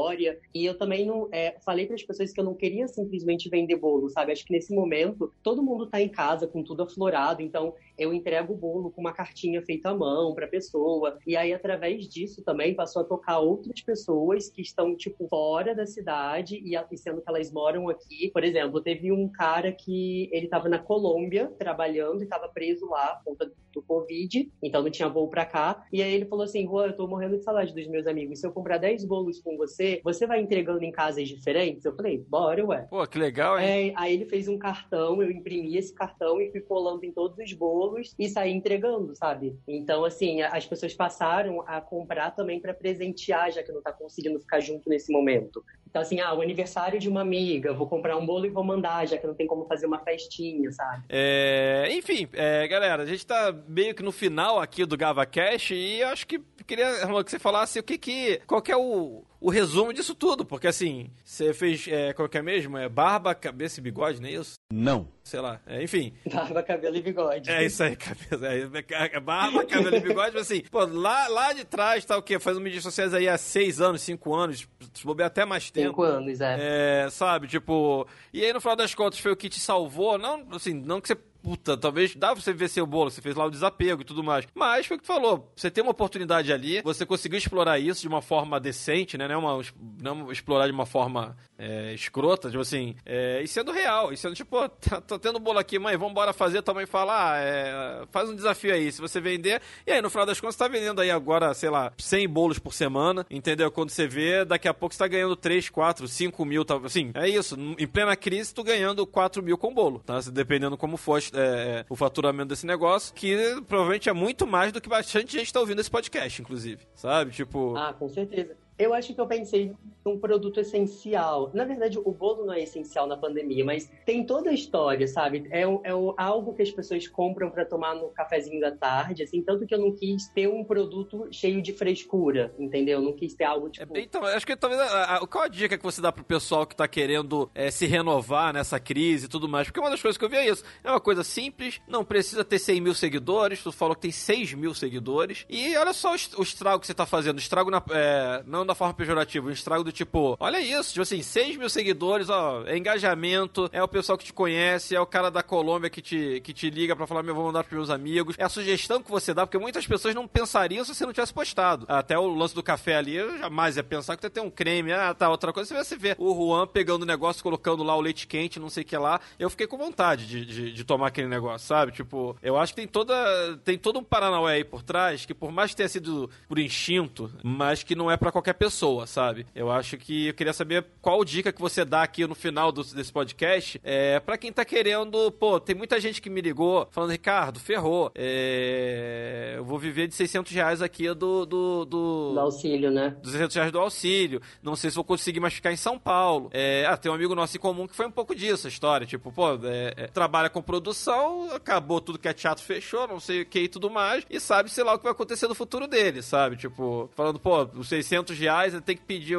E 0.53 0.65
eu 0.65 0.77
também 0.77 1.05
não 1.05 1.27
é, 1.31 1.57
falei 1.63 1.85
para 1.85 1.95
as 1.95 2.03
pessoas 2.03 2.31
que 2.31 2.39
eu 2.39 2.43
não 2.43 2.53
queria 2.53 2.87
simplesmente 2.87 3.49
vender 3.49 3.75
bolo, 3.75 4.09
sabe? 4.09 4.31
Acho 4.31 4.45
que 4.45 4.53
nesse 4.53 4.73
momento 4.73 5.31
todo 5.43 5.63
mundo 5.63 5.87
tá 5.87 6.01
em 6.01 6.09
casa 6.09 6.47
com 6.47 6.63
tudo 6.63 6.83
aflorado, 6.83 7.41
então 7.41 7.73
eu 7.97 8.13
entrego 8.13 8.53
o 8.53 8.57
bolo 8.57 8.91
com 8.91 9.01
uma 9.01 9.13
cartinha 9.13 9.61
feita 9.61 9.89
à 9.89 9.95
mão 9.95 10.33
para 10.33 10.47
pessoa. 10.47 11.17
E 11.25 11.35
aí 11.35 11.53
através 11.53 12.07
disso 12.07 12.43
também 12.43 12.75
passou 12.75 13.01
a 13.01 13.05
tocar 13.05 13.39
outras 13.39 13.81
pessoas 13.81 14.49
que 14.49 14.61
estão 14.61 14.95
tipo 14.95 15.27
fora 15.27 15.75
da 15.75 15.85
cidade 15.85 16.61
e, 16.63 16.97
sendo 16.97 17.21
que 17.21 17.29
elas 17.29 17.51
moram 17.51 17.89
aqui. 17.89 18.29
Por 18.31 18.43
exemplo, 18.43 18.81
teve 18.81 19.11
um 19.11 19.27
cara 19.29 19.71
que 19.71 20.29
ele 20.31 20.45
estava 20.45 20.69
na 20.69 20.79
Colômbia 20.79 21.51
trabalhando 21.57 22.21
e 22.21 22.23
estava 22.23 22.47
preso 22.47 22.87
lá 22.87 23.15
por 23.15 23.31
conta 23.31 23.51
do 23.73 23.81
Covid, 23.81 24.49
então 24.63 24.81
não 24.81 24.89
tinha 24.89 25.09
voo 25.09 25.27
para 25.27 25.45
cá. 25.45 25.85
E 25.91 26.01
aí 26.01 26.13
ele 26.13 26.25
falou 26.25 26.45
assim: 26.45 26.65
Juan, 26.65 26.87
eu 26.87 26.95
tô 26.95 27.07
morrendo 27.07 27.37
de 27.37 27.43
saudade 27.43 27.73
dos 27.73 27.87
meus 27.87 28.07
amigos. 28.07 28.39
Se 28.39 28.47
eu 28.47 28.51
comprar 28.51 28.77
10 28.77 29.05
bolos 29.05 29.39
com 29.41 29.57
você, 29.57 29.99
você 30.03 30.25
vai 30.25 30.41
entregando 30.41 30.83
em 30.83 30.91
casas 30.91 31.27
diferentes? 31.27 31.83
Eu 31.83 31.95
falei: 31.95 32.17
bora, 32.27 32.65
ué. 32.65 32.87
Pô, 32.89 33.05
que 33.05 33.19
legal, 33.19 33.59
hein? 33.59 33.89
É, 33.89 33.93
aí 33.97 34.13
ele 34.13 34.25
fez 34.25 34.47
um 34.47 34.57
cartão, 34.57 35.21
eu 35.21 35.29
imprimi 35.29 35.77
esse 35.77 35.93
cartão 35.93 36.39
e 36.39 36.49
fui 36.51 36.61
colando 36.61 37.05
em 37.05 37.11
todos 37.11 37.37
os 37.37 37.53
bolos 37.53 37.84
e 38.17 38.29
saí 38.29 38.51
entregando, 38.51 39.15
sabe? 39.15 39.57
Então, 39.67 40.03
assim, 40.05 40.41
as 40.41 40.65
pessoas 40.65 40.93
passaram 40.93 41.63
a 41.67 41.81
comprar 41.81 42.31
também 42.31 42.59
para 42.59 42.73
presentear, 42.73 43.51
já 43.51 43.63
que 43.63 43.71
não 43.71 43.81
tá 43.81 43.91
conseguindo 43.91 44.39
ficar 44.39 44.59
junto 44.59 44.89
nesse 44.89 45.11
momento. 45.11 45.63
Então, 45.89 46.01
assim, 46.01 46.19
ah, 46.19 46.33
o 46.33 46.41
aniversário 46.41 46.99
de 46.99 47.07
uma 47.07 47.21
amiga, 47.21 47.73
vou 47.73 47.87
comprar 47.87 48.17
um 48.17 48.25
bolo 48.25 48.45
e 48.45 48.49
vou 48.49 48.63
mandar, 48.63 49.07
já 49.07 49.17
que 49.17 49.25
não 49.25 49.33
tem 49.33 49.47
como 49.47 49.65
fazer 49.65 49.85
uma 49.85 49.99
festinha, 49.99 50.71
sabe? 50.71 51.03
É, 51.07 51.87
enfim, 51.91 52.27
é, 52.33 52.67
galera, 52.67 53.03
a 53.03 53.05
gente 53.05 53.25
tá 53.25 53.55
meio 53.67 53.95
que 53.95 54.03
no 54.03 54.11
final 54.11 54.59
aqui 54.59 54.85
do 54.85 54.97
GavaCast 54.97 55.73
e 55.73 56.01
eu 56.01 56.09
acho 56.09 56.27
que 56.27 56.41
queria 56.65 57.05
que 57.23 57.31
você 57.31 57.39
falasse 57.39 57.79
o 57.79 57.83
que 57.83 57.97
que. 57.97 58.41
qual 58.45 58.61
que 58.61 58.71
é 58.71 58.77
o, 58.77 59.23
o 59.39 59.49
resumo 59.49 59.93
disso 59.93 60.15
tudo, 60.15 60.45
porque 60.45 60.67
assim, 60.67 61.09
você 61.23 61.53
fez. 61.53 61.87
É, 61.87 62.13
qual 62.13 62.27
que 62.27 62.37
é 62.37 62.41
mesmo? 62.41 62.77
É 62.77 62.89
barba, 62.89 63.35
cabeça 63.35 63.79
e 63.79 63.83
bigode, 63.83 64.21
não 64.21 64.27
é 64.27 64.31
isso? 64.33 64.55
Não. 64.73 65.07
Sei 65.23 65.39
lá, 65.39 65.59
é, 65.65 65.83
enfim. 65.83 66.13
Barba, 66.31 66.61
cabelo 66.61 66.97
e 66.97 67.01
bigode. 67.01 67.49
É 67.49 67.65
isso 67.65 67.83
aí, 67.83 67.95
cabeça. 67.97 68.47
É, 68.47 69.15
é, 69.15 69.19
barba, 69.19 69.65
cabelo 69.65 69.95
e 69.95 69.99
bigode, 69.99 70.33
mas 70.33 70.43
assim, 70.43 70.61
pô, 70.69 70.85
lá, 70.85 71.27
lá 71.27 71.53
de 71.53 71.63
trás 71.63 72.03
tá 72.05 72.17
o 72.17 72.21
quê? 72.21 72.39
Fazendo 72.39 72.63
mídias 72.63 72.83
sociais 72.83 73.13
aí 73.13 73.27
há 73.27 73.37
seis 73.37 73.81
anos, 73.81 74.01
cinco 74.01 74.35
anos, 74.35 74.67
se 74.93 75.05
bobear 75.05 75.27
até 75.27 75.45
mais 75.45 75.69
tempo. 75.69 75.84
Cinco 75.87 76.03
anos, 76.03 76.41
é. 76.41 77.05
É, 77.05 77.09
sabe, 77.09 77.47
tipo. 77.47 78.07
E 78.33 78.43
aí 78.43 78.53
no 78.53 78.61
final 78.61 78.75
das 78.75 78.93
contas 78.93 79.19
foi 79.19 79.31
o 79.31 79.35
que 79.35 79.49
te 79.49 79.59
salvou, 79.59 80.17
não, 80.17 80.45
assim, 80.51 80.73
não 80.73 80.99
que 81.01 81.07
você 81.07 81.17
puta, 81.45 81.77
talvez 81.77 82.15
dá 82.15 82.31
pra 82.31 82.41
você 82.41 82.51
ver 82.51 82.67
seu 82.67 82.87
bolo, 82.87 83.11
você 83.11 83.21
fez 83.21 83.35
lá 83.35 83.45
o 83.45 83.51
desapego 83.51 84.01
e 84.01 84.03
tudo 84.03 84.23
mais. 84.23 84.47
Mas 84.55 84.87
foi 84.87 84.97
o 84.97 84.99
que 84.99 85.05
tu 85.05 85.13
falou, 85.13 85.53
você 85.55 85.69
tem 85.69 85.83
uma 85.83 85.91
oportunidade 85.91 86.51
ali, 86.51 86.81
você 86.81 87.05
conseguiu 87.05 87.37
explorar 87.37 87.77
isso 87.77 88.01
de 88.01 88.07
uma 88.07 88.19
forma 88.19 88.59
decente, 88.59 89.15
né? 89.15 89.27
Não, 89.27 89.41
uma, 89.41 89.61
não 90.01 90.31
explorar 90.31 90.65
de 90.65 90.71
uma 90.71 90.87
forma 90.87 91.37
é, 91.55 91.93
escrota, 91.93 92.49
tipo 92.49 92.61
assim, 92.61 92.95
é, 93.05 93.43
e 93.43 93.47
sendo 93.47 93.71
real, 93.71 94.11
e 94.11 94.17
sendo 94.17 94.33
tipo, 94.33 94.57
tá, 94.89 94.99
tô 94.99 95.19
tendo 95.19 95.39
bolo 95.39 95.59
aqui, 95.59 95.77
mãe, 95.77 95.95
vamos 95.95 96.13
embora 96.13 96.33
fazer, 96.33 96.63
tua 96.63 96.73
mãe 96.73 96.87
fala, 96.87 97.33
ah, 97.33 97.37
é, 97.37 98.07
faz 98.09 98.27
um 98.27 98.35
desafio 98.35 98.73
aí, 98.73 98.91
se 98.91 98.99
você 98.99 99.21
vender, 99.21 99.61
e 99.85 99.91
aí 99.91 100.01
no 100.01 100.09
final 100.09 100.25
das 100.25 100.39
contas 100.39 100.55
você 100.55 100.63
tá 100.63 100.67
vendendo 100.67 100.99
aí 100.99 101.11
agora, 101.11 101.53
sei 101.53 101.69
lá, 101.69 101.93
100 101.95 102.27
bolos 102.27 102.57
por 102.57 102.73
semana, 102.73 103.23
entendeu? 103.29 103.69
Quando 103.69 103.91
você 103.91 104.07
vê, 104.07 104.43
daqui 104.43 104.67
a 104.67 104.73
pouco 104.73 104.95
você 104.95 104.99
tá 104.99 105.07
ganhando 105.07 105.35
3, 105.35 105.69
4, 105.69 106.07
5 106.07 106.43
mil, 106.43 106.65
tá, 106.65 106.79
assim, 106.83 107.11
é 107.13 107.29
isso, 107.29 107.55
em 107.77 107.87
plena 107.87 108.15
crise, 108.15 108.51
tu 108.51 108.63
ganhando 108.63 109.05
4 109.05 109.43
mil 109.43 109.59
com 109.59 109.71
bolo, 109.71 109.99
tá? 109.99 110.19
Dependendo 110.33 110.75
como 110.75 110.97
for 110.97 111.21
é, 111.35 111.79
é, 111.79 111.85
o 111.89 111.95
faturamento 111.95 112.49
desse 112.49 112.65
negócio, 112.65 113.13
que 113.13 113.35
provavelmente 113.67 114.09
é 114.09 114.13
muito 114.13 114.47
mais 114.47 114.71
do 114.71 114.81
que 114.81 114.89
bastante 114.89 115.37
gente 115.37 115.47
está 115.47 115.59
ouvindo 115.59 115.79
esse 115.81 115.91
podcast, 115.91 116.41
inclusive. 116.41 116.87
Sabe? 116.95 117.31
Tipo. 117.31 117.75
Ah, 117.75 117.93
com 117.93 118.09
certeza. 118.09 118.55
Eu 118.77 118.93
acho 118.93 119.13
que 119.13 119.21
eu 119.21 119.27
pensei 119.27 119.73
num 120.05 120.19
produto 120.19 120.59
essencial. 120.59 121.49
Na 121.53 121.63
verdade, 121.63 121.97
o 121.97 122.11
bolo 122.11 122.45
não 122.45 122.53
é 122.53 122.61
essencial 122.61 123.07
na 123.07 123.17
pandemia, 123.17 123.65
mas 123.65 123.89
tem 124.05 124.23
toda 124.23 124.51
a 124.51 124.53
história, 124.53 125.07
sabe? 125.07 125.47
É, 125.49 125.61
é 125.61 125.91
algo 126.17 126.53
que 126.53 126.61
as 126.61 126.69
pessoas 126.69 127.07
compram 127.07 127.49
para 127.49 127.65
tomar 127.65 127.95
no 127.95 128.09
cafezinho 128.09 128.61
da 128.61 128.71
tarde, 128.71 129.23
assim, 129.23 129.41
tanto 129.41 129.65
que 129.65 129.73
eu 129.73 129.79
não 129.79 129.91
quis 129.91 130.27
ter 130.27 130.47
um 130.47 130.63
produto 130.63 131.27
cheio 131.31 131.61
de 131.61 131.73
frescura, 131.73 132.53
entendeu? 132.59 133.01
Não 133.01 133.13
quis 133.13 133.33
ter 133.33 133.45
algo 133.45 133.69
tipo. 133.69 133.97
É, 133.97 134.01
então, 134.01 134.23
acho 134.23 134.45
que 134.45 134.55
talvez. 134.55 134.79
A, 134.79 135.15
a, 135.15 135.27
qual 135.27 135.45
a 135.45 135.47
dica 135.47 135.77
que 135.77 135.83
você 135.83 136.01
dá 136.01 136.11
pro 136.11 136.23
pessoal 136.23 136.67
que 136.67 136.75
tá 136.75 136.87
querendo 136.87 137.49
é, 137.55 137.71
se 137.71 137.87
renovar 137.87 138.53
nessa 138.53 138.79
crise 138.79 139.25
e 139.25 139.29
tudo 139.29 139.49
mais? 139.49 139.67
Porque 139.67 139.79
uma 139.79 139.89
das 139.89 140.01
coisas 140.01 140.17
que 140.17 140.25
eu 140.25 140.29
vi 140.29 140.35
é 140.35 140.49
isso. 140.49 140.63
É 140.83 140.91
uma 140.91 141.01
coisa 141.01 141.23
simples, 141.23 141.81
não 141.87 142.05
precisa 142.05 142.43
ter 142.43 142.59
100 142.59 142.81
mil 142.81 142.93
seguidores, 142.93 143.63
tu 143.63 143.71
falou 143.71 143.95
que 143.95 144.01
tem 144.01 144.11
6 144.11 144.53
mil 144.53 144.73
seguidores. 144.73 145.45
E 145.49 145.75
olha 145.77 145.93
só 145.93 146.11
o, 146.11 146.43
estrago 146.43 146.79
que 146.79 146.87
você 146.87 146.93
tá 146.93 147.05
fazendo. 147.05 147.39
Estrago 147.39 147.71
na, 147.71 147.81
é, 147.89 148.43
da 148.65 148.75
forma 148.75 148.93
pejorativa, 148.93 149.47
um 149.47 149.51
estrago 149.51 149.83
do 149.83 149.91
tipo, 149.91 150.35
olha 150.39 150.59
isso, 150.59 150.89
tipo 150.89 151.01
assim, 151.01 151.21
6 151.21 151.57
mil 151.57 151.69
seguidores, 151.69 152.29
ó, 152.29 152.63
é 152.65 152.77
engajamento, 152.77 153.69
é 153.71 153.81
o 153.81 153.87
pessoal 153.87 154.17
que 154.17 154.25
te 154.25 154.33
conhece, 154.33 154.95
é 154.95 154.99
o 154.99 155.05
cara 155.05 155.29
da 155.29 155.43
Colômbia 155.43 155.89
que 155.89 156.01
te, 156.01 156.41
que 156.41 156.53
te 156.53 156.69
liga 156.69 156.95
para 156.95 157.07
falar, 157.07 157.23
meu, 157.23 157.35
vou 157.35 157.45
mandar 157.45 157.63
pros 157.63 157.75
meus 157.75 157.89
amigos. 157.89 158.35
É 158.37 158.43
a 158.43 158.49
sugestão 158.49 159.01
que 159.01 159.09
você 159.09 159.33
dá, 159.33 159.45
porque 159.45 159.57
muitas 159.57 159.85
pessoas 159.85 160.15
não 160.15 160.27
pensariam 160.27 160.83
se 160.83 160.93
você 160.93 161.05
não 161.05 161.13
tivesse 161.13 161.33
postado. 161.33 161.85
Até 161.87 162.17
o 162.17 162.27
lance 162.27 162.55
do 162.55 162.63
café 162.63 162.95
ali, 162.95 163.15
eu 163.15 163.37
jamais 163.37 163.77
ia 163.77 163.83
pensar 163.83 164.15
que 164.15 164.21
você 164.21 164.29
tem 164.29 164.43
um 164.43 164.49
creme, 164.49 164.91
ah, 164.91 165.13
tá, 165.13 165.29
outra 165.29 165.53
coisa. 165.53 165.83
Você 165.83 165.95
vê 165.95 166.15
o 166.17 166.33
Juan 166.33 166.67
pegando 166.67 167.03
o 167.03 167.05
negócio, 167.05 167.43
colocando 167.43 167.83
lá 167.83 167.95
o 167.95 168.01
leite 168.01 168.27
quente, 168.27 168.59
não 168.59 168.69
sei 168.69 168.83
o 168.83 168.85
que 168.85 168.97
lá. 168.97 169.19
Eu 169.39 169.49
fiquei 169.49 169.67
com 169.67 169.77
vontade 169.77 170.25
de, 170.25 170.45
de, 170.45 170.71
de 170.71 170.83
tomar 170.83 171.07
aquele 171.07 171.27
negócio, 171.27 171.67
sabe? 171.67 171.91
Tipo, 171.91 172.35
eu 172.41 172.57
acho 172.57 172.73
que 172.73 172.81
tem 172.81 172.87
toda, 172.87 173.15
tem 173.63 173.77
todo 173.77 173.99
um 173.99 174.03
Paranauê 174.03 174.55
aí 174.55 174.63
por 174.63 174.81
trás, 174.81 175.25
que 175.25 175.33
por 175.33 175.51
mais 175.51 175.71
que 175.71 175.77
tenha 175.77 175.89
sido 175.89 176.29
por 176.47 176.59
instinto, 176.59 177.31
mas 177.43 177.83
que 177.83 177.95
não 177.95 178.09
é 178.09 178.17
para 178.17 178.31
qualquer 178.31 178.53
pessoa 178.55 179.05
sabe? 179.05 179.45
Eu 179.55 179.71
acho 179.71 179.97
que 179.97 180.27
eu 180.27 180.33
queria 180.33 180.53
saber 180.53 180.85
qual 181.01 181.23
dica 181.23 181.51
que 181.51 181.61
você 181.61 181.85
dá 181.85 182.03
aqui 182.03 182.25
no 182.27 182.35
final 182.35 182.71
do, 182.71 182.83
desse 182.83 183.11
podcast 183.11 183.79
é, 183.83 184.19
para 184.19 184.37
quem 184.37 184.51
tá 184.51 184.63
querendo, 184.65 185.31
pô, 185.31 185.59
tem 185.59 185.75
muita 185.75 185.99
gente 185.99 186.21
que 186.21 186.29
me 186.29 186.41
ligou 186.41 186.87
falando, 186.91 187.11
Ricardo, 187.11 187.59
ferrou, 187.59 188.11
é, 188.15 189.53
eu 189.57 189.63
vou 189.63 189.79
viver 189.79 190.07
de 190.07 190.15
600 190.15 190.51
reais 190.51 190.81
aqui 190.81 191.07
do, 191.13 191.45
do, 191.45 191.85
do... 191.85 192.33
do 192.33 192.39
auxílio, 192.39 192.91
né? 192.91 193.15
200 193.21 193.55
reais 193.55 193.71
do 193.71 193.79
auxílio, 193.79 194.41
não 194.61 194.75
sei 194.75 194.89
se 194.89 194.95
vou 194.95 195.03
conseguir 195.03 195.39
mais 195.39 195.53
ficar 195.53 195.71
em 195.71 195.77
São 195.77 195.97
Paulo. 195.97 196.49
É, 196.53 196.85
ah, 196.87 196.97
tem 196.97 197.11
um 197.11 197.15
amigo 197.15 197.35
nosso 197.35 197.57
em 197.57 197.59
comum 197.59 197.87
que 197.87 197.95
foi 197.95 198.05
um 198.05 198.11
pouco 198.11 198.35
disso, 198.35 198.67
a 198.67 198.69
história, 198.69 199.05
tipo, 199.05 199.31
pô, 199.31 199.53
é, 199.53 199.93
é, 199.95 200.07
trabalha 200.07 200.49
com 200.49 200.61
produção, 200.61 201.49
acabou 201.53 202.01
tudo 202.01 202.19
que 202.19 202.27
é 202.27 202.33
teatro, 202.33 202.63
fechou, 202.63 203.07
não 203.07 203.19
sei 203.19 203.41
o 203.41 203.45
que 203.45 203.61
e 203.61 203.67
tudo 203.67 203.89
mais, 203.89 204.25
e 204.29 204.39
sabe, 204.39 204.69
sei 204.69 204.83
lá, 204.83 204.93
o 204.93 204.97
que 204.97 205.03
vai 205.03 205.13
acontecer 205.13 205.47
no 205.47 205.55
futuro 205.55 205.87
dele, 205.87 206.21
sabe? 206.21 206.55
Tipo, 206.55 207.09
falando, 207.15 207.39
pô, 207.39 207.63
os 207.75 207.87
600 207.87 208.37
reais 208.37 208.44
tem 208.81 208.95
que 208.95 209.03
pedir, 209.03 209.37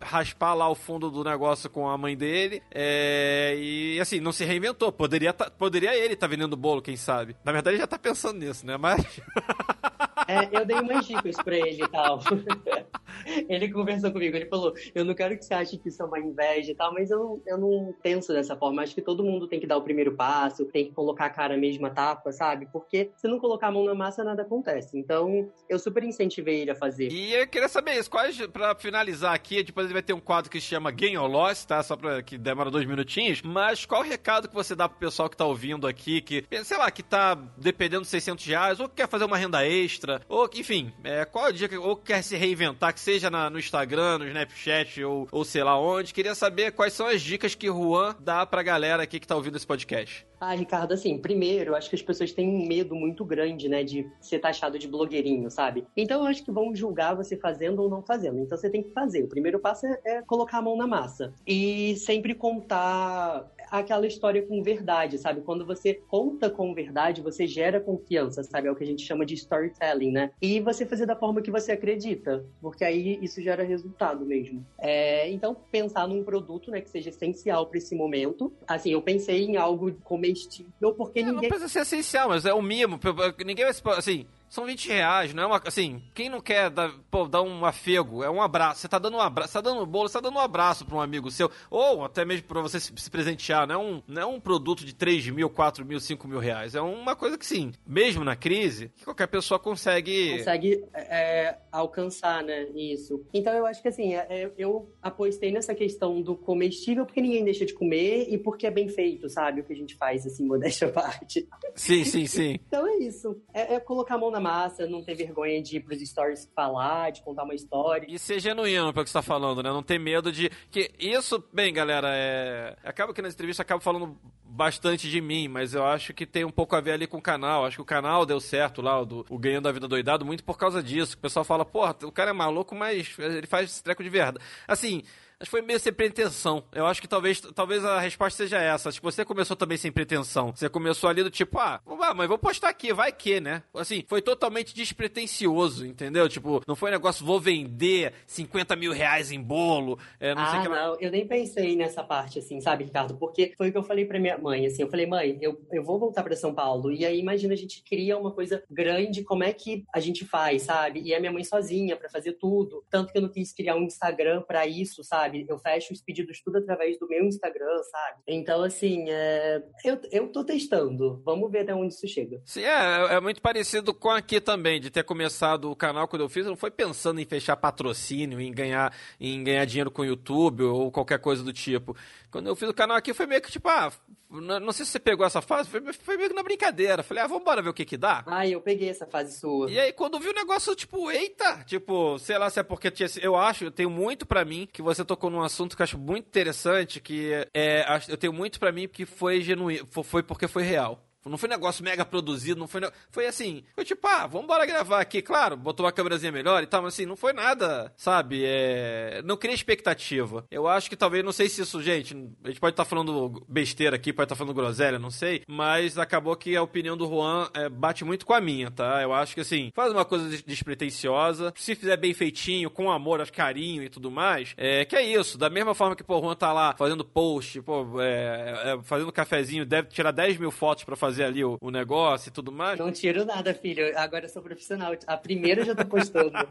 raspar 0.00 0.54
lá 0.54 0.68
o 0.68 0.74
fundo 0.74 1.10
do 1.10 1.24
negócio 1.24 1.68
com 1.70 1.88
a 1.88 1.96
mãe 1.96 2.16
dele. 2.16 2.62
É, 2.70 3.54
e 3.58 4.00
assim, 4.00 4.20
não 4.20 4.32
se 4.32 4.44
reinventou. 4.44 4.90
Poderia, 4.92 5.32
tá, 5.32 5.50
poderia 5.50 5.96
ele 5.96 6.14
estar 6.14 6.26
tá 6.26 6.30
vendendo 6.30 6.56
bolo, 6.56 6.82
quem 6.82 6.96
sabe. 6.96 7.36
Na 7.44 7.52
verdade, 7.52 7.76
ele 7.76 7.82
já 7.82 7.86
tá 7.86 7.98
pensando 7.98 8.38
nisso, 8.38 8.66
né? 8.66 8.76
Mas. 8.76 9.04
É, 10.28 10.60
eu 10.60 10.64
dei 10.64 10.78
umas 10.78 11.06
dicas 11.06 11.36
pra 11.36 11.56
ele 11.56 11.82
e 11.82 11.88
tal. 11.88 12.20
ele 13.48 13.70
conversou 13.70 14.12
comigo, 14.12 14.36
ele 14.36 14.46
falou: 14.46 14.74
Eu 14.94 15.04
não 15.04 15.14
quero 15.14 15.36
que 15.36 15.44
você 15.44 15.54
ache 15.54 15.78
que 15.78 15.88
isso 15.88 16.02
é 16.02 16.06
uma 16.06 16.18
inveja 16.18 16.72
e 16.72 16.74
tal, 16.74 16.92
mas 16.92 17.10
eu 17.10 17.42
eu 17.46 17.58
não 17.58 17.94
penso 18.02 18.32
dessa 18.32 18.56
forma. 18.56 18.82
Acho 18.82 18.94
que 18.94 19.02
todo 19.02 19.24
mundo 19.24 19.46
tem 19.46 19.60
que 19.60 19.66
dar 19.66 19.76
o 19.76 19.82
primeiro 19.82 20.14
passo, 20.14 20.64
tem 20.66 20.86
que 20.86 20.92
colocar 20.92 21.26
a 21.26 21.30
cara 21.30 21.56
mesmo 21.56 21.86
a 21.86 21.90
tapa, 21.90 22.32
sabe? 22.32 22.66
Porque 22.72 23.10
se 23.16 23.28
não 23.28 23.38
colocar 23.38 23.68
a 23.68 23.72
mão 23.72 23.84
na 23.84 23.94
massa, 23.94 24.24
nada 24.24 24.42
acontece. 24.42 24.98
Então, 24.98 25.50
eu 25.68 25.78
super 25.78 26.02
incentivei 26.04 26.60
ele 26.62 26.70
a 26.70 26.74
fazer. 26.74 27.10
E 27.10 27.34
eu 27.34 27.46
queria 27.46 27.68
saber 27.68 27.98
isso, 27.98 28.10
quais 28.10 28.36
pra 28.48 28.74
finalizar 28.74 29.34
aqui, 29.34 29.62
depois 29.62 29.86
ele 29.86 29.94
vai 29.94 30.02
ter 30.02 30.12
um 30.12 30.20
quadro 30.20 30.50
que 30.50 30.60
chama 30.60 30.90
Gain 30.90 31.16
or 31.16 31.30
Loss, 31.30 31.64
tá? 31.64 31.82
Só 31.82 31.96
pra 31.96 32.22
que 32.22 32.36
demora 32.36 32.70
dois 32.70 32.86
minutinhos. 32.86 33.42
Mas 33.42 33.84
qual 33.84 34.02
o 34.02 34.04
recado 34.04 34.48
que 34.48 34.54
você 34.54 34.74
dá 34.74 34.88
pro 34.88 34.98
pessoal 34.98 35.28
que 35.28 35.36
tá 35.36 35.46
ouvindo 35.46 35.86
aqui, 35.86 36.20
que, 36.20 36.44
sei 36.64 36.78
lá, 36.78 36.90
que 36.90 37.02
tá 37.02 37.34
dependendo 37.56 38.02
de 38.02 38.08
600 38.08 38.44
reais, 38.44 38.80
ou 38.80 38.88
que 38.88 38.96
quer 38.96 39.08
fazer 39.08 39.24
uma 39.24 39.36
renda 39.36 39.66
extra, 39.66 40.11
ou, 40.28 40.48
enfim, 40.54 40.92
é, 41.04 41.24
qual 41.24 41.46
a 41.46 41.50
dica, 41.50 41.78
ou 41.80 41.96
quer 41.96 42.22
se 42.22 42.36
reinventar, 42.36 42.92
que 42.92 43.00
seja 43.00 43.30
na- 43.30 43.48
no 43.50 43.58
Instagram, 43.58 44.18
no 44.18 44.26
Snapchat 44.28 45.02
ou, 45.04 45.28
ou 45.30 45.44
sei 45.44 45.62
lá 45.62 45.78
onde. 45.78 46.12
Queria 46.14 46.34
saber 46.34 46.72
quais 46.72 46.92
são 46.92 47.06
as 47.06 47.20
dicas 47.22 47.54
que 47.54 47.66
Juan 47.68 48.14
dá 48.20 48.44
pra 48.46 48.62
galera 48.62 49.02
aqui 49.02 49.18
que 49.20 49.26
tá 49.26 49.36
ouvindo 49.36 49.56
esse 49.56 49.66
podcast. 49.66 50.26
Ah, 50.40 50.54
Ricardo, 50.54 50.92
assim, 50.92 51.16
primeiro, 51.18 51.76
acho 51.76 51.88
que 51.88 51.94
as 51.94 52.02
pessoas 52.02 52.32
têm 52.32 52.48
um 52.48 52.66
medo 52.66 52.96
muito 52.96 53.24
grande, 53.24 53.68
né, 53.68 53.84
de 53.84 54.04
ser 54.20 54.40
taxado 54.40 54.76
de 54.76 54.88
blogueirinho, 54.88 55.48
sabe? 55.48 55.86
Então 55.96 56.22
eu 56.22 56.26
acho 56.26 56.42
que 56.44 56.50
vão 56.50 56.74
julgar 56.74 57.14
você 57.14 57.36
fazendo 57.36 57.80
ou 57.80 57.88
não 57.88 58.02
fazendo. 58.02 58.40
Então 58.40 58.58
você 58.58 58.68
tem 58.68 58.82
que 58.82 58.90
fazer. 58.90 59.22
O 59.22 59.28
primeiro 59.28 59.60
passo 59.60 59.86
é, 59.86 60.00
é 60.04 60.22
colocar 60.22 60.58
a 60.58 60.62
mão 60.62 60.76
na 60.76 60.86
massa. 60.86 61.32
E 61.46 61.94
sempre 61.96 62.34
contar 62.34 63.46
aquela 63.78 64.06
história 64.06 64.42
com 64.42 64.62
verdade, 64.62 65.18
sabe? 65.18 65.40
Quando 65.40 65.64
você 65.64 65.94
conta 65.94 66.50
com 66.50 66.74
verdade, 66.74 67.22
você 67.22 67.46
gera 67.46 67.80
confiança, 67.80 68.42
sabe? 68.42 68.68
É 68.68 68.70
o 68.70 68.76
que 68.76 68.84
a 68.84 68.86
gente 68.86 69.02
chama 69.04 69.24
de 69.24 69.34
storytelling, 69.34 70.12
né? 70.12 70.30
E 70.40 70.60
você 70.60 70.84
fazer 70.84 71.06
da 71.06 71.16
forma 71.16 71.40
que 71.40 71.50
você 71.50 71.72
acredita, 71.72 72.44
porque 72.60 72.84
aí 72.84 73.18
isso 73.22 73.40
gera 73.40 73.62
resultado 73.62 74.24
mesmo. 74.26 74.64
É, 74.78 75.30
então, 75.30 75.56
pensar 75.70 76.06
num 76.06 76.22
produto, 76.22 76.70
né, 76.70 76.80
que 76.80 76.90
seja 76.90 77.08
essencial 77.08 77.66
para 77.66 77.78
esse 77.78 77.94
momento. 77.94 78.52
Assim, 78.66 78.90
eu 78.90 79.00
pensei 79.00 79.44
em 79.44 79.56
algo 79.56 79.92
comestível, 80.04 80.92
porque 80.94 81.20
É, 81.20 81.22
não 81.22 81.34
ninguém 81.34 81.48
precisa 81.48 81.68
ser 81.68 81.80
essencial, 81.80 82.28
mas 82.28 82.44
é 82.44 82.52
o 82.52 82.60
mimo. 82.60 83.00
Ninguém 83.44 83.64
vai 83.64 83.72
se. 83.72 83.82
Assim, 83.86 84.26
são 84.52 84.66
20 84.66 84.88
reais, 84.88 85.32
não 85.32 85.44
é 85.44 85.46
uma. 85.46 85.62
Assim, 85.64 86.02
quem 86.14 86.28
não 86.28 86.38
quer 86.38 86.68
dar, 86.68 86.92
pô, 87.10 87.26
dar 87.26 87.40
um 87.40 87.64
afego, 87.64 88.22
é 88.22 88.28
um 88.28 88.42
abraço. 88.42 88.82
Você 88.82 88.88
tá 88.88 88.98
dando 88.98 89.16
um 89.16 89.20
abraço, 89.20 89.50
você 89.50 89.62
tá 89.62 89.62
dando 89.62 89.82
um 89.82 89.86
bolo, 89.86 90.10
você 90.10 90.12
tá 90.12 90.20
dando 90.20 90.36
um 90.36 90.40
abraço 90.40 90.84
pra 90.84 90.94
um 90.94 91.00
amigo 91.00 91.30
seu. 91.30 91.50
Ou 91.70 92.04
até 92.04 92.22
mesmo 92.22 92.46
pra 92.46 92.60
você 92.60 92.78
se, 92.78 92.92
se 92.94 93.10
presentear. 93.10 93.66
Não 93.66 93.74
é, 93.74 93.78
um, 93.78 94.02
não 94.06 94.22
é 94.22 94.26
um 94.26 94.38
produto 94.38 94.84
de 94.84 94.94
3 94.94 95.30
mil, 95.30 95.48
4 95.48 95.86
mil, 95.86 95.98
5 95.98 96.28
mil 96.28 96.38
reais. 96.38 96.74
É 96.74 96.82
uma 96.82 97.16
coisa 97.16 97.38
que, 97.38 97.46
sim, 97.46 97.72
mesmo 97.86 98.22
na 98.24 98.36
crise, 98.36 98.90
que 98.94 99.04
qualquer 99.04 99.26
pessoa 99.26 99.58
consegue. 99.58 100.36
consegue 100.36 100.84
é, 100.92 101.56
alcançar, 101.72 102.44
né? 102.44 102.66
Isso. 102.76 103.24
Então 103.32 103.54
eu 103.54 103.64
acho 103.64 103.80
que 103.80 103.88
assim, 103.88 104.14
é, 104.14 104.26
é, 104.28 104.52
eu 104.58 104.86
apostei 105.00 105.50
nessa 105.50 105.74
questão 105.74 106.20
do 106.20 106.36
comestível 106.36 107.06
porque 107.06 107.22
ninguém 107.22 107.42
deixa 107.42 107.64
de 107.64 107.72
comer 107.72 108.26
e 108.28 108.36
porque 108.36 108.66
é 108.66 108.70
bem 108.70 108.90
feito, 108.90 109.30
sabe? 109.30 109.62
O 109.62 109.64
que 109.64 109.72
a 109.72 109.76
gente 109.76 109.94
faz, 109.94 110.26
assim, 110.26 110.44
modéstia 110.44 110.88
à 110.88 110.92
parte. 110.92 111.48
Sim, 111.74 112.04
sim, 112.04 112.26
sim. 112.26 112.58
Então 112.66 112.86
é 112.86 112.96
isso. 112.98 113.40
É, 113.54 113.76
é 113.76 113.80
colocar 113.80 114.16
a 114.16 114.18
mão 114.18 114.30
na 114.30 114.41
massa, 114.42 114.86
não 114.86 115.02
ter 115.02 115.14
vergonha 115.14 115.62
de 115.62 115.76
ir 115.76 115.80
pros 115.80 116.00
stories 116.00 116.50
falar, 116.54 117.10
de 117.10 117.22
contar 117.22 117.44
uma 117.44 117.54
história. 117.54 118.06
E 118.08 118.18
ser 118.18 118.40
genuíno 118.40 118.92
pelo 118.92 119.04
que 119.04 119.10
você 119.10 119.18
tá 119.18 119.22
falando, 119.22 119.62
né? 119.62 119.70
Não 119.70 119.82
ter 119.82 119.98
medo 119.98 120.32
de. 120.32 120.50
Que 120.70 120.90
isso, 120.98 121.42
bem, 121.52 121.72
galera, 121.72 122.08
é. 122.12 122.76
Acaba 122.84 123.14
que 123.14 123.22
nas 123.22 123.34
entrevistas 123.34 123.60
eu 123.60 123.66
acabo 123.66 123.82
falando 123.82 124.18
bastante 124.44 125.08
de 125.08 125.20
mim, 125.20 125.48
mas 125.48 125.72
eu 125.72 125.84
acho 125.84 126.12
que 126.12 126.26
tem 126.26 126.44
um 126.44 126.50
pouco 126.50 126.76
a 126.76 126.80
ver 126.80 126.92
ali 126.92 127.06
com 127.06 127.18
o 127.18 127.22
canal. 127.22 127.64
Acho 127.64 127.76
que 127.76 127.82
o 127.82 127.86
canal 127.86 128.26
deu 128.26 128.40
certo 128.40 128.82
lá, 128.82 129.00
o, 129.00 129.06
do, 129.06 129.26
o 129.30 129.38
Ganhando 129.38 129.68
a 129.68 129.72
Vida 129.72 129.88
Doidado, 129.88 130.24
muito 130.24 130.44
por 130.44 130.58
causa 130.58 130.82
disso. 130.82 131.16
O 131.16 131.20
pessoal 131.20 131.44
fala, 131.44 131.64
porra, 131.64 131.96
o 132.02 132.12
cara 132.12 132.30
é 132.30 132.34
maluco, 132.34 132.74
mas 132.74 133.18
ele 133.18 133.46
faz 133.46 133.70
esse 133.70 133.82
treco 133.82 134.02
de 134.02 134.10
verdade. 134.10 134.38
Assim. 134.66 135.02
Acho 135.42 135.50
que 135.50 135.56
foi 135.58 135.62
meio 135.62 135.80
sem 135.80 135.92
pretensão. 135.92 136.62
Eu 136.72 136.86
acho 136.86 137.00
que 137.00 137.08
talvez, 137.08 137.40
talvez 137.40 137.84
a 137.84 137.98
resposta 137.98 138.44
seja 138.44 138.58
essa. 138.58 138.88
Acho 138.88 139.00
que 139.00 139.04
você 139.04 139.24
começou 139.24 139.56
também 139.56 139.76
sem 139.76 139.90
pretensão. 139.90 140.52
Você 140.54 140.68
começou 140.68 141.10
ali 141.10 141.20
do 141.20 141.30
tipo, 141.30 141.58
ah, 141.58 141.80
ah, 141.84 142.14
mas 142.14 142.28
vou 142.28 142.38
postar 142.38 142.68
aqui, 142.68 142.92
vai 142.92 143.10
que, 143.10 143.40
né? 143.40 143.64
Assim, 143.74 144.04
foi 144.06 144.22
totalmente 144.22 144.72
despretensioso, 144.72 145.84
entendeu? 145.84 146.28
Tipo, 146.28 146.62
não 146.64 146.76
foi 146.76 146.90
um 146.90 146.92
negócio, 146.92 147.26
vou 147.26 147.40
vender 147.40 148.12
50 148.24 148.76
mil 148.76 148.92
reais 148.92 149.32
em 149.32 149.42
bolo, 149.42 149.98
é, 150.20 150.32
não 150.32 150.46
sei 150.46 150.58
o 150.58 150.60
ah, 150.60 150.62
que 150.62 150.68
lá. 150.68 150.86
não, 150.86 151.00
eu 151.00 151.10
nem 151.10 151.26
pensei 151.26 151.74
nessa 151.74 152.04
parte, 152.04 152.38
assim, 152.38 152.60
sabe, 152.60 152.84
Ricardo? 152.84 153.16
Porque 153.16 153.52
foi 153.56 153.70
o 153.70 153.72
que 153.72 153.78
eu 153.78 153.82
falei 153.82 154.04
pra 154.04 154.20
minha 154.20 154.38
mãe, 154.38 154.66
assim, 154.66 154.82
eu 154.82 154.88
falei, 154.88 155.06
mãe, 155.06 155.38
eu, 155.40 155.60
eu 155.72 155.82
vou 155.82 155.98
voltar 155.98 156.22
pra 156.22 156.36
São 156.36 156.54
Paulo, 156.54 156.92
e 156.92 157.04
aí 157.04 157.18
imagina 157.18 157.52
a 157.54 157.56
gente 157.56 157.82
cria 157.82 158.16
uma 158.16 158.30
coisa 158.30 158.62
grande, 158.70 159.24
como 159.24 159.42
é 159.42 159.52
que 159.52 159.84
a 159.92 159.98
gente 159.98 160.24
faz, 160.24 160.62
sabe? 160.62 161.00
E 161.02 161.12
a 161.12 161.18
minha 161.18 161.32
mãe 161.32 161.42
sozinha 161.42 161.96
pra 161.96 162.08
fazer 162.08 162.34
tudo, 162.34 162.84
tanto 162.88 163.12
que 163.12 163.18
eu 163.18 163.22
não 163.22 163.28
quis 163.28 163.52
criar 163.52 163.74
um 163.74 163.82
Instagram 163.82 164.42
pra 164.42 164.66
isso, 164.66 165.02
sabe? 165.02 165.31
Eu 165.48 165.58
fecho 165.58 165.92
os 165.92 166.00
pedidos 166.00 166.40
tudo 166.42 166.58
através 166.58 166.98
do 166.98 167.08
meu 167.08 167.24
Instagram, 167.24 167.82
sabe? 167.90 168.22
Então, 168.26 168.62
assim, 168.62 169.06
é... 169.08 169.62
eu, 169.84 170.00
eu 170.10 170.28
tô 170.28 170.44
testando, 170.44 171.20
vamos 171.24 171.50
ver 171.50 171.60
até 171.60 171.74
onde 171.74 171.94
isso 171.94 172.06
chega. 172.08 172.40
Sim, 172.44 172.62
é, 172.62 173.14
é 173.14 173.20
muito 173.20 173.40
parecido 173.40 173.94
com 173.94 174.10
aqui 174.10 174.40
também, 174.40 174.80
de 174.80 174.90
ter 174.90 175.04
começado 175.04 175.70
o 175.70 175.76
canal 175.76 176.08
quando 176.08 176.22
eu 176.22 176.28
fiz, 176.28 176.44
eu 176.44 176.50
não 176.50 176.56
foi 176.56 176.70
pensando 176.70 177.20
em 177.20 177.24
fechar 177.24 177.56
patrocínio, 177.56 178.40
em 178.40 178.52
ganhar, 178.52 178.94
em 179.20 179.42
ganhar 179.42 179.64
dinheiro 179.64 179.90
com 179.90 180.02
o 180.02 180.06
YouTube 180.06 180.62
ou 180.64 180.90
qualquer 180.90 181.18
coisa 181.18 181.42
do 181.42 181.52
tipo. 181.52 181.96
Quando 182.30 182.46
eu 182.46 182.56
fiz 182.56 182.68
o 182.68 182.74
canal 182.74 182.96
aqui 182.96 183.12
foi 183.12 183.26
meio 183.26 183.42
que 183.42 183.50
tipo, 183.50 183.68
ah, 183.68 183.92
não, 184.40 184.72
sei 184.72 184.86
se 184.86 184.92
você 184.92 184.98
pegou 184.98 185.26
essa 185.26 185.42
fase, 185.42 185.68
foi, 185.68 185.92
foi 185.92 186.16
meio 186.16 186.30
que 186.30 186.34
na 186.34 186.42
brincadeira. 186.42 187.02
Falei, 187.02 187.22
ah, 187.22 187.26
vamos 187.26 187.42
embora 187.42 187.60
ver 187.60 187.68
o 187.68 187.74
que 187.74 187.84
que 187.84 187.98
dá. 187.98 188.24
Ah, 188.26 188.46
eu 188.46 188.62
peguei 188.62 188.88
essa 188.88 189.06
fase 189.06 189.38
sua. 189.38 189.70
E 189.70 189.78
aí, 189.78 189.92
quando 189.92 190.18
vi 190.18 190.30
o 190.30 190.34
negócio, 190.34 190.74
tipo, 190.74 191.10
eita, 191.10 191.62
tipo, 191.66 192.18
sei 192.18 192.38
lá 192.38 192.48
se 192.48 192.58
é 192.58 192.62
porque 192.62 192.90
tinha. 192.90 193.08
Eu 193.20 193.36
acho, 193.36 193.64
eu 193.64 193.70
tenho 193.70 193.90
muito 193.90 194.24
pra 194.24 194.42
mim 194.42 194.66
que 194.72 194.80
você 194.80 195.04
tocou 195.04 195.21
num 195.30 195.42
assunto 195.42 195.76
que 195.76 195.82
eu 195.82 195.84
acho 195.84 195.98
muito 195.98 196.26
interessante, 196.26 197.00
que 197.00 197.30
é. 197.54 197.82
acho- 197.86 198.10
Eu 198.10 198.16
tenho 198.16 198.32
muito 198.32 198.58
pra 198.60 198.72
mim 198.72 198.88
que 198.88 199.04
foi 199.06 199.40
genuíno. 199.42 199.86
fo- 199.90 200.02
Foi 200.02 200.22
porque 200.22 200.46
foi 200.48 200.62
real. 200.62 201.02
Não 201.24 201.38
foi 201.38 201.48
negócio 201.48 201.84
mega 201.84 202.04
produzido, 202.04 202.58
não 202.58 202.68
foi. 202.68 202.80
Foi 203.10 203.26
assim. 203.26 203.62
Foi 203.74 203.84
tipo, 203.84 204.06
ah, 204.06 204.26
vamos 204.26 204.46
gravar 204.66 205.00
aqui. 205.00 205.22
Claro, 205.22 205.56
botou 205.56 205.84
uma 205.86 205.92
câmerazinha 205.92 206.32
melhor 206.32 206.62
e 206.62 206.66
tal, 206.66 206.82
mas 206.82 206.94
assim, 206.94 207.06
não 207.06 207.16
foi 207.16 207.32
nada, 207.32 207.92
sabe? 207.96 208.42
É, 208.44 209.22
não 209.24 209.36
cria 209.36 209.54
expectativa. 209.54 210.44
Eu 210.50 210.66
acho 210.68 210.88
que 210.88 210.96
talvez, 210.96 211.24
não 211.24 211.32
sei 211.32 211.48
se 211.48 211.62
isso, 211.62 211.82
gente, 211.82 212.14
a 212.44 212.48
gente 212.48 212.60
pode 212.60 212.72
estar 212.74 212.84
falando 212.84 213.44
besteira 213.48 213.96
aqui, 213.96 214.12
pode 214.12 214.26
estar 214.26 214.36
falando 214.36 214.54
groselha, 214.54 214.98
não 214.98 215.10
sei, 215.10 215.42
mas 215.46 215.98
acabou 215.98 216.34
que 216.36 216.56
a 216.56 216.62
opinião 216.62 216.96
do 216.96 217.06
Juan 217.06 217.48
é, 217.54 217.68
bate 217.68 218.04
muito 218.04 218.26
com 218.26 218.32
a 218.34 218.40
minha, 218.40 218.70
tá? 218.70 219.00
Eu 219.02 219.12
acho 219.12 219.34
que 219.34 219.40
assim, 219.40 219.70
faz 219.74 219.92
uma 219.92 220.04
coisa 220.04 220.28
des- 220.28 220.42
despretensiosa, 220.42 221.52
se 221.56 221.74
fizer 221.74 221.96
bem 221.96 222.12
feitinho, 222.14 222.70
com 222.70 222.90
amor, 222.90 223.22
carinho 223.30 223.82
e 223.82 223.88
tudo 223.88 224.10
mais, 224.10 224.52
é 224.56 224.84
que 224.84 224.96
é 224.96 225.02
isso. 225.02 225.38
Da 225.38 225.48
mesma 225.48 225.74
forma 225.74 225.94
que 225.94 226.02
pô, 226.02 226.18
o 226.18 226.22
Juan 226.22 226.34
tá 226.34 226.52
lá 226.52 226.74
fazendo 226.76 227.04
post, 227.04 227.60
pô, 227.62 228.00
é, 228.00 228.74
é, 228.78 228.82
fazendo 228.82 229.12
cafezinho, 229.12 229.64
deve 229.64 229.88
tirar 229.88 230.10
10 230.10 230.38
mil 230.38 230.50
fotos 230.50 230.84
pra 230.84 230.96
fazer 230.96 231.11
ali 231.20 231.44
o, 231.44 231.58
o 231.60 231.70
negócio 231.70 232.28
e 232.28 232.32
tudo 232.32 232.52
mais. 232.52 232.78
Não 232.78 232.92
tiro 232.92 233.24
nada, 233.24 233.52
filho. 233.52 233.92
Agora 233.98 234.24
eu 234.24 234.28
sou 234.28 234.40
profissional. 234.42 234.94
A 235.06 235.16
primeira 235.16 235.62
eu 235.62 235.66
já 235.66 235.74
tô 235.74 235.84
postando. 235.84 236.32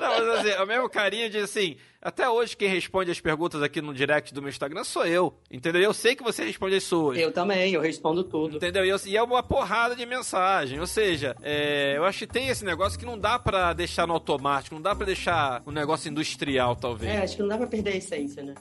Não, 0.00 0.26
mas 0.26 0.28
assim, 0.40 0.48
é 0.50 0.62
o 0.62 0.66
mesmo 0.66 0.88
carinho 0.88 1.28
de 1.30 1.38
assim, 1.38 1.76
até 2.00 2.28
hoje 2.28 2.56
quem 2.56 2.68
responde 2.68 3.10
as 3.10 3.20
perguntas 3.20 3.62
aqui 3.62 3.80
no 3.80 3.92
direct 3.94 4.32
do 4.34 4.40
meu 4.42 4.48
Instagram 4.48 4.84
sou 4.84 5.06
eu, 5.06 5.34
entendeu? 5.50 5.82
Eu 5.82 5.94
sei 5.94 6.14
que 6.16 6.22
você 6.22 6.44
responde 6.44 6.76
as 6.76 6.82
suas. 6.84 7.18
eu 7.18 7.32
também, 7.32 7.72
eu 7.74 7.80
respondo 7.80 8.24
tudo. 8.24 8.56
Entendeu? 8.56 8.84
E, 8.84 8.88
eu- 8.88 8.96
e 9.06 9.16
é 9.16 9.22
uma 9.22 9.42
porrada 9.42 9.94
de 9.94 10.04
mensagem. 10.06 10.80
Ou 10.80 10.86
seja, 10.86 11.36
é, 11.42 11.94
eu 11.96 12.04
acho 12.04 12.20
que 12.20 12.26
tem 12.26 12.48
esse 12.48 12.64
negócio 12.64 12.98
que 12.98 13.04
não 13.06 13.18
dá 13.18 13.38
pra 13.38 13.72
deixar 13.72 14.06
no 14.06 14.14
automático, 14.14 14.74
não 14.74 14.82
dá 14.82 14.94
pra 14.94 15.06
deixar 15.06 15.62
um 15.66 15.70
negócio 15.72 16.08
industrial, 16.10 16.74
talvez. 16.76 17.12
É, 17.12 17.18
acho 17.22 17.36
que 17.36 17.42
não 17.42 17.48
dá 17.48 17.58
pra 17.58 17.66
perder 17.66 17.90
a 17.92 17.96
essência, 17.96 18.42
né? 18.42 18.54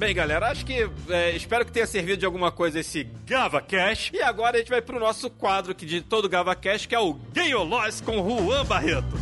Bem, 0.00 0.14
galera, 0.14 0.48
acho 0.48 0.64
que 0.64 0.88
é, 1.10 1.36
espero 1.36 1.62
que 1.62 1.70
tenha 1.70 1.86
servido 1.86 2.16
de 2.16 2.24
alguma 2.24 2.50
coisa 2.50 2.80
esse 2.80 3.04
Gava 3.26 3.60
Cash. 3.60 4.10
E 4.14 4.22
agora 4.22 4.56
a 4.56 4.58
gente 4.58 4.70
vai 4.70 4.80
pro 4.80 4.98
nosso 4.98 5.28
quadro 5.28 5.72
aqui 5.72 5.84
de 5.84 6.00
todo 6.00 6.26
Gava 6.26 6.54
Cash, 6.54 6.86
que 6.86 6.94
é 6.94 6.98
o 6.98 7.12
Game 7.12 7.54
or 7.54 7.68
Loss 7.68 8.00
com 8.00 8.14
Juan 8.26 8.64
Barreto. 8.64 9.14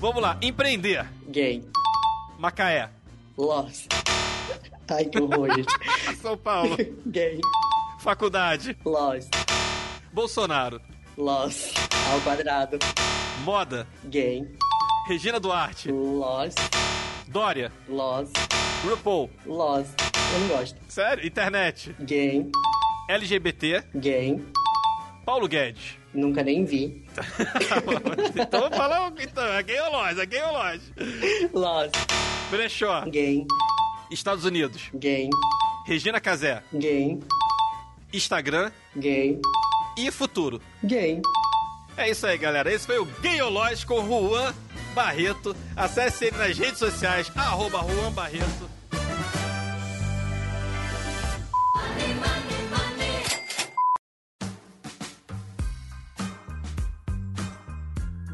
Vamos 0.00 0.20
lá, 0.20 0.36
empreender. 0.42 1.06
Gay. 1.28 1.62
Macaé. 2.36 2.90
Lost. 3.38 3.86
Ai, 4.88 5.04
que 5.04 5.20
horror, 5.20 5.54
gente. 5.54 5.72
São 6.20 6.36
Paulo. 6.36 6.76
Gay. 7.06 7.40
Faculdade. 8.00 8.76
Lost. 8.84 9.30
Bolsonaro. 10.12 10.80
Lost. 11.16 11.76
Ao 12.10 12.20
quadrado. 12.22 12.76
Moda. 13.44 13.86
Gay. 14.02 14.44
Regina 15.06 15.38
Duarte. 15.38 15.92
Lost. 15.92 16.58
Dória. 17.28 17.72
Lost. 17.88 18.32
RuPaul. 18.84 19.30
Lost. 19.46 19.94
Eu 20.32 20.40
não 20.40 20.48
gosto. 20.48 20.78
Sério? 20.88 21.26
Internet. 21.26 21.94
Gay. 22.00 22.50
LGBT. 23.08 23.84
Gay. 23.94 24.42
Paulo 25.24 25.48
Guedes. 25.48 25.98
Nunca 26.12 26.42
nem 26.42 26.64
vi. 26.64 27.04
então 28.40 28.70
fala. 28.70 29.12
Então, 29.18 29.44
é 29.44 29.62
gay 29.62 29.80
ou 29.80 29.92
loja? 29.92 30.22
É 30.22 30.26
gay 30.26 30.42
ou 30.42 30.52
loja? 30.52 30.82
Lost. 31.52 31.94
Brechó. 32.50 33.04
Gay. 33.06 33.46
Estados 34.10 34.44
Unidos. 34.44 34.90
Gay. 34.94 35.28
Regina 35.86 36.20
Casé. 36.20 36.62
Gay. 36.72 37.18
Instagram. 38.12 38.70
Gay. 38.96 39.40
E 39.96 40.10
futuro. 40.10 40.60
Gay. 40.82 41.20
É 41.96 42.10
isso 42.10 42.26
aí, 42.26 42.36
galera. 42.36 42.72
Esse 42.72 42.86
foi 42.86 42.98
o 42.98 43.04
Gayológico 43.20 43.94
com 43.94 44.06
Juan 44.06 44.54
Barreto. 44.94 45.54
Acesse 45.76 46.26
ele 46.26 46.38
nas 46.38 46.56
redes 46.56 46.78
sociais, 46.78 47.30
arroba 47.34 47.80
Juan 47.80 48.12
Barreto. 48.12 48.70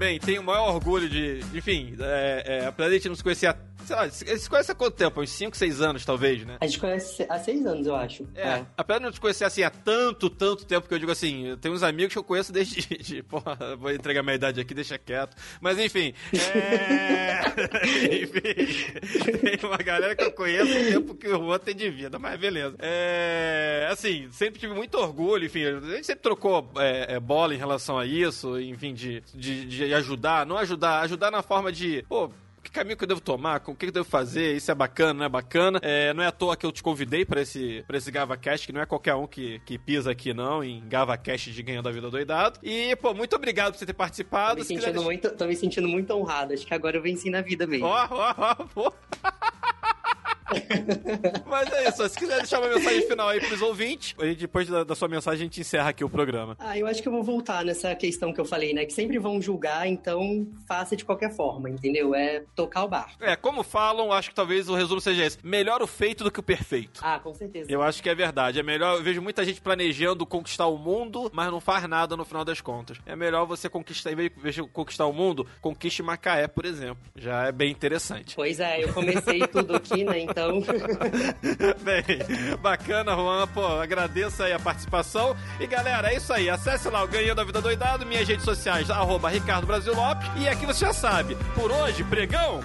Bem, 0.01 0.19
tenho 0.19 0.41
o 0.41 0.45
maior 0.45 0.75
orgulho 0.75 1.11
de. 1.11 1.41
Enfim, 1.53 1.95
é, 2.01 2.43
é, 2.47 2.67
apesar 2.67 2.89
de 2.89 2.95
a 2.95 2.99
gente 2.99 3.09
não 3.11 3.15
se 3.15 3.23
conhecer 3.23 3.49
há 3.49 3.53
sei 3.91 3.97
lá, 3.97 4.05
eles 4.05 4.47
conhecem 4.47 4.73
há 4.73 4.77
quanto 4.77 4.95
tempo? 4.95 5.21
Uns 5.21 5.31
5, 5.31 5.57
6 5.57 5.81
anos, 5.81 6.05
talvez, 6.05 6.45
né? 6.45 6.59
A 6.61 6.67
gente 6.67 6.79
conhece 6.79 7.27
há 7.29 7.39
seis 7.39 7.67
anos, 7.67 7.87
eu 7.87 7.97
acho. 7.97 8.29
É, 8.35 8.65
apesar 8.77 8.99
de 8.99 9.05
não 9.05 9.13
te 9.13 9.21
conhecer 9.21 9.45
assim 9.45 9.63
há 9.63 9.71
tanto, 9.71 10.31
tanto 10.31 10.65
tempo 10.65 10.87
que 10.87 10.95
eu 10.95 10.99
digo 10.99 11.11
assim, 11.11 11.57
tem 11.61 11.73
uns 11.73 11.83
amigos 11.83 12.13
que 12.13 12.19
eu 12.19 12.25
conheço 12.25 12.53
desde. 12.53 12.81
De, 12.81 13.23
porra, 13.25 13.77
vou 13.77 13.91
entregar 13.91 14.23
minha 14.23 14.37
idade 14.37 14.61
aqui, 14.61 14.73
deixa 14.75 14.97
quieto. 14.97 15.37
Mas 15.61 15.79
enfim. 15.79 16.15
É... 16.33 17.41
enfim. 18.23 19.41
Tem 19.41 19.69
uma 19.69 19.79
galera 19.79 20.15
que 20.15 20.25
eu 20.25 20.33
conheço 20.33 20.71
o 20.71 20.93
tempo 20.93 21.15
que 21.15 21.29
o 21.29 21.43
outro 21.43 21.67
tem 21.67 21.75
de 21.75 21.91
vida, 21.91 22.19
mas 22.19 22.39
beleza. 22.39 22.77
É. 22.79 23.89
Assim, 23.91 24.29
sempre 24.31 24.61
tive 24.61 24.75
muito 24.75 24.97
orgulho, 24.99 25.47
enfim, 25.47 25.65
a 25.65 25.81
gente 25.81 26.07
sempre 26.07 26.23
trocou 26.23 26.71
é, 26.77 27.15
é, 27.15 27.21
bola 27.21 27.55
em 27.55 27.59
relação 27.59 27.99
a 27.99 28.07
isso, 28.07 28.61
enfim, 28.61 28.95
de, 28.95 29.23
de, 29.35 29.67
de 29.67 29.95
ajudar, 29.95 30.47
não 30.47 30.57
ajudar, 30.59 31.01
ajudar 31.01 31.31
na 31.31 31.43
forma 31.43 31.73
de. 31.73 32.05
Pô, 32.09 32.31
que 32.71 32.79
caminho 32.79 32.97
que 32.97 33.03
eu 33.03 33.09
devo 33.09 33.21
tomar, 33.21 33.61
com 33.61 33.73
o 33.73 33.77
que 33.77 33.87
eu 33.87 33.93
devo 33.93 34.09
fazer, 34.09 34.57
isso 34.57 34.71
é 34.71 34.75
bacana, 34.75 35.13
não 35.15 35.25
é 35.25 35.29
bacana. 35.29 35.81
É, 35.83 36.15
não 36.15 36.23
é 36.23 36.29
à 36.29 36.33
toa 36.33 36.57
que 36.57 36.65
eu 36.65 36.71
te 36.71 36.83
convidei 36.83 37.25
para 37.25 37.43
esse, 37.43 37.85
pra 37.87 37.99
esse 37.99 38.11
GavaCast, 38.11 38.67
que 38.67 38.73
não 38.73 38.81
é 38.81 38.87
qualquer 38.87 39.15
um 39.15 39.27
que, 39.27 39.61
que 39.67 39.77
pisa 39.77 40.13
aqui, 40.13 40.33
não, 40.33 40.63
em 40.63 40.89
GavaCast 40.89 41.51
de 41.51 41.63
Ganhando 41.63 41.89
a 41.89 41.93
Vida 41.93 42.09
Doidado. 42.09 42.61
E, 42.63 42.95
pô, 42.97 43.13
muito 43.13 43.35
obrigado 43.35 43.73
por 43.73 43.79
você 43.79 43.87
ter 43.87 43.93
participado. 43.93 44.57
Tô 44.57 44.61
me, 44.61 44.65
sentindo 44.65 44.93
quiser... 44.93 45.05
muito, 45.05 45.31
tô 45.31 45.47
me 45.47 45.57
sentindo 45.57 45.89
muito 45.89 46.13
honrado, 46.13 46.55
acho 46.55 46.65
que 46.65 46.73
agora 46.73 46.97
eu 46.97 47.03
venci 47.03 47.29
na 47.29 47.41
vida 47.41 47.67
mesmo. 47.67 47.87
Ó, 47.87 48.09
ó, 48.11 48.35
ó, 48.39 48.55
pô. 48.55 48.93
Mas 51.47 51.73
é 51.73 51.89
isso, 51.89 52.09
se 52.09 52.19
quiser 52.19 52.39
deixar 52.39 52.61
uma 52.61 52.69
mensagem 52.69 53.03
final 53.03 53.29
aí 53.29 53.41
pros 53.41 53.63
ouvintes, 53.63 54.15
e 54.19 54.35
depois 54.35 54.69
da, 54.69 54.85
da, 54.85 54.95
sua 54.95 55.09
mensagem 55.09 55.41
a 55.41 55.45
gente 55.45 55.61
encerra 55.61 55.91
aqui 55.91 56.05
o 56.05 56.11
programa. 56.11 56.57
Ah, 56.59 56.77
eu 56.77 56.87
acho 56.87 57.03
que 57.03 57.09
eu 57.09 57.13
vou 57.13 57.23
voltar 57.23 57.65
nessa 57.65 57.95
questão 57.95 58.33
que 58.33 58.41
eu 58.41 58.45
falei, 58.45 58.73
né? 58.73 58.85
Que 58.85 58.93
sempre 58.93 59.19
vão 59.19 59.41
julgar, 59.41 59.87
então 59.87 60.47
faça 60.67 60.97
de 60.97 61.05
qualquer 61.05 61.35
forma, 61.35 61.71
entendeu? 61.71 62.15
É 62.15 62.43
tocar 62.55 62.85
o 62.85 62.89
bar. 62.89 63.15
É, 63.21 63.37
como 63.37 63.63
falam, 63.63 64.13
acho 64.13 64.31
que 64.31 64.35
talvez 64.35 64.69
o 64.69 64.75
resumo 64.75 65.01
seja 65.01 65.25
esse: 65.25 65.39
melhor 65.43 65.83
o 65.83 65.87
feito 65.87 66.25
do 66.25 66.31
que 66.31 66.41
o 66.41 66.43
perfeito. 66.43 67.01
Ah, 67.03 67.19
com 67.19 67.35
certeza. 67.35 67.71
Eu 67.71 67.83
acho 67.83 68.03
que 68.03 68.09
é 68.09 68.15
verdade. 68.15 68.59
É 68.59 68.63
melhor, 68.63 68.97
eu 68.99 69.03
vejo 69.03 69.23
muita 69.23 69.45
gente 69.45 69.61
planejando 69.61 70.27
conquistar 70.27 70.67
o 70.67 70.77
mundo, 70.77 71.31
mas 71.33 71.51
não 71.51 71.61
faz 71.61 71.89
nada 71.89 72.17
no 72.17 72.25
final 72.25 72.45
das 72.45 72.61
contas. 72.61 72.99
É 73.07 73.15
melhor 73.15 73.47
você 73.47 73.69
conquistar, 73.69 74.13
em 74.13 74.17
vez 74.17 74.55
de 74.55 74.63
conquistar 74.69 75.07
o 75.07 75.13
mundo, 75.13 75.47
conquiste 75.61 76.03
Macaé, 76.03 76.47
por 76.47 76.65
exemplo. 76.65 76.99
Já 77.17 77.47
é 77.47 77.53
bem 77.53 77.71
interessante. 77.71 78.35
Pois 78.35 78.61
é, 78.61 78.85
eu 78.85 78.93
comecei 78.93 79.47
tudo 79.47 79.77
aqui, 79.77 80.05
né? 80.05 80.21
Então. 80.41 80.63
Bem, 81.85 82.57
bacana, 82.61 83.15
Juan. 83.15 83.47
Pô, 83.49 83.67
agradeço 83.67 84.43
aí 84.43 84.53
a 84.53 84.59
participação. 84.59 85.37
E 85.59 85.67
galera, 85.67 86.13
é 86.13 86.17
isso 86.17 86.33
aí. 86.33 86.49
Acesse 86.49 86.89
lá 86.89 87.05
o 87.05 87.09
Ganhando 87.09 87.41
a 87.41 87.45
Vida 87.45 87.61
Doidado, 87.61 88.07
minhas 88.07 88.27
redes 88.27 88.45
sociais, 88.45 88.91
arroba 88.91 89.29
Ricardo 89.29 89.67
Brasil 89.67 89.95
Lopes. 89.95 90.29
E 90.37 90.49
aqui 90.49 90.67
você 90.67 90.87
já 90.87 90.93
sabe, 90.93 91.37
por 91.55 91.71
hoje, 91.71 92.03
pregão 92.05 92.61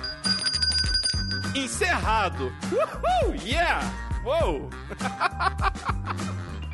encerrado. 1.56 2.52
Uhul! 2.72 3.36
Yeah! 3.36 3.82
Uou! 4.26 4.70